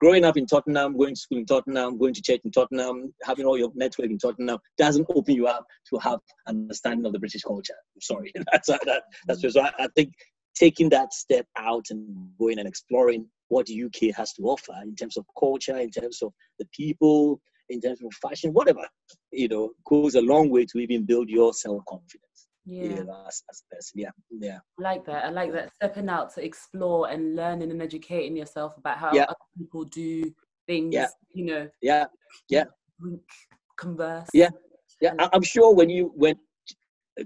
growing 0.00 0.24
up 0.24 0.36
in 0.36 0.46
Tottenham, 0.46 0.96
going 0.96 1.14
to 1.14 1.20
school 1.20 1.38
in 1.38 1.46
Tottenham, 1.46 1.98
going 1.98 2.14
to 2.14 2.22
church 2.22 2.40
in 2.44 2.50
Tottenham, 2.50 3.14
having 3.22 3.46
all 3.46 3.58
your 3.58 3.72
network 3.74 4.10
in 4.10 4.18
Tottenham 4.18 4.58
doesn't 4.76 5.06
open 5.14 5.34
you 5.34 5.46
up 5.46 5.64
to 5.90 5.98
have 5.98 6.20
understanding 6.46 7.06
of 7.06 7.12
the 7.12 7.18
British 7.18 7.42
culture. 7.42 7.74
I'm 7.94 8.00
sorry, 8.00 8.32
that's 8.52 8.68
that, 8.68 9.02
that's 9.26 9.40
just 9.40 9.56
I, 9.56 9.72
I 9.78 9.88
think 9.94 10.12
taking 10.54 10.88
that 10.88 11.12
step 11.12 11.46
out 11.58 11.84
and 11.90 12.30
going 12.38 12.58
and 12.58 12.68
exploring 12.68 13.26
what 13.48 13.66
the 13.66 13.84
UK 13.84 14.14
has 14.14 14.32
to 14.34 14.42
offer 14.42 14.74
in 14.82 14.94
terms 14.94 15.16
of 15.16 15.24
culture, 15.38 15.78
in 15.78 15.90
terms 15.90 16.22
of 16.22 16.32
the 16.58 16.66
people, 16.72 17.40
in 17.68 17.80
terms 17.80 18.00
of 18.02 18.12
fashion, 18.14 18.52
whatever, 18.52 18.86
you 19.32 19.48
know, 19.48 19.70
goes 19.88 20.14
a 20.14 20.20
long 20.20 20.50
way 20.50 20.64
to 20.66 20.78
even 20.78 21.04
build 21.04 21.28
your 21.28 21.52
self 21.52 21.82
confidence. 21.88 22.22
Yeah. 22.64 22.82
You 22.82 23.04
know, 23.04 23.24
as, 23.28 23.42
as 23.50 23.62
person. 23.70 24.00
Yeah. 24.00 24.10
Yeah. 24.30 24.58
I 24.78 24.82
like 24.82 25.06
that. 25.06 25.24
I 25.24 25.30
like 25.30 25.52
that 25.52 25.72
stepping 25.74 26.08
out 26.08 26.34
to 26.34 26.44
explore 26.44 27.08
and 27.08 27.36
learning 27.36 27.70
and 27.70 27.80
educating 27.80 28.36
yourself 28.36 28.76
about 28.76 28.98
how 28.98 29.12
yeah. 29.12 29.22
other 29.24 29.36
people 29.56 29.84
do 29.84 30.32
things, 30.66 30.92
yeah. 30.92 31.06
you 31.32 31.44
know. 31.44 31.68
Yeah. 31.80 32.06
Yeah. 32.48 32.64
Converse. 33.78 34.28
Yeah. 34.34 34.50
Yeah. 35.00 35.12
I'm 35.18 35.42
sure 35.42 35.74
when 35.74 35.90
you 35.90 36.12
went 36.16 36.38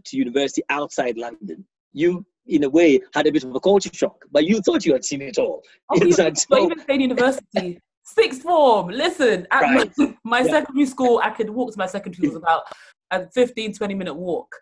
to 0.05 0.17
university 0.17 0.63
outside 0.69 1.17
London, 1.17 1.65
you 1.93 2.25
in 2.51 2.65
a 2.65 2.69
way 2.69 3.01
had 3.15 3.27
a 3.27 3.33
bit 3.33 3.45
of 3.45 3.55
a 3.55 3.61
culture 3.61 3.91
shock, 3.93 4.25
but 4.31 4.45
you 4.45 4.61
thought 4.61 4.85
you 4.85 4.93
had 4.93 5.05
seen 5.05 5.23
it 5.23 5.39
all. 5.39 5.63
Oh, 5.91 5.97
even, 5.97 6.35
so, 6.35 6.59
even 6.59 6.81
in 6.89 7.01
university, 7.01 7.81
sixth 8.03 8.43
form. 8.43 8.89
Listen, 8.89 9.47
at 9.51 9.63
right. 9.63 9.91
my, 9.97 10.17
my 10.25 10.41
yeah. 10.41 10.51
secondary 10.51 10.87
school, 10.87 11.21
I 11.23 11.31
could 11.31 11.51
walk 11.51 11.73
to 11.73 11.79
my 11.79 11.87
secondary 11.87 12.17
school. 12.17 12.27
It 12.27 12.35
was 12.35 12.43
about 12.43 12.65
a 13.11 13.31
15, 13.31 13.75
20 13.75 13.95
minute 13.95 14.15
walk. 14.15 14.55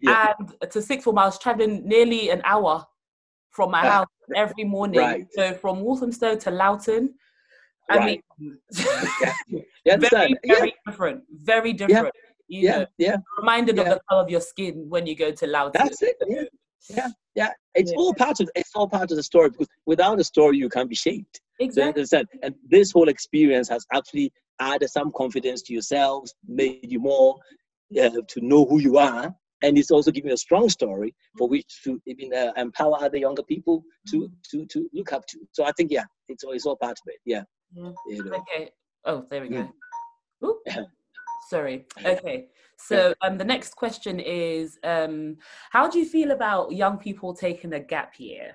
Yeah. 0.00 0.32
And 0.38 0.70
to 0.70 0.82
sixth 0.82 1.04
form, 1.04 1.18
I 1.18 1.24
was 1.24 1.38
traveling 1.38 1.86
nearly 1.86 2.30
an 2.30 2.42
hour 2.44 2.84
from 3.50 3.70
my 3.70 3.86
house 3.86 4.06
every 4.34 4.64
morning. 4.64 5.00
Right. 5.00 5.26
So 5.32 5.54
from 5.54 5.80
Walthamstow 5.80 6.36
to 6.36 6.50
Loughton. 6.50 7.14
I 7.88 7.96
right. 7.98 8.24
mean, 8.38 8.58
yeah. 9.84 9.96
very, 9.96 10.34
very 10.44 10.74
different. 10.86 11.22
Very 11.42 11.72
different. 11.72 12.12
You 12.48 12.60
yeah, 12.60 12.78
know, 12.78 12.86
yeah. 12.98 13.16
Reminded 13.38 13.78
of 13.78 13.86
the 13.86 14.00
color 14.08 14.22
of 14.22 14.30
your 14.30 14.40
skin 14.40 14.86
when 14.88 15.06
you 15.06 15.16
go 15.16 15.30
to 15.32 15.46
Loughton. 15.46 15.72
That's 15.74 16.02
it. 16.02 16.16
Yeah, 16.28 16.44
yeah, 16.88 17.08
yeah. 17.34 17.50
It's 17.74 17.92
all 17.92 18.14
part 18.14 18.40
of 18.40 18.48
it's 18.54 18.70
all 18.74 18.88
part 18.88 19.10
of 19.10 19.16
the 19.16 19.22
story 19.22 19.50
because 19.50 19.68
without 19.86 20.20
a 20.20 20.24
story 20.24 20.56
you 20.56 20.68
can't 20.68 20.88
be 20.88 20.94
shaped. 20.94 21.40
Exactly. 21.60 22.04
So, 22.04 22.22
and 22.42 22.54
this 22.68 22.92
whole 22.92 23.08
experience 23.08 23.68
has 23.68 23.86
actually 23.92 24.32
added 24.60 24.88
some 24.88 25.12
confidence 25.12 25.62
to 25.62 25.72
yourselves, 25.72 26.34
made 26.46 26.90
you 26.90 27.00
more 27.00 27.36
uh, 28.00 28.10
to 28.28 28.40
know 28.40 28.64
who 28.64 28.78
you 28.78 28.98
are, 28.98 29.34
and 29.62 29.78
it's 29.78 29.90
also 29.90 30.10
giving 30.10 30.32
a 30.32 30.36
strong 30.36 30.68
story 30.68 31.14
for 31.38 31.48
which 31.48 31.82
to 31.84 32.00
even 32.06 32.32
uh, 32.32 32.52
empower 32.56 33.02
other 33.02 33.18
younger 33.18 33.42
people 33.42 33.84
to 34.08 34.28
mm. 34.28 34.30
to 34.50 34.66
to 34.66 34.88
look 34.92 35.12
up 35.12 35.26
to. 35.28 35.38
So 35.52 35.64
I 35.64 35.72
think 35.72 35.90
yeah, 35.90 36.04
it's 36.28 36.44
all, 36.44 36.52
it's 36.52 36.66
all 36.66 36.76
part 36.76 36.92
of 36.92 37.06
it. 37.06 37.20
Yeah. 37.24 37.42
yeah. 37.74 37.90
Okay. 38.08 38.70
Oh, 39.04 39.24
there 39.30 39.42
we 39.42 39.48
go. 39.48 39.70
Mm. 40.42 40.56
Sorry. 41.48 41.86
Okay. 42.04 42.48
So 42.76 43.14
um, 43.22 43.38
the 43.38 43.44
next 43.44 43.74
question 43.74 44.20
is, 44.20 44.78
um, 44.84 45.36
how 45.70 45.88
do 45.88 45.98
you 45.98 46.04
feel 46.04 46.30
about 46.30 46.72
young 46.72 46.98
people 46.98 47.34
taking 47.34 47.72
a 47.72 47.80
gap 47.80 48.14
year 48.18 48.52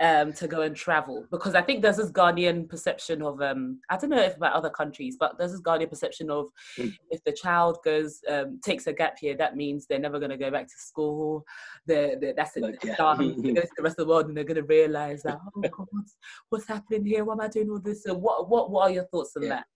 um, 0.00 0.32
to 0.34 0.46
go 0.46 0.62
and 0.62 0.76
travel? 0.76 1.26
Because 1.30 1.54
I 1.54 1.62
think 1.62 1.80
there's 1.80 1.96
this 1.96 2.10
Ghanaian 2.10 2.68
perception 2.68 3.22
of, 3.22 3.40
um, 3.40 3.80
I 3.88 3.96
don't 3.96 4.10
know 4.10 4.20
if 4.20 4.36
about 4.36 4.52
other 4.52 4.70
countries, 4.70 5.16
but 5.18 5.38
there's 5.38 5.52
this 5.52 5.62
Ghanaian 5.62 5.88
perception 5.88 6.30
of 6.30 6.50
mm. 6.78 6.92
if 7.10 7.24
the 7.24 7.32
child 7.32 7.78
goes 7.84 8.20
um, 8.30 8.60
takes 8.62 8.86
a 8.86 8.92
gap 8.92 9.16
year, 9.22 9.36
that 9.36 9.56
means 9.56 9.86
they're 9.86 9.98
never 9.98 10.18
going 10.18 10.30
to 10.30 10.36
go 10.36 10.50
back 10.50 10.66
to 10.66 10.78
school. 10.78 11.44
They're, 11.86 12.18
they're 12.20 12.34
that's 12.34 12.56
it. 12.56 12.62
Like, 12.62 12.84
yeah. 12.84 13.16
they 13.18 13.52
go 13.54 13.60
to 13.62 13.68
the 13.76 13.82
rest 13.82 13.98
of 13.98 14.06
the 14.06 14.12
world 14.12 14.28
and 14.28 14.36
they're 14.36 14.44
going 14.44 14.56
to 14.56 14.62
realize 14.62 15.22
that 15.22 15.38
oh 15.56 15.60
God, 15.60 15.86
what's, 15.90 16.16
what's 16.50 16.68
happening 16.68 17.06
here? 17.06 17.24
Why 17.24 17.32
am 17.32 17.40
I 17.40 17.48
doing 17.48 17.70
all 17.70 17.80
this? 17.80 18.04
So 18.04 18.14
what 18.14 18.48
what 18.48 18.70
what 18.70 18.90
are 18.90 18.92
your 18.92 19.04
thoughts 19.04 19.36
on 19.36 19.44
yeah. 19.44 19.48
that? 19.48 19.66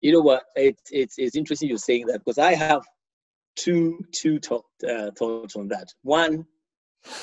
You 0.00 0.12
know 0.12 0.20
what? 0.20 0.44
It's 0.56 0.90
it's 0.90 1.18
it's 1.18 1.36
interesting 1.36 1.68
you're 1.68 1.78
saying 1.78 2.06
that 2.06 2.20
because 2.20 2.38
I 2.38 2.54
have 2.54 2.82
two 3.56 3.98
two 4.12 4.40
uh, 4.88 5.10
thoughts 5.18 5.56
on 5.56 5.68
that. 5.68 5.92
One, 6.02 6.46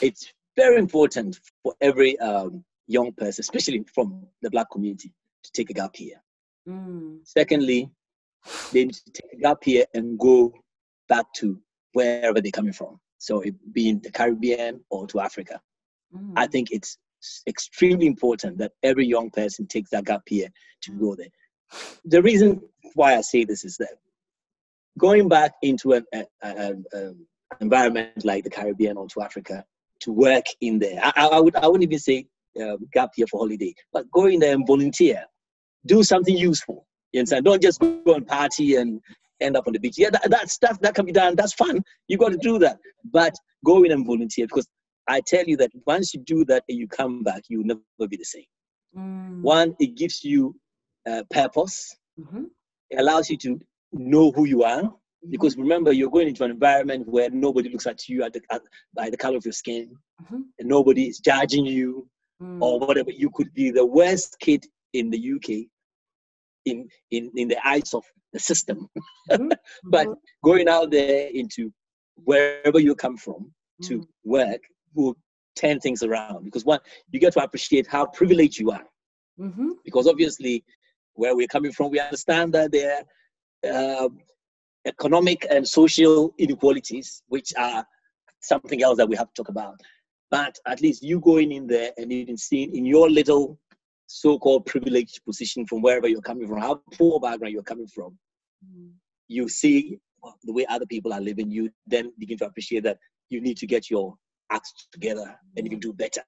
it's 0.01 0.31
very 0.55 0.77
important 0.77 1.39
for 1.63 1.73
every 1.81 2.17
um, 2.19 2.63
young 2.87 3.13
person, 3.13 3.41
especially 3.41 3.83
from 3.93 4.27
the 4.41 4.49
black 4.49 4.69
community, 4.71 5.13
to 5.43 5.51
take 5.51 5.69
a 5.69 5.73
gap 5.73 5.99
year. 5.99 6.21
Mm. 6.67 7.19
Secondly, 7.23 7.89
they 8.71 8.85
need 8.85 8.93
to 8.93 9.11
take 9.11 9.33
a 9.33 9.37
gap 9.37 9.65
year 9.65 9.85
and 9.93 10.19
go 10.19 10.53
back 11.09 11.25
to 11.37 11.59
wherever 11.93 12.41
they're 12.41 12.51
coming 12.51 12.73
from. 12.73 12.99
So 13.17 13.41
it 13.41 13.55
being 13.73 13.99
the 13.99 14.11
Caribbean 14.11 14.81
or 14.89 15.07
to 15.07 15.19
Africa. 15.19 15.59
Mm. 16.15 16.33
I 16.35 16.47
think 16.47 16.69
it's 16.71 16.97
extremely 17.47 18.05
important 18.05 18.57
that 18.59 18.73
every 18.83 19.05
young 19.05 19.31
person 19.31 19.65
takes 19.67 19.89
that 19.89 20.05
gap 20.05 20.21
year 20.29 20.49
to 20.81 20.91
go 20.91 21.15
there 21.15 21.27
the 22.05 22.21
reason 22.21 22.61
why 22.95 23.15
I 23.15 23.21
say 23.21 23.43
this 23.43 23.63
is 23.65 23.77
that 23.77 23.95
going 24.97 25.27
back 25.27 25.53
into 25.61 25.93
an 25.93 26.05
a, 26.13 26.25
a, 26.41 26.73
a 26.93 27.13
environment 27.61 28.25
like 28.25 28.43
the 28.43 28.49
Caribbean 28.49 28.97
or 28.97 29.07
to 29.09 29.21
Africa 29.21 29.63
to 30.01 30.11
work 30.11 30.45
in 30.61 30.79
there, 30.79 30.99
I, 31.03 31.27
I 31.33 31.39
would 31.39 31.55
I 31.55 31.67
wouldn't 31.67 31.83
even 31.83 31.99
say 31.99 32.27
uh, 32.61 32.77
gap 32.93 33.11
here 33.15 33.27
for 33.27 33.39
holiday, 33.39 33.73
but 33.93 34.09
go 34.11 34.25
in 34.25 34.39
there 34.39 34.53
and 34.53 34.65
volunteer, 34.65 35.23
do 35.85 36.03
something 36.03 36.35
useful. 36.35 36.87
You 37.13 37.21
understand? 37.21 37.45
Don't 37.45 37.61
just 37.61 37.79
go 37.79 38.01
and 38.13 38.27
party 38.27 38.75
and 38.75 38.99
end 39.39 39.55
up 39.55 39.67
on 39.67 39.73
the 39.73 39.79
beach. 39.79 39.97
Yeah, 39.97 40.09
that, 40.09 40.29
that 40.29 40.49
stuff 40.49 40.79
that 40.81 40.95
can 40.95 41.05
be 41.05 41.11
done. 41.11 41.35
That's 41.35 41.53
fun. 41.53 41.83
You 42.07 42.17
got 42.17 42.31
to 42.31 42.37
do 42.37 42.59
that, 42.59 42.77
but 43.11 43.33
go 43.65 43.83
in 43.83 43.91
and 43.91 44.05
volunteer 44.05 44.45
because 44.45 44.67
I 45.07 45.21
tell 45.25 45.45
you 45.45 45.57
that 45.57 45.71
once 45.85 46.13
you 46.13 46.21
do 46.21 46.43
that 46.45 46.63
and 46.67 46.77
you 46.77 46.87
come 46.87 47.23
back, 47.23 47.43
you'll 47.47 47.63
never 47.65 47.81
be 48.09 48.17
the 48.17 48.25
same. 48.25 48.43
Mm. 48.97 49.41
One, 49.41 49.75
it 49.79 49.95
gives 49.95 50.23
you 50.23 50.55
uh, 51.07 51.23
purpose. 51.29 51.95
Mm-hmm. 52.19 52.43
It 52.89 52.99
allows 52.99 53.29
you 53.29 53.37
to 53.37 53.59
know 53.93 54.31
who 54.31 54.45
you 54.45 54.63
are. 54.63 54.83
Mm-hmm. 54.83 55.31
Because 55.31 55.57
remember, 55.57 55.91
you're 55.91 56.11
going 56.11 56.27
into 56.27 56.43
an 56.43 56.51
environment 56.51 57.07
where 57.07 57.29
nobody 57.29 57.69
looks 57.69 57.87
at 57.87 58.07
you 58.07 58.23
at 58.23 58.33
the, 58.33 58.41
at, 58.51 58.61
by 58.93 59.09
the 59.09 59.17
color 59.17 59.37
of 59.37 59.45
your 59.45 59.51
skin, 59.51 59.95
mm-hmm. 60.23 60.41
and 60.59 60.69
nobody 60.69 61.07
is 61.07 61.19
judging 61.19 61.65
you 61.65 62.07
mm. 62.41 62.61
or 62.61 62.79
whatever. 62.79 63.11
You 63.11 63.31
could 63.33 63.53
be 63.53 63.71
the 63.71 63.85
worst 63.85 64.37
kid 64.39 64.63
in 64.93 65.09
the 65.09 65.33
UK 65.33 65.67
in 66.65 66.87
in, 67.11 67.31
in 67.35 67.47
the 67.47 67.57
eyes 67.67 67.93
of 67.93 68.03
the 68.33 68.39
system. 68.39 68.89
Mm-hmm. 69.29 69.49
but 69.89 70.07
mm-hmm. 70.07 70.13
going 70.41 70.69
out 70.69 70.89
there 70.89 71.27
into 71.33 71.69
wherever 72.23 72.79
you 72.79 72.95
come 72.95 73.17
from 73.17 73.51
to 73.83 73.99
mm. 73.99 74.07
work 74.23 74.61
will 74.93 75.17
turn 75.57 75.81
things 75.81 76.01
around 76.01 76.45
because 76.45 76.63
one, 76.63 76.79
you 77.11 77.19
get 77.19 77.33
to 77.33 77.43
appreciate 77.43 77.87
how 77.87 78.05
privileged 78.05 78.57
you 78.57 78.71
are. 78.71 78.85
Mm-hmm. 79.37 79.71
Because 79.83 80.07
obviously, 80.07 80.63
where 81.17 81.35
we're 81.35 81.47
coming 81.47 81.71
from, 81.71 81.91
we 81.91 81.99
understand 81.99 82.53
that 82.53 82.71
there 82.71 83.01
are 83.65 84.05
uh, 84.05 84.09
economic 84.85 85.45
and 85.49 85.67
social 85.67 86.33
inequalities, 86.37 87.23
which 87.27 87.51
are 87.57 87.85
something 88.41 88.81
else 88.83 88.97
that 88.97 89.09
we 89.09 89.15
have 89.15 89.27
to 89.27 89.33
talk 89.43 89.49
about. 89.49 89.79
But 90.29 90.57
at 90.65 90.81
least 90.81 91.03
you 91.03 91.19
going 91.19 91.51
in 91.51 91.67
there 91.67 91.91
and 91.97 92.11
even 92.11 92.37
seeing 92.37 92.75
in 92.75 92.85
your 92.85 93.09
little 93.09 93.59
so-called 94.07 94.65
privileged 94.65 95.23
position 95.25 95.65
from 95.65 95.81
wherever 95.81 96.07
you're 96.07 96.21
coming 96.21 96.47
from, 96.47 96.59
how 96.59 96.81
poor 96.93 97.19
background 97.19 97.53
you're 97.53 97.63
coming 97.63 97.87
from, 97.87 98.17
mm. 98.65 98.91
you 99.27 99.49
see 99.49 99.99
the 100.43 100.53
way 100.53 100.65
other 100.69 100.85
people 100.85 101.13
are 101.13 101.21
living. 101.21 101.49
You 101.49 101.69
then 101.85 102.13
begin 102.17 102.37
to 102.39 102.45
appreciate 102.45 102.83
that 102.83 102.97
you 103.29 103.41
need 103.41 103.57
to 103.57 103.67
get 103.67 103.89
your 103.89 104.15
acts 104.51 104.87
together 104.91 105.35
and 105.55 105.65
you 105.65 105.69
can 105.69 105.79
do 105.79 105.93
better. 105.93 106.21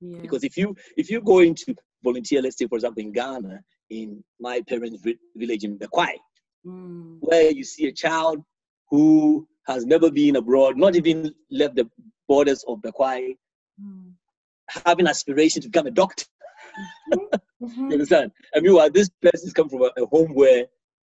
Yeah. 0.00 0.18
Because 0.20 0.44
if 0.44 0.56
you 0.56 0.76
if 0.96 1.10
you 1.10 1.20
go 1.20 1.40
into 1.40 1.74
volunteer, 2.04 2.42
let's 2.42 2.58
say 2.58 2.66
for 2.66 2.76
example 2.76 3.02
in 3.02 3.12
Ghana, 3.12 3.60
in 3.90 4.22
my 4.40 4.62
parents' 4.68 5.02
village 5.36 5.64
in 5.64 5.78
Bekwai, 5.78 6.14
mm. 6.66 7.18
where 7.20 7.50
you 7.50 7.64
see 7.64 7.86
a 7.86 7.92
child 7.92 8.42
who 8.90 9.46
has 9.66 9.84
never 9.84 10.10
been 10.10 10.36
abroad, 10.36 10.76
not 10.76 10.96
even 10.96 11.34
left 11.50 11.76
the 11.76 11.88
borders 12.28 12.64
of 12.68 12.78
Bekwai, 12.80 13.36
mm. 13.82 14.12
having 14.84 15.06
aspiration 15.06 15.62
to 15.62 15.68
become 15.68 15.86
a 15.86 15.90
doctor. 15.90 16.24
Mm-hmm. 17.08 17.64
mm-hmm. 17.64 17.86
you 17.86 17.92
understand? 17.92 18.32
I 18.54 18.60
mean, 18.60 18.74
well, 18.74 18.90
this 18.90 19.08
person 19.22 19.50
come 19.52 19.70
from 19.70 19.82
a, 19.82 19.90
a, 19.96 20.06
home 20.06 20.34
where 20.34 20.66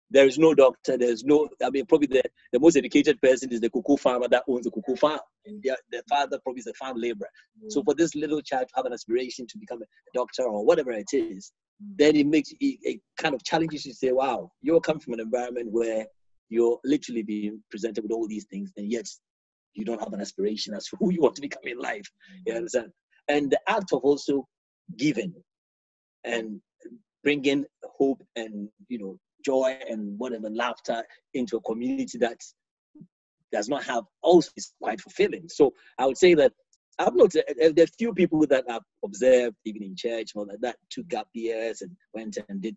there 0.09 0.25
is 0.25 0.37
no 0.37 0.53
doctor, 0.53 0.97
there's 0.97 1.23
no, 1.23 1.49
I 1.63 1.69
mean, 1.69 1.85
probably 1.85 2.07
the, 2.07 2.23
the 2.53 2.59
most 2.59 2.77
educated 2.77 3.21
person 3.21 3.51
is 3.51 3.59
the 3.59 3.69
cuckoo 3.69 3.97
farmer 3.97 4.27
that 4.29 4.43
owns 4.47 4.63
the 4.63 4.71
cuckoo 4.71 4.95
farm. 4.95 5.19
Mm. 5.49 5.59
Yeah, 5.63 5.75
the 5.91 6.01
father 6.09 6.39
probably 6.43 6.61
is 6.61 6.67
a 6.67 6.73
farm 6.73 6.97
laborer. 6.97 7.29
Mm. 7.61 7.71
So 7.71 7.83
for 7.83 7.93
this 7.93 8.15
little 8.15 8.41
child 8.41 8.67
to 8.69 8.73
have 8.77 8.85
an 8.85 8.93
aspiration 8.93 9.47
to 9.47 9.57
become 9.57 9.81
a 9.81 9.85
doctor 10.13 10.43
or 10.43 10.65
whatever 10.65 10.91
it 10.91 11.09
is, 11.11 11.51
then 11.79 12.15
it 12.15 12.27
makes 12.27 12.51
it, 12.51 12.57
it 12.59 13.01
kind 13.17 13.33
of 13.33 13.43
challenges 13.43 13.85
you 13.85 13.91
to 13.91 13.97
say, 13.97 14.11
wow, 14.11 14.51
you're 14.61 14.81
coming 14.81 14.99
from 14.99 15.13
an 15.13 15.19
environment 15.19 15.71
where 15.71 16.05
you're 16.49 16.79
literally 16.83 17.23
being 17.23 17.61
presented 17.69 18.03
with 18.03 18.11
all 18.11 18.27
these 18.27 18.45
things, 18.45 18.71
and 18.77 18.91
yet 18.91 19.07
you 19.73 19.85
don't 19.85 19.99
have 19.99 20.13
an 20.13 20.21
aspiration 20.21 20.73
as 20.73 20.87
to 20.87 20.95
who 20.99 21.11
you 21.11 21.21
want 21.21 21.35
to 21.35 21.41
become 21.41 21.63
in 21.65 21.79
life. 21.79 22.09
You 22.45 22.53
understand? 22.53 22.91
And 23.27 23.51
the 23.51 23.59
act 23.67 23.93
of 23.93 24.01
also 24.01 24.47
giving 24.97 25.33
and 26.25 26.59
bringing 27.23 27.65
hope 27.83 28.21
and 28.35 28.69
you 28.87 28.97
know 28.97 29.19
joy 29.45 29.77
and 29.89 30.17
whatever 30.17 30.49
laughter 30.49 31.03
into 31.33 31.57
a 31.57 31.61
community 31.61 32.17
that 32.17 32.37
does 33.51 33.69
not 33.69 33.83
have 33.83 34.03
also 34.21 34.51
is 34.57 34.73
quite 34.81 35.01
fulfilling. 35.01 35.47
So 35.47 35.73
I 35.97 36.05
would 36.05 36.17
say 36.17 36.33
that 36.35 36.53
I've 36.99 37.15
noticed 37.15 37.43
uh, 37.49 37.69
there 37.73 37.85
are 37.85 37.97
few 37.97 38.13
people 38.13 38.45
that 38.47 38.65
I've 38.69 38.81
observed 39.03 39.55
even 39.65 39.83
in 39.83 39.95
church 39.95 40.31
and 40.33 40.41
all 40.41 40.45
that, 40.45 40.61
that 40.61 40.75
took 40.89 41.07
gap 41.07 41.27
years 41.33 41.81
and 41.81 41.91
went 42.13 42.37
and 42.49 42.61
did 42.61 42.75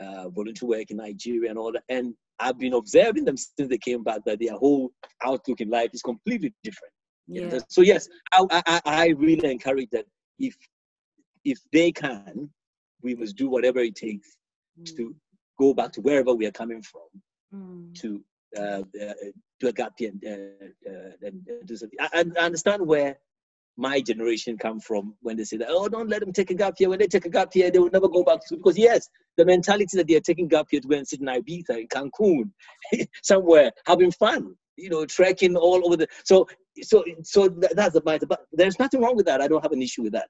uh, 0.00 0.28
volunteer 0.30 0.68
work 0.68 0.90
in 0.90 0.98
Nigeria 0.98 1.50
and 1.50 1.58
all 1.58 1.72
that. 1.72 1.82
And 1.88 2.14
I've 2.38 2.58
been 2.58 2.74
observing 2.74 3.24
them 3.24 3.36
since 3.36 3.68
they 3.68 3.78
came 3.78 4.02
back 4.02 4.20
that 4.26 4.40
their 4.40 4.54
whole 4.54 4.90
outlook 5.24 5.60
in 5.60 5.70
life 5.70 5.90
is 5.92 6.02
completely 6.02 6.54
different. 6.62 6.92
Yeah. 7.26 7.58
So 7.68 7.80
yes, 7.80 8.08
I, 8.32 8.46
I, 8.50 8.80
I 8.84 9.06
really 9.08 9.50
encourage 9.50 9.88
that 9.92 10.04
if 10.38 10.56
if 11.44 11.58
they 11.72 11.92
can, 11.92 12.50
we 13.02 13.14
must 13.14 13.36
do 13.36 13.48
whatever 13.48 13.80
it 13.80 13.94
takes 13.94 14.36
mm. 14.80 14.96
to 14.96 15.14
go 15.58 15.74
back 15.74 15.92
to 15.92 16.00
wherever 16.00 16.34
we 16.34 16.46
are 16.46 16.52
coming 16.52 16.82
from 16.82 17.08
mm. 17.54 17.94
to 18.00 18.22
uh, 18.58 18.82
uh, 19.02 19.14
do 19.60 19.68
a 19.68 19.72
gap 19.72 19.92
year 19.98 20.10
and, 20.10 20.24
uh, 20.26 20.90
uh 20.90 21.10
and 21.22 21.48
do 21.66 21.76
something. 21.76 21.98
I, 22.00 22.24
I, 22.38 22.44
understand 22.44 22.86
where 22.86 23.18
my 23.76 24.00
generation 24.00 24.56
come 24.56 24.78
from 24.78 25.14
when 25.20 25.36
they 25.36 25.44
say 25.44 25.56
that, 25.56 25.68
oh, 25.70 25.88
don't 25.88 26.08
let 26.08 26.20
them 26.20 26.32
take 26.32 26.50
a 26.50 26.54
gap 26.54 26.74
year. 26.78 26.88
When 26.88 26.98
they 26.98 27.06
take 27.06 27.26
a 27.26 27.30
gap 27.30 27.54
year, 27.54 27.70
they 27.70 27.78
will 27.78 27.90
never 27.90 28.08
go 28.08 28.22
back 28.22 28.40
to 28.40 28.46
school. 28.46 28.58
Because 28.58 28.78
yes, 28.78 29.08
the 29.36 29.44
mentality 29.44 29.96
that 29.96 30.06
they 30.06 30.14
are 30.16 30.20
taking 30.20 30.48
gap 30.48 30.66
year 30.70 30.80
to 30.80 30.88
go 30.88 30.96
and 30.96 31.06
sit 31.06 31.20
in 31.20 31.26
Ibiza, 31.26 31.80
in 31.80 31.88
Cancun, 31.88 32.50
somewhere, 33.22 33.72
having 33.86 34.12
fun, 34.12 34.54
you 34.76 34.90
know, 34.90 35.04
trekking 35.04 35.56
all 35.56 35.84
over 35.84 35.96
the. 35.96 36.06
So, 36.24 36.46
so, 36.82 37.04
so 37.22 37.48
that's 37.48 37.94
the 37.94 38.02
matter. 38.04 38.26
But 38.26 38.46
there's 38.52 38.78
nothing 38.78 39.00
wrong 39.00 39.16
with 39.16 39.26
that. 39.26 39.40
I 39.40 39.48
don't 39.48 39.62
have 39.62 39.72
an 39.72 39.82
issue 39.82 40.02
with 40.02 40.12
that. 40.12 40.28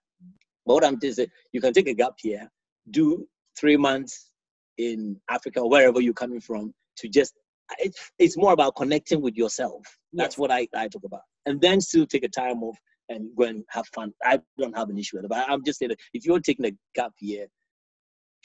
But 0.66 0.74
what 0.74 0.84
I'm 0.84 0.98
just 0.98 1.16
saying 1.16 1.28
you 1.52 1.60
can 1.60 1.72
take 1.72 1.88
a 1.88 1.94
gap 1.94 2.14
year, 2.22 2.50
do 2.90 3.26
three 3.58 3.76
months 3.76 4.30
in 4.78 5.20
Africa 5.30 5.60
or 5.60 5.70
wherever 5.70 6.00
you're 6.00 6.14
coming 6.14 6.40
from 6.40 6.74
to 6.96 7.08
just 7.08 7.34
it's, 7.78 8.10
it's 8.18 8.36
more 8.36 8.52
about 8.52 8.76
connecting 8.76 9.20
with 9.20 9.36
yourself. 9.36 9.82
That's 10.12 10.34
yes. 10.34 10.38
what 10.38 10.50
I, 10.50 10.68
I 10.74 10.88
talk 10.88 11.04
about. 11.04 11.22
And 11.46 11.60
then 11.60 11.80
still 11.80 12.06
take 12.06 12.24
a 12.24 12.28
time 12.28 12.62
off 12.62 12.78
and 13.08 13.28
go 13.36 13.44
and 13.44 13.64
have 13.70 13.86
fun. 13.94 14.12
I 14.24 14.40
don't 14.58 14.76
have 14.76 14.90
an 14.90 14.98
issue 14.98 15.16
with 15.16 15.26
it. 15.26 15.28
But 15.28 15.48
I'm 15.48 15.64
just 15.64 15.78
saying 15.78 15.90
that 15.90 16.00
if 16.12 16.24
you're 16.24 16.40
taking 16.40 16.66
a 16.66 16.72
gap 16.94 17.12
year 17.20 17.46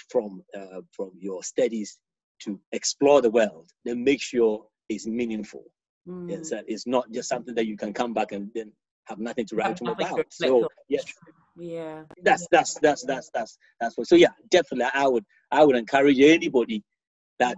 from 0.10 0.44
uh, 0.58 0.82
from 0.92 1.12
your 1.20 1.44
studies 1.44 1.98
to 2.44 2.60
explore 2.72 3.22
the 3.22 3.30
world, 3.30 3.70
then 3.86 4.04
make 4.04 4.22
sure 4.22 4.66
it's 4.90 5.08
meaningful. 5.08 5.64
Mm. 6.08 6.30
Yes, 6.30 6.50
that 6.50 6.66
it's 6.68 6.88
not 6.88 7.12
just 7.12 7.30
something 7.30 7.56
that 7.56 7.68
you 7.68 7.78
can 7.78 7.94
come 7.94 8.14
back 8.14 8.32
and 8.32 8.50
then 8.56 8.72
have 9.06 9.20
nothing 9.20 9.46
to 9.48 9.56
write 9.56 9.80
home 9.80 9.90
about. 9.90 10.26
So 10.32 10.68
yes, 10.88 11.04
yeah, 11.58 12.04
that's 12.24 12.48
that's 12.52 12.76
that's 12.80 13.04
that's 13.04 13.30
that's 13.34 13.58
that's 13.80 13.98
what. 13.98 14.08
So 14.08 14.16
yeah, 14.16 14.30
definitely, 14.50 14.90
I 14.94 15.08
would 15.08 15.26
I 15.52 15.64
would 15.64 15.76
encourage 15.76 16.20
anybody 16.20 16.84
that 17.40 17.58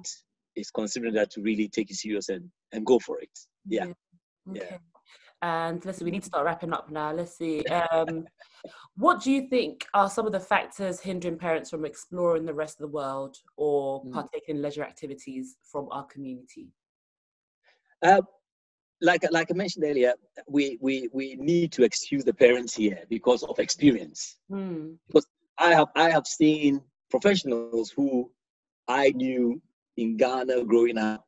is 0.55 0.71
considering 0.71 1.13
that 1.13 1.31
to 1.31 1.41
really 1.41 1.69
take 1.69 1.91
it 1.91 1.95
serious 1.95 2.29
and 2.29 2.49
and 2.71 2.85
go 2.85 2.99
for 2.99 3.19
it. 3.19 3.29
Yeah, 3.67 3.85
yeah. 3.85 3.93
Okay. 4.49 4.67
yeah. 4.71 4.77
And 5.41 5.83
let's 5.85 5.97
see, 5.97 6.05
we 6.05 6.11
need 6.11 6.21
to 6.21 6.27
start 6.27 6.45
wrapping 6.45 6.73
up 6.73 6.91
now. 6.91 7.11
Let's 7.11 7.37
see. 7.37 7.63
Um, 7.91 8.25
what 8.95 9.23
do 9.23 9.31
you 9.31 9.47
think 9.47 9.87
are 9.95 10.09
some 10.09 10.27
of 10.27 10.31
the 10.31 10.39
factors 10.39 10.99
hindering 10.99 11.37
parents 11.37 11.71
from 11.71 11.83
exploring 11.83 12.45
the 12.45 12.53
rest 12.53 12.79
of 12.79 12.81
the 12.81 12.93
world 12.93 13.35
or 13.57 14.03
mm. 14.03 14.11
partaking 14.11 14.55
in 14.57 14.61
leisure 14.61 14.83
activities 14.83 15.55
from 15.63 15.87
our 15.91 16.05
community? 16.05 16.67
Uh, 18.03 18.21
like 19.01 19.25
like 19.31 19.49
I 19.49 19.55
mentioned 19.55 19.83
earlier, 19.85 20.13
we 20.47 20.77
we 20.79 21.09
we 21.11 21.35
need 21.37 21.71
to 21.73 21.83
excuse 21.83 22.23
the 22.23 22.33
parents 22.33 22.75
here 22.75 22.99
because 23.09 23.41
of 23.43 23.57
experience. 23.57 24.37
Mm. 24.51 24.97
Because 25.07 25.25
I 25.57 25.73
have 25.73 25.87
I 25.95 26.09
have 26.11 26.27
seen 26.27 26.81
professionals 27.09 27.89
who 27.89 28.31
I 28.87 29.09
knew 29.09 29.61
in 29.97 30.17
Ghana 30.17 30.65
growing 30.65 30.97
up 30.97 31.25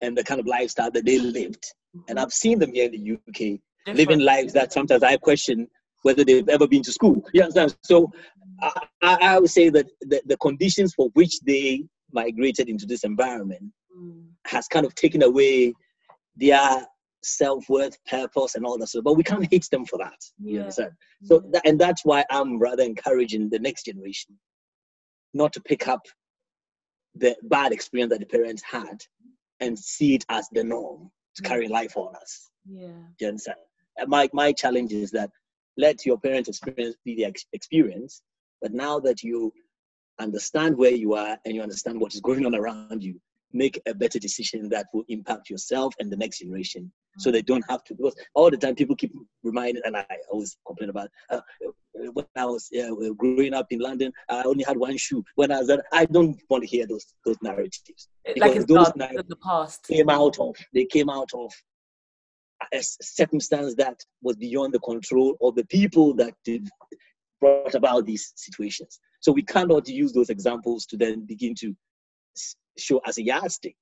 and 0.00 0.16
the 0.16 0.24
kind 0.24 0.40
of 0.40 0.46
lifestyle 0.46 0.90
that 0.90 1.04
they 1.04 1.18
lived. 1.18 1.64
And 2.08 2.18
I've 2.18 2.32
seen 2.32 2.58
them 2.58 2.72
here 2.72 2.86
in 2.86 2.92
the 2.92 3.12
UK 3.12 3.60
Different. 3.84 3.96
living 3.96 4.20
lives 4.20 4.52
that 4.52 4.72
sometimes 4.72 5.02
I 5.02 5.16
question 5.16 5.68
whether 6.02 6.24
they've 6.24 6.48
ever 6.48 6.66
been 6.66 6.82
to 6.82 6.92
school. 6.92 7.24
You 7.32 7.42
understand? 7.42 7.76
So 7.82 8.10
I, 8.60 8.78
I 9.02 9.38
would 9.38 9.50
say 9.50 9.68
that 9.70 9.86
the, 10.00 10.20
the 10.26 10.36
conditions 10.38 10.94
for 10.94 11.08
which 11.14 11.40
they 11.40 11.84
migrated 12.12 12.68
into 12.68 12.86
this 12.86 13.04
environment 13.04 13.62
mm. 13.96 14.24
has 14.46 14.68
kind 14.68 14.84
of 14.84 14.94
taken 14.94 15.22
away 15.22 15.74
their 16.36 16.86
self-worth, 17.22 17.96
purpose, 18.04 18.56
and 18.56 18.66
all 18.66 18.78
that 18.78 18.88
stuff. 18.88 19.04
But 19.04 19.14
we 19.14 19.22
can't 19.22 19.46
hate 19.50 19.68
them 19.70 19.84
for 19.84 19.98
that. 19.98 20.18
Yeah. 20.40 20.52
You 20.52 20.60
understand? 20.60 20.92
So 21.22 21.42
that, 21.50 21.62
and 21.64 21.80
that's 21.80 22.04
why 22.04 22.24
I'm 22.30 22.58
rather 22.58 22.82
encouraging 22.82 23.48
the 23.48 23.58
next 23.58 23.84
generation 23.84 24.36
not 25.34 25.52
to 25.52 25.60
pick 25.60 25.88
up 25.88 26.02
the 27.14 27.36
bad 27.44 27.72
experience 27.72 28.10
that 28.10 28.20
the 28.20 28.26
parents 28.26 28.62
had 28.62 29.02
and 29.60 29.78
see 29.78 30.14
it 30.14 30.24
as 30.28 30.48
the 30.52 30.64
norm 30.64 31.10
to 31.36 31.42
carry 31.42 31.68
life 31.68 31.96
on 31.96 32.14
us. 32.16 32.50
Yeah. 32.68 32.88
You 33.20 33.28
understand? 33.28 33.58
And 33.98 34.08
my 34.08 34.28
my 34.32 34.52
challenge 34.52 34.92
is 34.92 35.10
that 35.12 35.30
let 35.76 36.04
your 36.04 36.18
parents' 36.18 36.48
experience 36.48 36.96
be 37.04 37.14
the 37.14 37.24
ex- 37.26 37.46
experience, 37.52 38.22
but 38.60 38.72
now 38.72 39.00
that 39.00 39.22
you 39.22 39.52
understand 40.18 40.76
where 40.76 40.92
you 40.92 41.14
are 41.14 41.38
and 41.44 41.54
you 41.54 41.62
understand 41.62 42.00
what 42.00 42.14
is 42.14 42.20
going 42.20 42.44
on 42.46 42.54
around 42.54 43.02
you, 43.02 43.20
make 43.52 43.80
a 43.86 43.94
better 43.94 44.18
decision 44.18 44.68
that 44.70 44.86
will 44.92 45.04
impact 45.08 45.50
yourself 45.50 45.94
and 45.98 46.10
the 46.10 46.16
next 46.16 46.38
generation. 46.40 46.92
So 47.18 47.30
they 47.30 47.42
don't 47.42 47.64
have 47.68 47.84
to 47.84 47.94
because 47.94 48.14
all 48.34 48.50
the 48.50 48.56
time 48.56 48.74
people 48.74 48.96
keep 48.96 49.12
reminding 49.42 49.82
and 49.84 49.96
i 49.96 50.06
always 50.30 50.56
complain 50.66 50.88
about 50.88 51.10
uh, 51.30 51.40
when 51.92 52.24
i 52.36 52.46
was 52.46 52.70
uh, 52.78 53.12
growing 53.18 53.52
up 53.52 53.66
in 53.70 53.80
london 53.80 54.10
i 54.30 54.42
only 54.44 54.64
had 54.64 54.78
one 54.78 54.96
shoe. 54.96 55.22
When 55.34 55.52
i 55.52 55.58
was 55.58 55.66
there 55.66 55.82
i 55.92 56.06
don't 56.06 56.40
want 56.48 56.62
to 56.62 56.68
hear 56.68 56.86
those 56.86 57.04
those 57.26 57.36
narratives. 57.42 58.08
Like 58.36 58.56
it's 58.56 58.64
those 58.64 58.94
narratives 58.96 59.28
the 59.28 59.36
past. 59.36 59.84
came 59.84 60.08
out 60.08 60.38
of 60.38 60.56
they 60.72 60.86
came 60.86 61.10
out 61.10 61.30
of 61.34 61.52
a 62.72 62.82
circumstance 62.82 63.74
that 63.74 64.00
was 64.22 64.36
beyond 64.36 64.72
the 64.72 64.80
control 64.80 65.36
of 65.40 65.54
the 65.54 65.64
people 65.66 66.14
that 66.14 66.32
did, 66.44 66.68
brought 67.40 67.74
about 67.74 68.06
these 68.06 68.32
situations. 68.36 69.00
So 69.20 69.32
we 69.32 69.42
cannot 69.42 69.88
use 69.88 70.12
those 70.12 70.30
examples 70.30 70.86
to 70.86 70.96
then 70.96 71.26
begin 71.26 71.54
to 71.56 71.74
show 72.78 73.00
as 73.06 73.18
a 73.18 73.22
yardstick. 73.22 73.76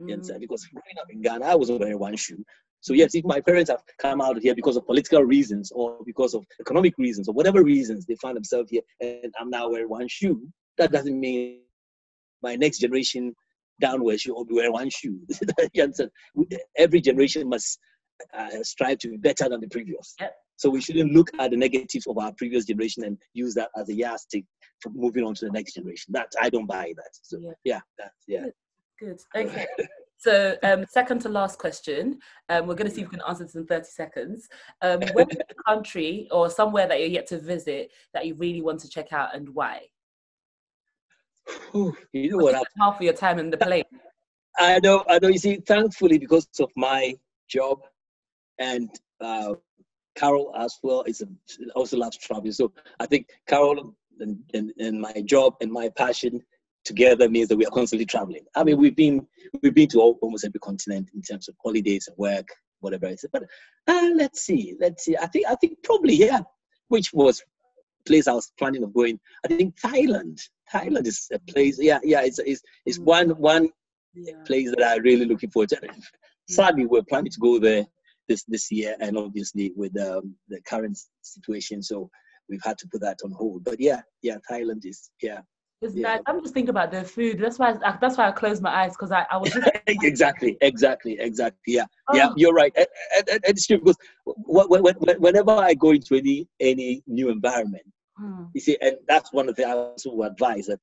Mm. 0.00 0.40
Because 0.40 0.66
growing 0.66 0.98
up 1.00 1.06
in 1.10 1.22
Ghana, 1.22 1.44
I 1.44 1.54
was 1.54 1.70
wearing 1.70 1.98
one 1.98 2.16
shoe. 2.16 2.42
So 2.80 2.94
yes, 2.94 3.14
if 3.14 3.24
my 3.24 3.40
parents 3.40 3.70
have 3.70 3.82
come 4.00 4.20
out 4.20 4.40
here 4.42 4.56
because 4.56 4.76
of 4.76 4.84
political 4.86 5.22
reasons 5.22 5.70
or 5.70 5.98
because 6.04 6.34
of 6.34 6.44
economic 6.60 6.94
reasons 6.98 7.28
or 7.28 7.34
whatever 7.34 7.62
reasons 7.62 8.04
they 8.04 8.16
find 8.16 8.36
themselves 8.36 8.70
here, 8.70 8.82
and 9.00 9.32
I'm 9.40 9.50
now 9.50 9.70
wearing 9.70 9.88
one 9.88 10.08
shoe, 10.08 10.48
that 10.78 10.90
doesn't 10.90 11.18
mean 11.18 11.60
my 12.42 12.56
next 12.56 12.78
generation 12.78 13.34
downwards 13.80 14.22
should 14.22 14.32
all 14.32 14.44
be 14.44 14.54
wearing 14.54 14.72
one 14.72 14.90
shoe. 14.90 15.20
you 15.72 15.82
understand? 15.84 16.10
Every 16.76 17.00
generation 17.00 17.48
must 17.48 17.78
uh, 18.36 18.62
strive 18.62 18.98
to 18.98 19.10
be 19.10 19.16
better 19.16 19.48
than 19.48 19.60
the 19.60 19.68
previous. 19.68 20.16
So 20.56 20.68
we 20.68 20.80
shouldn't 20.80 21.12
look 21.12 21.30
at 21.38 21.52
the 21.52 21.56
negatives 21.56 22.06
of 22.06 22.18
our 22.18 22.32
previous 22.36 22.64
generation 22.64 23.04
and 23.04 23.16
use 23.32 23.54
that 23.54 23.70
as 23.76 23.88
a 23.88 23.94
yardstick 23.94 24.44
moving 24.90 25.24
on 25.24 25.34
to 25.34 25.46
the 25.46 25.50
next 25.50 25.74
generation. 25.74 26.12
That 26.12 26.32
I 26.40 26.50
don't 26.50 26.66
buy 26.66 26.92
that. 26.96 27.10
So 27.22 27.38
yeah, 27.38 27.52
yeah, 27.64 27.80
that, 27.98 28.12
yeah. 28.26 28.42
Good. 28.98 29.20
Good. 29.32 29.46
Okay. 29.48 29.66
So, 30.22 30.56
um, 30.62 30.86
second 30.88 31.20
to 31.22 31.28
last 31.28 31.58
question. 31.58 32.20
Um, 32.48 32.68
we're 32.68 32.76
going 32.76 32.88
to 32.88 32.94
see 32.94 33.00
if 33.00 33.08
we 33.08 33.16
can 33.16 33.26
answer 33.26 33.42
this 33.42 33.56
in 33.56 33.66
30 33.66 33.84
seconds. 33.86 34.48
Um, 34.80 35.00
where 35.14 35.26
is 35.28 35.36
the 35.36 35.54
country 35.66 36.28
or 36.30 36.48
somewhere 36.48 36.86
that 36.86 37.00
you're 37.00 37.08
yet 37.08 37.26
to 37.28 37.38
visit 37.40 37.90
that 38.14 38.24
you 38.24 38.36
really 38.36 38.62
want 38.62 38.78
to 38.80 38.88
check 38.88 39.12
out 39.12 39.34
and 39.34 39.48
why? 39.48 39.80
you 41.74 42.30
know 42.30 42.36
what? 42.36 42.54
Half 42.78 42.96
of 42.96 43.02
your 43.02 43.14
time 43.14 43.40
in 43.40 43.50
the 43.50 43.56
plane. 43.56 43.82
I 44.58 44.78
know. 44.78 45.04
I 45.08 45.18
know. 45.18 45.26
You 45.26 45.38
see, 45.38 45.56
thankfully, 45.56 46.18
because 46.18 46.46
of 46.60 46.70
my 46.76 47.16
job 47.48 47.80
and 48.60 48.88
uh, 49.20 49.54
Carol 50.14 50.52
as 50.56 50.78
well 50.84 51.02
is 51.02 51.22
a, 51.22 51.26
also 51.74 51.96
loves 51.96 52.18
traveling. 52.18 52.52
So 52.52 52.72
I 53.00 53.06
think 53.06 53.28
Carol 53.48 53.92
and, 54.20 54.38
and, 54.54 54.72
and 54.78 55.00
my 55.00 55.22
job 55.24 55.54
and 55.60 55.70
my 55.70 55.88
passion 55.90 56.40
together 56.84 57.28
means 57.28 57.48
that 57.48 57.56
we 57.56 57.66
are 57.66 57.70
constantly 57.70 58.06
traveling. 58.06 58.44
I 58.54 58.64
mean, 58.64 58.78
we've 58.78 58.96
been 58.96 59.26
we've 59.62 59.74
been 59.74 59.88
to 59.88 60.00
almost 60.00 60.44
every 60.44 60.60
continent 60.60 61.10
in 61.14 61.22
terms 61.22 61.48
of 61.48 61.54
holidays 61.62 62.08
and 62.08 62.16
work, 62.16 62.48
whatever 62.80 63.06
it 63.06 63.14
is. 63.14 63.24
But 63.32 63.44
uh, 63.86 64.10
let's 64.16 64.42
see, 64.42 64.76
let's 64.80 65.04
see. 65.04 65.16
I 65.16 65.26
think 65.26 65.46
I 65.48 65.54
think 65.56 65.78
probably 65.82 66.14
yeah, 66.14 66.40
which 66.88 67.12
was 67.12 67.42
place 68.06 68.26
I 68.26 68.32
was 68.32 68.52
planning 68.58 68.82
of 68.82 68.94
going. 68.94 69.20
I 69.44 69.48
think 69.48 69.80
Thailand. 69.80 70.40
Thailand 70.72 71.06
is 71.06 71.28
a 71.32 71.38
place. 71.38 71.78
Yeah, 71.80 72.00
yeah. 72.02 72.22
It's 72.22 72.38
it's, 72.38 72.62
it's 72.86 72.98
mm. 72.98 73.04
one 73.04 73.30
one 73.30 73.68
yeah. 74.14 74.34
place 74.46 74.70
that 74.70 74.82
I'm 74.82 75.02
really 75.02 75.26
looking 75.26 75.50
forward 75.50 75.70
to. 75.70 75.80
Sadly, 76.48 76.86
we're 76.86 77.02
planning 77.02 77.30
to 77.32 77.40
go 77.40 77.58
there 77.58 77.86
this 78.28 78.44
this 78.44 78.70
year, 78.70 78.96
and 79.00 79.16
obviously 79.16 79.72
with 79.76 79.98
um, 80.00 80.34
the 80.48 80.60
current 80.62 80.98
situation, 81.22 81.82
so 81.82 82.10
we've 82.48 82.62
had 82.64 82.78
to 82.78 82.88
put 82.88 83.00
that 83.00 83.18
on 83.24 83.32
hold. 83.32 83.64
But 83.64 83.80
yeah, 83.80 84.02
yeah, 84.22 84.36
Thailand 84.50 84.84
is 84.84 85.10
yeah. 85.20 85.40
yeah. 85.80 86.18
I'm 86.26 86.40
just 86.42 86.54
thinking 86.54 86.70
about 86.70 86.90
the 86.90 87.04
food. 87.04 87.40
That's 87.40 87.58
why 87.58 87.74
I, 87.84 87.96
that's 88.00 88.18
why 88.18 88.28
I 88.28 88.32
closed 88.32 88.62
my 88.62 88.84
eyes 88.84 88.92
because 88.92 89.10
I, 89.10 89.26
I 89.30 89.36
was 89.36 89.56
exactly, 89.86 90.56
exactly, 90.60 91.16
exactly. 91.20 91.74
Yeah, 91.74 91.86
oh. 92.08 92.16
yeah, 92.16 92.30
you're 92.36 92.54
right. 92.54 92.72
And, 92.76 92.86
and, 93.16 93.28
and 93.28 93.42
it's 93.44 93.66
true 93.66 93.78
because 93.78 93.96
whenever 94.24 95.50
I 95.52 95.74
go 95.74 95.90
into 95.90 96.16
any 96.16 96.48
any 96.60 97.02
new 97.06 97.30
environment, 97.30 97.84
hmm. 98.16 98.44
you 98.54 98.60
see, 98.60 98.76
and 98.80 98.96
that's 99.08 99.32
one 99.32 99.48
of 99.48 99.56
the 99.56 99.62
things 99.62 99.74
I 99.74 99.76
also 99.76 100.22
advise 100.22 100.66
that 100.66 100.80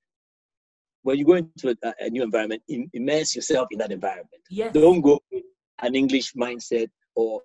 when 1.04 1.18
you 1.18 1.26
go 1.26 1.34
into 1.34 1.76
a, 1.84 1.94
a 2.00 2.10
new 2.10 2.24
environment, 2.24 2.62
immerse 2.94 3.36
yourself 3.36 3.68
in 3.72 3.80
that 3.80 3.92
environment. 3.92 4.42
Yes. 4.50 4.74
Don't 4.74 5.02
go 5.02 5.20
with 5.32 5.44
an 5.82 5.96
English 5.96 6.34
mindset 6.34 6.88
or 7.16 7.42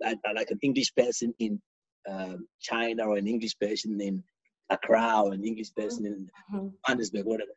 like, 0.00 0.18
like 0.34 0.50
an 0.50 0.58
English 0.62 0.94
person 0.94 1.34
in 1.38 1.60
um, 2.10 2.46
China 2.60 3.04
or 3.06 3.16
an 3.16 3.26
English 3.26 3.58
person 3.58 4.00
in 4.00 4.22
Accra 4.70 5.22
or 5.24 5.32
an 5.32 5.44
English 5.44 5.74
person 5.74 6.06
in 6.06 6.30
Mhm. 6.52 6.72
Johannesburg, 6.86 7.24
whatever. 7.26 7.52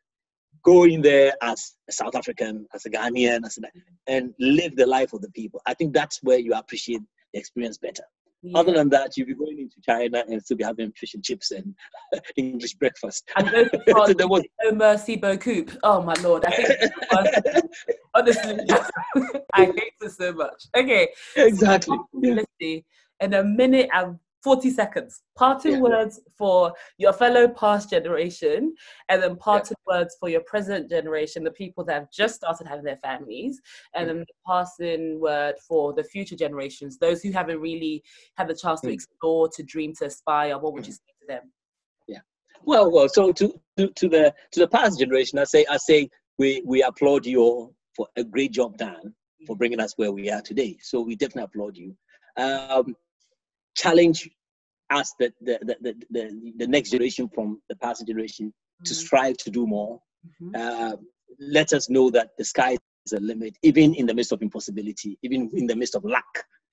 Go 0.64 0.84
in 0.84 1.02
there 1.02 1.34
as 1.42 1.74
a 1.88 1.92
South 1.92 2.14
African, 2.14 2.66
as 2.74 2.84
a 2.86 2.90
Ghanaian, 2.90 3.44
as 3.44 3.58
a, 3.58 3.62
and 4.06 4.34
live 4.38 4.76
the 4.76 4.86
life 4.86 5.12
of 5.12 5.20
the 5.22 5.30
people. 5.32 5.60
I 5.66 5.74
think 5.74 5.92
that's 5.92 6.22
where 6.22 6.38
you 6.38 6.52
appreciate 6.54 7.00
the 7.32 7.38
experience 7.40 7.78
better. 7.78 8.04
Yeah. 8.44 8.58
Other 8.58 8.72
than 8.72 8.88
that, 8.90 9.16
you'll 9.16 9.28
be 9.28 9.34
going 9.34 9.58
into 9.60 9.76
China 9.82 10.24
and 10.28 10.42
still 10.42 10.56
be 10.56 10.64
having 10.64 10.90
fish 10.92 11.14
and 11.14 11.22
chips 11.22 11.52
and 11.52 11.74
English 12.36 12.74
breakfast. 12.74 13.24
and 13.36 13.48
those 13.48 13.68
So 14.06 14.12
there 14.14 14.28
was- 14.28 14.42
oh 14.64 14.72
mercy 14.74 15.16
beaucoup. 15.16 15.76
Oh 15.82 16.02
my 16.02 16.14
lord, 16.22 16.44
I 16.44 16.50
think 16.50 16.68
it's 16.70 16.96
the 16.96 17.52
worst. 17.52 17.66
honestly, 18.14 18.58
I 19.54 19.64
hate 19.66 19.94
this 20.00 20.16
so 20.16 20.32
much. 20.32 20.64
Okay, 20.76 21.08
exactly. 21.36 21.96
Yeah. 22.20 22.34
let's 22.34 22.52
see. 22.60 22.84
In 23.20 23.34
a 23.34 23.44
minute 23.44 23.88
and 23.94 24.18
40 24.42 24.70
seconds, 24.70 25.22
parting 25.36 25.72
Yeah. 25.72 25.80
words 25.80 26.20
for 26.36 26.72
your 26.98 27.12
fellow 27.12 27.46
past 27.48 27.90
generation, 27.90 28.74
and 29.08 29.22
then 29.22 29.36
parting 29.36 29.76
words 29.86 30.16
for 30.18 30.28
your 30.28 30.40
present 30.42 30.90
generation, 30.90 31.44
the 31.44 31.50
people 31.52 31.84
that 31.84 31.94
have 31.94 32.10
just 32.10 32.36
started 32.36 32.66
having 32.66 32.84
their 32.84 32.96
families, 32.98 33.60
and 33.94 34.08
then 34.08 34.18
the 34.20 34.26
passing 34.46 35.20
word 35.20 35.54
for 35.66 35.92
the 35.92 36.02
future 36.04 36.36
generations, 36.36 36.98
those 36.98 37.22
who 37.22 37.30
haven't 37.30 37.60
really 37.60 38.02
had 38.36 38.48
the 38.48 38.54
chance 38.54 38.80
to 38.80 38.88
Mm. 38.88 38.94
explore, 38.94 39.48
to 39.48 39.62
dream, 39.62 39.94
to 39.94 40.06
aspire. 40.06 40.58
What 40.58 40.72
would 40.72 40.86
you 40.86 40.92
say 40.92 41.12
to 41.20 41.26
them? 41.26 41.52
Yeah. 42.08 42.20
Well, 42.64 42.90
well. 42.90 43.08
So 43.08 43.32
to, 43.32 43.60
to 43.76 43.88
to 43.88 44.08
the 44.08 44.34
to 44.52 44.60
the 44.60 44.68
past 44.68 44.98
generation, 44.98 45.38
I 45.38 45.44
say 45.44 45.64
I 45.70 45.76
say 45.76 46.10
we 46.38 46.62
we 46.64 46.82
applaud 46.82 47.26
you 47.26 47.40
all 47.40 47.74
for 47.94 48.08
a 48.16 48.24
great 48.24 48.52
job 48.52 48.76
done 48.78 49.14
for 49.46 49.56
bringing 49.56 49.80
us 49.80 49.94
where 49.96 50.12
we 50.12 50.30
are 50.30 50.40
today. 50.40 50.78
So 50.80 51.00
we 51.00 51.16
definitely 51.16 51.44
applaud 51.44 51.76
you. 51.76 51.96
Um, 52.36 52.96
challenge 53.74 54.28
us 54.90 55.14
the 55.18 55.32
the, 55.40 55.58
the 55.80 55.94
the 56.10 56.52
the 56.58 56.66
next 56.66 56.90
generation 56.90 57.28
from 57.34 57.60
the 57.68 57.76
past 57.76 58.06
generation 58.06 58.52
to 58.84 58.94
strive 58.94 59.36
to 59.38 59.50
do 59.50 59.66
more. 59.66 60.00
Mhm. 60.40 60.56
Uh, 60.56 60.96
let 61.38 61.72
us 61.72 61.88
know 61.88 62.10
that 62.10 62.30
the 62.38 62.44
sky 62.44 62.76
is 63.06 63.12
a 63.12 63.20
limit, 63.20 63.56
even 63.62 63.94
in 63.94 64.06
the 64.06 64.14
midst 64.14 64.32
of 64.32 64.42
impossibility, 64.42 65.18
even 65.22 65.50
in 65.54 65.66
the 65.66 65.74
midst 65.76 65.94
of 65.94 66.04
lack. 66.04 66.32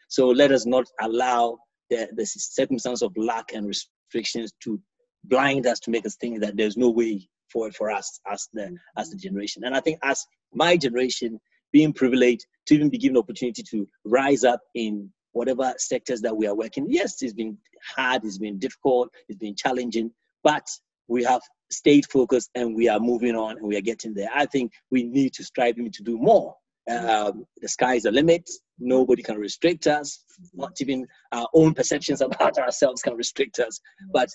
So 0.10 0.28
let 0.28 0.52
us 0.52 0.66
not 0.66 0.86
allow 1.02 1.58
the, 1.90 2.10
the 2.16 2.26
circumstance 2.26 3.02
of 3.02 3.12
lack 3.16 3.54
and 3.54 3.68
restrictions 3.68 4.52
to 4.64 4.80
blind 5.26 5.66
us 5.66 5.80
to 5.82 5.92
make 5.92 6.06
us 6.06 6.16
think 6.16 6.40
that 6.42 6.58
there's 6.58 6.78
no 6.78 6.90
way 6.90 7.28
forward 7.52 7.76
for 7.76 7.90
us 7.90 8.20
as 8.28 8.48
the 8.54 8.76
as 8.98 9.10
the 9.10 9.18
generation. 9.18 9.64
And 9.64 9.76
I 9.76 9.80
think 9.80 10.00
as 10.04 10.26
my 10.54 10.78
generation, 10.78 11.40
being 11.72 11.94
privileged 11.94 12.46
to 12.68 12.76
even 12.76 12.90
be 12.90 12.98
given 12.98 13.18
opportunity 13.18 13.64
to 13.64 13.88
rise 14.06 14.44
up 14.44 14.62
in 14.76 15.12
whatever 15.34 15.74
sectors 15.78 16.22
that 16.22 16.36
we 16.36 16.48
are 16.48 16.56
working. 16.56 16.86
Yes, 16.90 17.22
it's 17.22 17.34
been 17.34 17.58
hard, 17.96 18.24
it's 18.24 18.38
been 18.38 18.60
difficult, 18.60 19.10
it's 19.28 19.38
been 19.38 19.56
challenging, 19.56 20.12
but 20.44 20.68
we 21.08 21.24
have 21.24 21.42
stayed 21.72 22.06
focused 22.08 22.50
and 22.56 22.76
we 22.76 22.88
are 22.88 23.00
moving 23.00 23.36
on 23.36 23.58
and 23.58 23.68
we 23.68 23.78
are 23.78 23.82
getting 23.82 24.14
there. 24.14 24.30
I 24.34 24.46
think 24.46 24.72
we 24.92 25.04
need 25.04 25.34
to 25.34 25.44
strive 25.44 25.76
to 25.76 26.04
do 26.04 26.18
more. 26.18 26.56
Um, 26.90 27.46
the 27.62 27.68
sky 27.68 27.96
is 27.96 28.04
the 28.04 28.12
limit. 28.12 28.50
Nobody 28.80 29.22
can 29.22 29.38
restrict 29.38 29.86
us. 29.86 30.24
Not 30.54 30.74
even 30.82 31.06
our 31.32 31.48
own 31.54 31.74
perceptions 31.74 32.22
about 32.22 32.58
ourselves 32.58 33.02
can 33.02 33.16
restrict 33.16 33.60
us. 33.60 33.80
But 34.12 34.30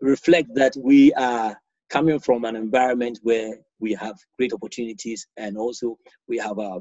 reflect 0.00 0.48
that 0.54 0.74
we 0.76 1.12
are 1.14 1.56
coming 1.90 2.18
from 2.18 2.44
an 2.44 2.56
environment 2.56 3.20
where 3.22 3.58
we 3.80 3.94
have 3.94 4.16
great 4.38 4.52
opportunities 4.52 5.26
and 5.36 5.56
also 5.56 5.96
we 6.28 6.38
have 6.38 6.58
a 6.58 6.80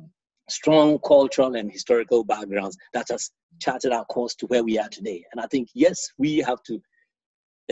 strong 0.49 0.99
cultural 0.99 1.55
and 1.55 1.71
historical 1.71 2.23
backgrounds 2.23 2.77
that 2.93 3.07
has 3.09 3.31
charted 3.59 3.91
our 3.91 4.05
course 4.05 4.35
to 4.35 4.45
where 4.47 4.63
we 4.63 4.77
are 4.77 4.89
today. 4.89 5.23
And 5.31 5.41
I 5.41 5.47
think, 5.47 5.69
yes, 5.73 6.09
we 6.17 6.37
have 6.39 6.61
to 6.63 6.81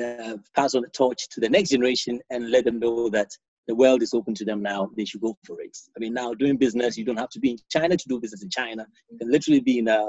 uh, 0.02 0.38
pass 0.56 0.76
on 0.76 0.84
the 0.84 0.90
torch 0.90 1.28
to 1.30 1.42
the 1.42 1.50
next 1.50 1.70
generation 1.70 2.20
and 2.30 2.50
let 2.50 2.66
them 2.66 2.80
know 2.80 3.10
that 3.10 3.30
the 3.68 3.76
world 3.76 4.02
is 4.02 4.14
open 4.14 4.34
to 4.36 4.46
them 4.46 4.62
now. 4.62 4.90
They 4.96 5.06
should 5.06 5.22
go 5.22 5.38
for 5.46 5.62
it. 5.62 5.78
I 5.96 6.00
mean, 6.00 6.14
now 6.14 6.34
doing 6.34 6.58
business, 6.58 6.98
you 6.98 7.06
don't 7.06 7.20
have 7.20 7.30
to 7.30 7.40
be 7.40 7.52
in 7.52 7.58
China 7.70 7.96
to 7.98 8.08
do 8.08 8.20
business 8.20 8.44
in 8.44 8.50
China. 8.50 8.86
You 9.10 9.18
can 9.20 9.32
literally 9.32 9.60
be 9.60 9.80
in 9.80 9.88
uh, 9.88 10.04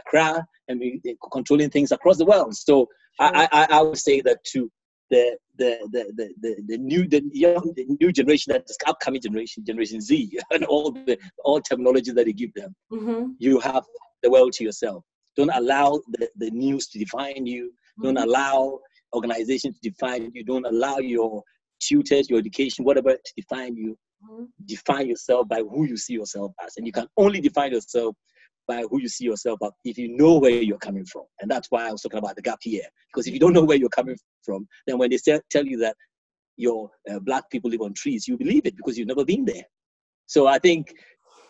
Accra 0.00 0.46
and 0.68 0.80
be 0.80 1.00
uh, 1.08 1.28
controlling 1.30 1.70
things 1.70 1.92
across 1.92 2.16
the 2.16 2.24
world. 2.24 2.56
So 2.56 2.88
I, 3.20 3.48
I, 3.52 3.66
I 3.78 3.82
would 3.82 3.98
say 3.98 4.20
that 4.22 4.44
to 4.52 4.70
the 5.10 5.36
the 5.58 5.78
the 5.92 6.12
the, 6.16 6.26
the, 6.42 6.56
the 6.68 6.78
new 6.78 7.06
the 7.08 7.22
young 7.32 7.72
the 7.76 7.86
new 8.00 8.12
generation 8.12 8.52
that 8.52 8.64
is 8.68 8.76
upcoming 8.86 9.20
generation 9.20 9.64
generation 9.64 10.00
Z 10.00 10.38
and 10.52 10.64
all 10.64 10.92
the 10.92 11.18
all 11.44 11.60
terminology 11.60 12.12
that 12.12 12.26
they 12.26 12.32
give 12.32 12.52
them 12.54 12.74
Mhm. 12.92 13.34
you 13.38 13.58
have 13.60 13.84
the 14.22 14.30
world 14.30 14.52
to 14.54 14.64
yourself 14.64 15.04
don't 15.36 15.50
allow 15.54 16.00
the, 16.12 16.28
the 16.36 16.50
news 16.50 16.88
to 16.88 16.98
define 16.98 17.46
you 17.46 17.72
don't 18.02 18.16
Mhm. 18.16 18.24
allow 18.24 18.78
organizations 19.14 19.78
to 19.78 19.90
define 19.90 20.30
you 20.34 20.44
don't 20.44 20.66
allow 20.66 20.98
your 20.98 21.42
tutors 21.80 22.28
your 22.30 22.38
education 22.38 22.84
whatever 22.84 23.12
to 23.14 23.32
define 23.36 23.74
you 23.76 23.96
Mhm. 24.22 24.46
define 24.66 25.06
yourself 25.08 25.48
by 25.48 25.60
who 25.62 25.84
you 25.86 25.96
see 25.96 26.14
yourself 26.14 26.52
as 26.64 26.76
and 26.76 26.86
you 26.86 26.92
can 26.92 27.06
only 27.16 27.40
define 27.40 27.72
yourself 27.72 28.14
by 28.68 28.82
who 28.90 29.00
you 29.00 29.08
see 29.08 29.24
yourself 29.24 29.58
as 29.64 29.70
if 29.84 29.98
you 29.98 30.16
know 30.16 30.38
where 30.38 30.50
you're 30.50 30.78
coming 30.78 31.06
from. 31.06 31.24
And 31.40 31.50
that's 31.50 31.68
why 31.70 31.88
i 31.88 31.90
was 31.90 32.02
talking 32.02 32.18
about 32.18 32.36
the 32.36 32.42
gap 32.42 32.58
here 32.62 32.86
because 33.12 33.26
if 33.26 33.32
you 33.32 33.40
don't 33.40 33.54
know 33.54 33.64
where 33.64 33.78
you're 33.78 33.88
coming 33.88 34.16
from 34.44 34.68
then 34.86 34.98
when 34.98 35.10
they 35.10 35.18
tell 35.50 35.66
you 35.66 35.78
that 35.78 35.96
your 36.56 36.90
uh, 37.10 37.18
black 37.20 37.48
people 37.50 37.70
live 37.70 37.80
on 37.80 37.94
trees 37.94 38.28
you 38.28 38.36
believe 38.36 38.66
it 38.66 38.76
because 38.76 38.98
you've 38.98 39.08
never 39.08 39.24
been 39.24 39.44
there. 39.44 39.64
So 40.26 40.46
i 40.46 40.58
think 40.58 40.92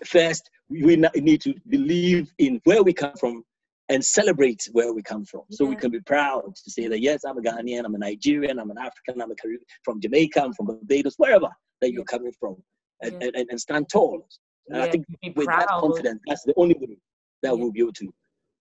first 0.06 0.48
we 0.70 0.96
need 1.16 1.40
to 1.42 1.54
believe 1.68 2.30
in 2.38 2.60
where 2.64 2.82
we 2.82 2.92
come 2.92 3.14
from 3.18 3.44
and 3.90 4.04
celebrate 4.04 4.68
where 4.72 4.92
we 4.92 5.02
come 5.02 5.24
from. 5.24 5.40
So 5.50 5.64
we 5.64 5.74
can 5.74 5.90
be 5.90 6.00
proud 6.00 6.42
to 6.54 6.70
say 6.70 6.88
that 6.88 7.00
yes 7.00 7.24
i'm 7.24 7.38
a 7.38 7.42
ghanaian 7.42 7.84
i'm 7.84 7.94
a 7.94 7.98
nigerian 7.98 8.58
i'm 8.58 8.70
an 8.70 8.78
african 8.78 9.20
i'm 9.22 9.30
a 9.30 9.34
caribbean 9.34 9.64
from 9.82 10.00
jamaica 10.00 10.42
i'm 10.42 10.52
from 10.52 10.66
barbados 10.66 11.14
wherever 11.16 11.48
that 11.80 11.92
you're 11.92 12.04
coming 12.04 12.32
from. 12.38 12.56
And, 13.00 13.14
Yeah. 13.20 13.30
and, 13.36 13.46
and 13.50 13.60
stand 13.60 13.88
tall. 13.88 14.26
And 14.68 14.82
I 14.82 14.86
think 14.86 15.06
with 15.36 15.46
that 15.46 15.68
confidence, 15.68 16.20
that's 16.26 16.42
the 16.42 16.54
only 16.56 16.74
way 16.80 16.98
that 17.42 17.56
Yeah. 17.56 17.58
we'll 17.58 17.72
be 17.72 17.80
able 17.80 17.92
to 17.94 18.12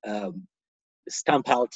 um, 0.06 0.48
stamp 1.10 1.50
out 1.50 1.74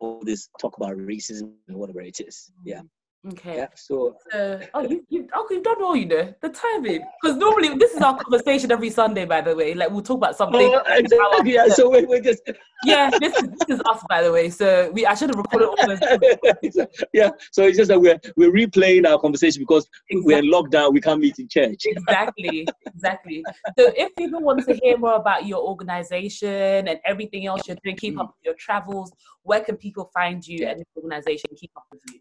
all 0.00 0.22
this 0.24 0.48
talk 0.60 0.76
about 0.76 0.96
racism 0.96 1.52
and 1.68 1.76
whatever 1.76 2.00
it 2.02 2.20
is. 2.20 2.52
Yeah. 2.64 2.82
Okay. 3.28 3.56
Yeah. 3.56 3.66
So 3.74 4.16
Uh, 4.32 4.58
oh, 4.74 4.82
you, 4.82 5.04
you, 5.08 5.28
oh, 5.34 5.46
you've 5.50 5.64
done 5.64 5.82
all, 5.82 5.96
you 5.96 6.06
know, 6.06 6.32
the 6.40 6.48
timing. 6.48 7.02
Because 7.20 7.36
normally, 7.36 7.76
this 7.76 7.92
is 7.92 8.00
our 8.00 8.16
conversation 8.16 8.70
every 8.70 8.90
Sunday, 8.90 9.24
by 9.24 9.40
the 9.40 9.54
way. 9.54 9.74
Like, 9.74 9.90
we'll 9.90 10.02
talk 10.02 10.18
about 10.18 10.36
something. 10.36 10.60
Oh, 10.60 10.82
exactly. 10.86 11.52
Yeah. 11.56 11.68
So 11.68 11.88
we 11.90 12.04
we 12.04 12.20
just 12.20 12.42
yeah, 12.84 13.10
this 13.20 13.36
is, 13.36 13.48
this 13.48 13.76
is 13.76 13.82
us, 13.86 14.02
by 14.08 14.22
the 14.22 14.32
way. 14.32 14.50
So 14.50 14.90
we 14.92 15.06
I 15.06 15.14
should 15.14 15.30
have 15.30 15.38
recorded 15.38 15.68
all 15.68 15.76
those. 15.86 16.86
yeah. 17.12 17.30
So 17.52 17.62
it's 17.64 17.76
just 17.76 17.88
that 17.88 18.00
we're 18.00 18.18
we're 18.36 18.52
replaying 18.52 19.06
our 19.06 19.18
conversation 19.18 19.62
because 19.62 19.88
we're 20.10 20.38
in 20.38 20.50
lockdown. 20.50 20.92
We 20.92 21.00
can't 21.00 21.20
meet 21.20 21.38
in 21.38 21.48
church. 21.48 21.84
Exactly, 21.86 22.66
exactly. 22.86 23.44
So 23.78 23.92
if 23.96 24.14
people 24.16 24.40
want 24.40 24.66
to 24.66 24.74
hear 24.82 24.98
more 24.98 25.14
about 25.14 25.46
your 25.46 25.62
organization 25.62 26.88
and 26.88 26.98
everything 27.04 27.46
else 27.46 27.66
you're 27.66 27.78
doing, 27.82 27.96
keep 27.96 28.18
up 28.18 28.28
with 28.28 28.44
your 28.44 28.54
travels, 28.54 29.12
where 29.42 29.60
can 29.60 29.76
people 29.76 30.10
find 30.12 30.46
you 30.46 30.66
and 30.66 30.80
the 30.80 30.86
organization 30.96 31.50
keep 31.56 31.70
up 31.76 31.86
with 31.90 32.00
you? 32.12 32.20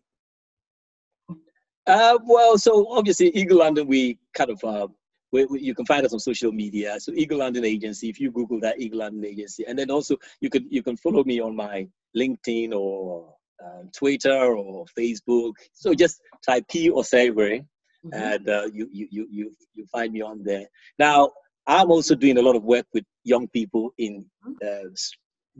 Uh, 1.87 2.17
well, 2.25 2.57
so 2.57 2.87
obviously 2.91 3.29
Eagle 3.35 3.59
London, 3.59 3.87
we 3.87 4.17
kind 4.33 4.49
of 4.49 4.63
uh, 4.63 4.87
we, 5.31 5.45
we, 5.45 5.59
you 5.61 5.75
can 5.75 5.85
find 5.85 6.05
us 6.05 6.13
on 6.13 6.19
social 6.19 6.51
media. 6.51 6.99
So 6.99 7.11
Eagle 7.13 7.39
London 7.39 7.65
Agency, 7.65 8.09
if 8.09 8.19
you 8.19 8.31
Google 8.31 8.59
that 8.61 8.79
Eagle 8.79 8.99
London 8.99 9.25
Agency, 9.25 9.65
and 9.67 9.77
then 9.77 9.91
also 9.91 10.17
you 10.41 10.49
can 10.49 10.67
you 10.69 10.81
can 10.81 10.97
follow 10.97 11.23
me 11.23 11.39
on 11.39 11.55
my 11.55 11.87
LinkedIn 12.17 12.73
or 12.73 13.33
uh, 13.63 13.83
Twitter 13.95 14.55
or 14.55 14.85
Facebook. 14.97 15.53
So 15.73 15.93
just 15.93 16.19
type 16.45 16.65
P 16.69 16.89
Osei-Hwere, 16.89 17.65
Mhm. 18.05 18.13
and 18.13 18.49
uh, 18.49 18.67
you, 18.71 18.87
you 18.91 19.07
you 19.11 19.27
you 19.31 19.51
you 19.73 19.85
find 19.91 20.13
me 20.13 20.21
on 20.21 20.43
there. 20.43 20.67
Now 20.99 21.31
I'm 21.67 21.89
also 21.91 22.15
doing 22.15 22.37
a 22.37 22.41
lot 22.41 22.55
of 22.55 22.63
work 22.63 22.85
with 22.93 23.03
young 23.23 23.47
people 23.47 23.93
in 23.97 24.25
uh, 24.63 24.89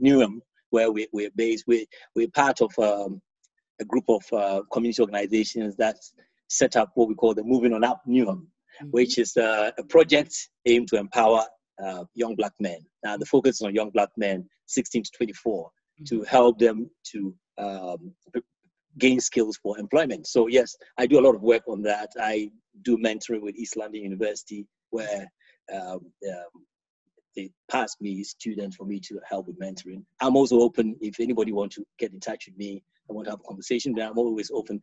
Newham, 0.00 0.40
where 0.70 0.90
we, 0.92 1.08
we're 1.12 1.30
based. 1.34 1.64
We 1.66 1.86
we're 2.14 2.28
part 2.28 2.60
of 2.60 2.70
um, 2.78 3.20
a 3.80 3.84
group 3.84 4.04
of 4.08 4.22
uh, 4.32 4.62
community 4.72 5.02
organizations 5.02 5.76
that 5.76 5.96
set 6.48 6.76
up 6.76 6.90
what 6.94 7.08
we 7.08 7.14
call 7.14 7.34
the 7.34 7.44
Moving 7.44 7.72
On 7.72 7.84
Up 7.84 8.02
Newham, 8.08 8.46
which 8.90 9.18
is 9.18 9.36
uh, 9.36 9.70
a 9.78 9.82
project 9.84 10.34
aimed 10.66 10.88
to 10.88 10.96
empower 10.96 11.44
uh, 11.84 12.04
young 12.14 12.34
black 12.36 12.52
men. 12.60 12.78
Now 13.04 13.16
the 13.16 13.26
focus 13.26 13.56
is 13.56 13.62
on 13.62 13.74
young 13.74 13.90
black 13.90 14.10
men, 14.16 14.48
16 14.66 15.04
to 15.04 15.10
24, 15.16 15.70
to 16.08 16.22
help 16.22 16.58
them 16.58 16.90
to 17.12 17.34
um, 17.58 18.12
gain 18.98 19.20
skills 19.20 19.58
for 19.62 19.78
employment. 19.78 20.26
So 20.26 20.46
yes, 20.46 20.76
I 20.98 21.06
do 21.06 21.18
a 21.18 21.24
lot 21.26 21.34
of 21.34 21.42
work 21.42 21.62
on 21.68 21.82
that. 21.82 22.10
I 22.20 22.50
do 22.82 22.96
mentoring 22.98 23.42
with 23.42 23.56
East 23.56 23.76
London 23.76 24.02
University, 24.02 24.66
where 24.90 25.26
um, 25.74 26.00
um, 26.28 26.48
they 27.36 27.50
pass 27.70 27.96
me 28.00 28.24
students 28.24 28.76
for 28.76 28.84
me 28.84 28.98
to 29.00 29.20
help 29.28 29.46
with 29.46 29.58
mentoring. 29.60 30.02
I'm 30.20 30.36
also 30.36 30.60
open 30.60 30.96
if 31.00 31.20
anybody 31.20 31.52
want 31.52 31.72
to 31.72 31.84
get 31.98 32.12
in 32.12 32.20
touch 32.20 32.46
with 32.46 32.56
me. 32.56 32.82
I 33.08 33.12
want 33.12 33.26
to 33.26 33.32
have 33.32 33.40
a 33.40 33.48
conversation. 33.48 33.94
Then 33.94 34.08
I'm 34.08 34.18
always 34.18 34.50
open 34.52 34.80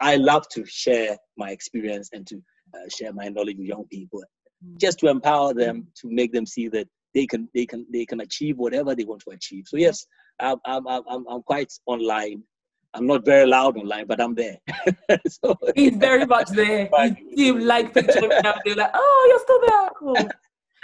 I 0.00 0.16
love 0.16 0.48
to 0.50 0.64
share 0.66 1.16
my 1.36 1.50
experience 1.50 2.10
and 2.12 2.26
to 2.28 2.36
uh, 2.74 2.88
share 2.88 3.12
my 3.12 3.28
knowledge 3.28 3.56
with 3.58 3.66
young 3.66 3.84
people, 3.90 4.22
mm. 4.64 4.78
just 4.78 4.98
to 5.00 5.08
empower 5.08 5.54
them, 5.54 5.86
to 6.00 6.08
make 6.10 6.32
them 6.32 6.46
see 6.46 6.68
that 6.68 6.88
they 7.14 7.26
can 7.26 7.48
they 7.54 7.66
can 7.66 7.86
they 7.92 8.04
can 8.04 8.20
achieve 8.20 8.58
whatever 8.58 8.94
they 8.94 9.04
want 9.04 9.22
to 9.22 9.30
achieve. 9.30 9.64
So 9.66 9.76
yes, 9.76 10.06
I'm 10.40 10.58
I'm 10.66 10.86
I'm, 10.86 11.24
I'm 11.28 11.42
quite 11.42 11.72
online. 11.86 12.42
I'm 12.94 13.06
not 13.06 13.24
very 13.24 13.46
loud 13.46 13.76
online, 13.76 14.06
but 14.06 14.20
I'm 14.20 14.34
there. 14.34 14.56
so, 15.28 15.54
He's 15.74 15.94
very 15.96 16.24
much 16.24 16.48
there. 16.50 16.88
You 17.36 17.58
like 17.58 17.92
picture 17.92 18.26
now. 18.42 18.54
They're 18.64 18.74
like, 18.76 18.90
oh, 18.94 19.26
you're 19.28 19.40
still 19.40 19.60
there. 19.66 19.90
Cool. 19.98 20.30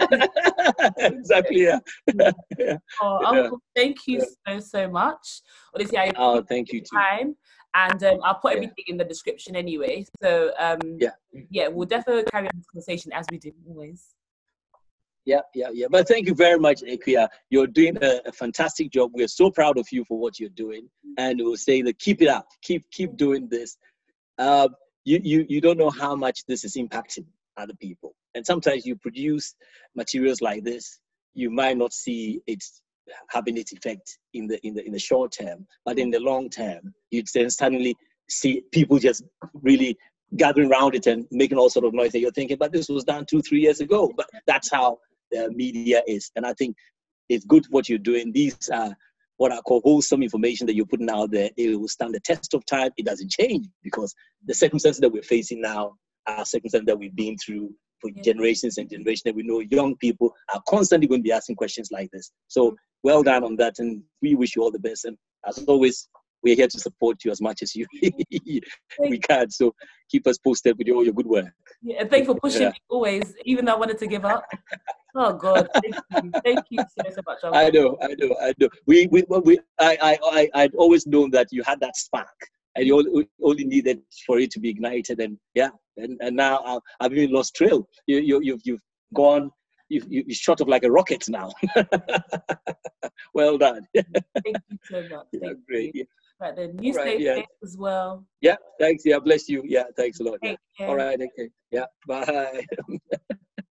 exactly. 0.98 1.62
Yeah. 1.62 1.78
yeah. 2.58 2.76
Oh, 3.00 3.20
Uncle, 3.24 3.60
thank 3.74 4.06
you 4.06 4.24
so 4.46 4.60
so 4.60 4.88
much. 4.88 5.42
Honestly, 5.74 5.98
I 5.98 6.12
oh, 6.16 6.42
thank 6.42 6.72
you 6.72 6.80
too. 6.80 6.96
time, 6.96 7.36
and 7.74 8.02
um, 8.04 8.18
I'll 8.22 8.34
put 8.36 8.54
everything 8.54 8.84
yeah. 8.86 8.92
in 8.92 8.96
the 8.98 9.04
description 9.04 9.56
anyway. 9.56 10.04
So 10.22 10.52
um, 10.58 10.78
yeah, 10.98 11.10
yeah, 11.50 11.68
we'll 11.68 11.86
definitely 11.86 12.24
carry 12.24 12.46
on 12.46 12.52
this 12.56 12.66
conversation 12.72 13.12
as 13.12 13.26
we 13.30 13.38
do 13.38 13.52
always. 13.68 14.14
Yeah, 15.26 15.40
yeah, 15.54 15.68
yeah. 15.72 15.86
But 15.90 16.06
thank 16.06 16.26
you 16.26 16.34
very 16.34 16.58
much, 16.58 16.82
Ekia. 16.82 17.28
You're 17.48 17.66
doing 17.66 17.96
a, 18.02 18.20
a, 18.26 18.32
fantastic 18.32 18.90
job. 18.90 19.12
We're 19.14 19.26
so 19.26 19.50
proud 19.50 19.78
of 19.78 19.86
you 19.90 20.04
for 20.04 20.18
what 20.18 20.38
you're 20.38 20.50
doing, 20.50 20.88
and 21.16 21.40
we'll 21.42 21.56
say 21.56 21.80
that 21.82 21.98
keep 21.98 22.20
it 22.20 22.28
up, 22.28 22.46
keep 22.62 22.90
keep 22.90 23.16
doing 23.16 23.48
this. 23.48 23.78
Uh, 24.38 24.68
you 25.04 25.20
you 25.22 25.46
you 25.48 25.60
don't 25.60 25.78
know 25.78 25.90
how 25.90 26.14
much 26.14 26.44
this 26.46 26.64
is 26.64 26.76
impacting 26.76 27.24
other 27.56 27.74
people. 27.80 28.14
And 28.34 28.44
sometimes 28.44 28.86
you 28.86 28.96
produce 28.96 29.54
materials 29.94 30.40
like 30.40 30.64
this, 30.64 31.00
you 31.34 31.50
might 31.50 31.76
not 31.76 31.92
see 31.92 32.40
it 32.46 32.62
having 33.28 33.58
its 33.58 33.72
effect 33.72 34.18
in 34.32 34.46
the 34.46 34.64
in 34.66 34.74
the 34.74 34.84
in 34.86 34.92
the 34.92 34.98
short 34.98 35.32
term, 35.32 35.66
but 35.84 35.98
in 35.98 36.10
the 36.10 36.20
long 36.20 36.48
term, 36.48 36.94
you'd 37.10 37.26
then 37.34 37.50
suddenly 37.50 37.96
see 38.28 38.62
people 38.72 38.98
just 38.98 39.22
really 39.62 39.96
gathering 40.36 40.70
around 40.70 40.94
it 40.94 41.06
and 41.06 41.26
making 41.30 41.58
all 41.58 41.70
sort 41.70 41.84
of 41.84 41.94
noise. 41.94 42.14
And 42.14 42.22
you're 42.22 42.32
thinking, 42.32 42.56
but 42.56 42.72
this 42.72 42.88
was 42.88 43.04
done 43.04 43.26
two, 43.28 43.42
three 43.42 43.60
years 43.60 43.80
ago. 43.80 44.10
But 44.16 44.28
that's 44.46 44.70
how 44.70 44.98
the 45.30 45.50
media 45.50 46.02
is. 46.06 46.30
And 46.36 46.46
I 46.46 46.54
think 46.54 46.76
it's 47.28 47.44
good 47.44 47.66
what 47.70 47.88
you're 47.88 47.98
doing. 47.98 48.32
These 48.32 48.68
are 48.72 48.96
what 49.36 49.52
I 49.52 49.60
call 49.60 49.80
wholesome 49.82 50.22
information 50.22 50.66
that 50.66 50.74
you're 50.74 50.86
putting 50.86 51.10
out 51.10 51.30
there. 51.30 51.50
It 51.56 51.78
will 51.78 51.88
stand 51.88 52.14
the 52.14 52.20
test 52.20 52.54
of 52.54 52.64
time. 52.66 52.90
It 52.96 53.06
doesn't 53.06 53.30
change 53.30 53.66
because 53.82 54.14
the 54.46 54.54
circumstances 54.54 55.00
that 55.00 55.12
we're 55.12 55.22
facing 55.22 55.60
now 55.60 55.96
are 56.26 56.44
circumstances 56.44 56.86
that 56.86 56.98
we've 56.98 57.16
been 57.16 57.36
through 57.38 57.70
for 58.00 58.10
yeah. 58.14 58.22
generations 58.22 58.78
and 58.78 58.90
generations. 58.90 59.22
And 59.26 59.36
we 59.36 59.42
know 59.42 59.60
young 59.60 59.96
people 59.96 60.34
are 60.52 60.62
constantly 60.68 61.06
going 61.06 61.20
to 61.20 61.24
be 61.24 61.32
asking 61.32 61.56
questions 61.56 61.90
like 61.90 62.10
this. 62.12 62.30
So 62.48 62.76
well 63.02 63.22
done 63.22 63.44
on 63.44 63.56
that, 63.56 63.78
and 63.78 64.02
we 64.22 64.34
wish 64.34 64.56
you 64.56 64.62
all 64.62 64.70
the 64.70 64.78
best. 64.78 65.04
And 65.04 65.16
as 65.46 65.58
always, 65.64 66.08
we're 66.42 66.54
here 66.54 66.68
to 66.68 66.78
support 66.78 67.24
you 67.24 67.30
as 67.30 67.40
much 67.40 67.62
as 67.62 67.74
you 67.74 67.86
we 68.98 69.18
can. 69.18 69.50
So 69.50 69.74
keep 70.10 70.26
us 70.26 70.38
posted 70.38 70.76
with 70.78 70.88
all 70.90 71.04
your 71.04 71.14
good 71.14 71.26
work. 71.26 71.52
Yeah, 71.82 72.00
and 72.00 72.10
thanks 72.10 72.26
for 72.26 72.34
pushing 72.34 72.62
yeah. 72.62 72.68
me 72.68 72.78
always, 72.88 73.34
even 73.44 73.64
though 73.64 73.74
I 73.74 73.78
wanted 73.78 73.98
to 73.98 74.06
give 74.06 74.24
up. 74.24 74.44
Oh 75.16 75.32
God, 75.32 75.68
thank 75.74 75.94
you, 75.94 76.32
thank 76.44 76.64
you 76.70 76.78
so, 76.80 77.08
so 77.08 77.20
much. 77.24 77.38
I 77.44 77.70
know, 77.70 77.96
I 78.02 78.16
know, 78.18 78.36
I 78.42 78.52
know. 78.58 78.68
We, 78.84 79.06
we, 79.12 79.22
we, 79.28 79.60
I, 79.78 79.96
I, 80.02 80.18
I, 80.24 80.50
I'd 80.54 80.74
always 80.74 81.06
known 81.06 81.30
that 81.30 81.52
you 81.52 81.62
had 81.62 81.78
that 81.78 81.96
spark 81.96 82.34
and 82.76 82.86
you 82.86 83.26
only 83.42 83.64
needed 83.64 84.00
for 84.26 84.38
it 84.38 84.50
to 84.52 84.60
be 84.60 84.68
ignited. 84.68 85.20
And 85.20 85.38
yeah, 85.54 85.70
and, 85.96 86.18
and 86.20 86.36
now 86.36 86.58
uh, 86.58 86.80
I've 87.00 87.12
even 87.12 87.34
lost 87.34 87.54
trail. 87.54 87.88
You, 88.06 88.18
you, 88.18 88.40
you've, 88.42 88.60
you've 88.64 88.80
gone, 89.14 89.50
you've, 89.88 90.06
you 90.08 90.34
shot 90.34 90.60
up 90.60 90.68
like 90.68 90.84
a 90.84 90.90
rocket 90.90 91.24
now. 91.28 91.50
well 93.34 93.58
done. 93.58 93.86
Thank 93.94 94.56
you 94.70 94.78
so 94.90 95.02
much. 95.02 95.26
Thank 95.32 95.42
yeah, 95.42 95.52
great. 95.68 95.94
You. 95.94 96.00
Yeah. 96.00 96.04
Right 96.40 96.56
then, 96.56 96.82
you 96.82 96.92
right, 96.94 97.16
stay 97.16 97.18
yeah. 97.20 97.42
as 97.62 97.76
well. 97.78 98.26
Yeah, 98.40 98.56
thanks. 98.80 99.04
Yeah, 99.06 99.20
bless 99.20 99.48
you. 99.48 99.62
Yeah, 99.64 99.84
thanks 99.96 100.18
a 100.18 100.24
lot. 100.24 100.40
Yeah. 100.42 100.56
All 100.80 100.96
right, 100.96 101.14
okay. 101.14 101.48
Yeah, 101.70 101.86
bye. 102.08 102.66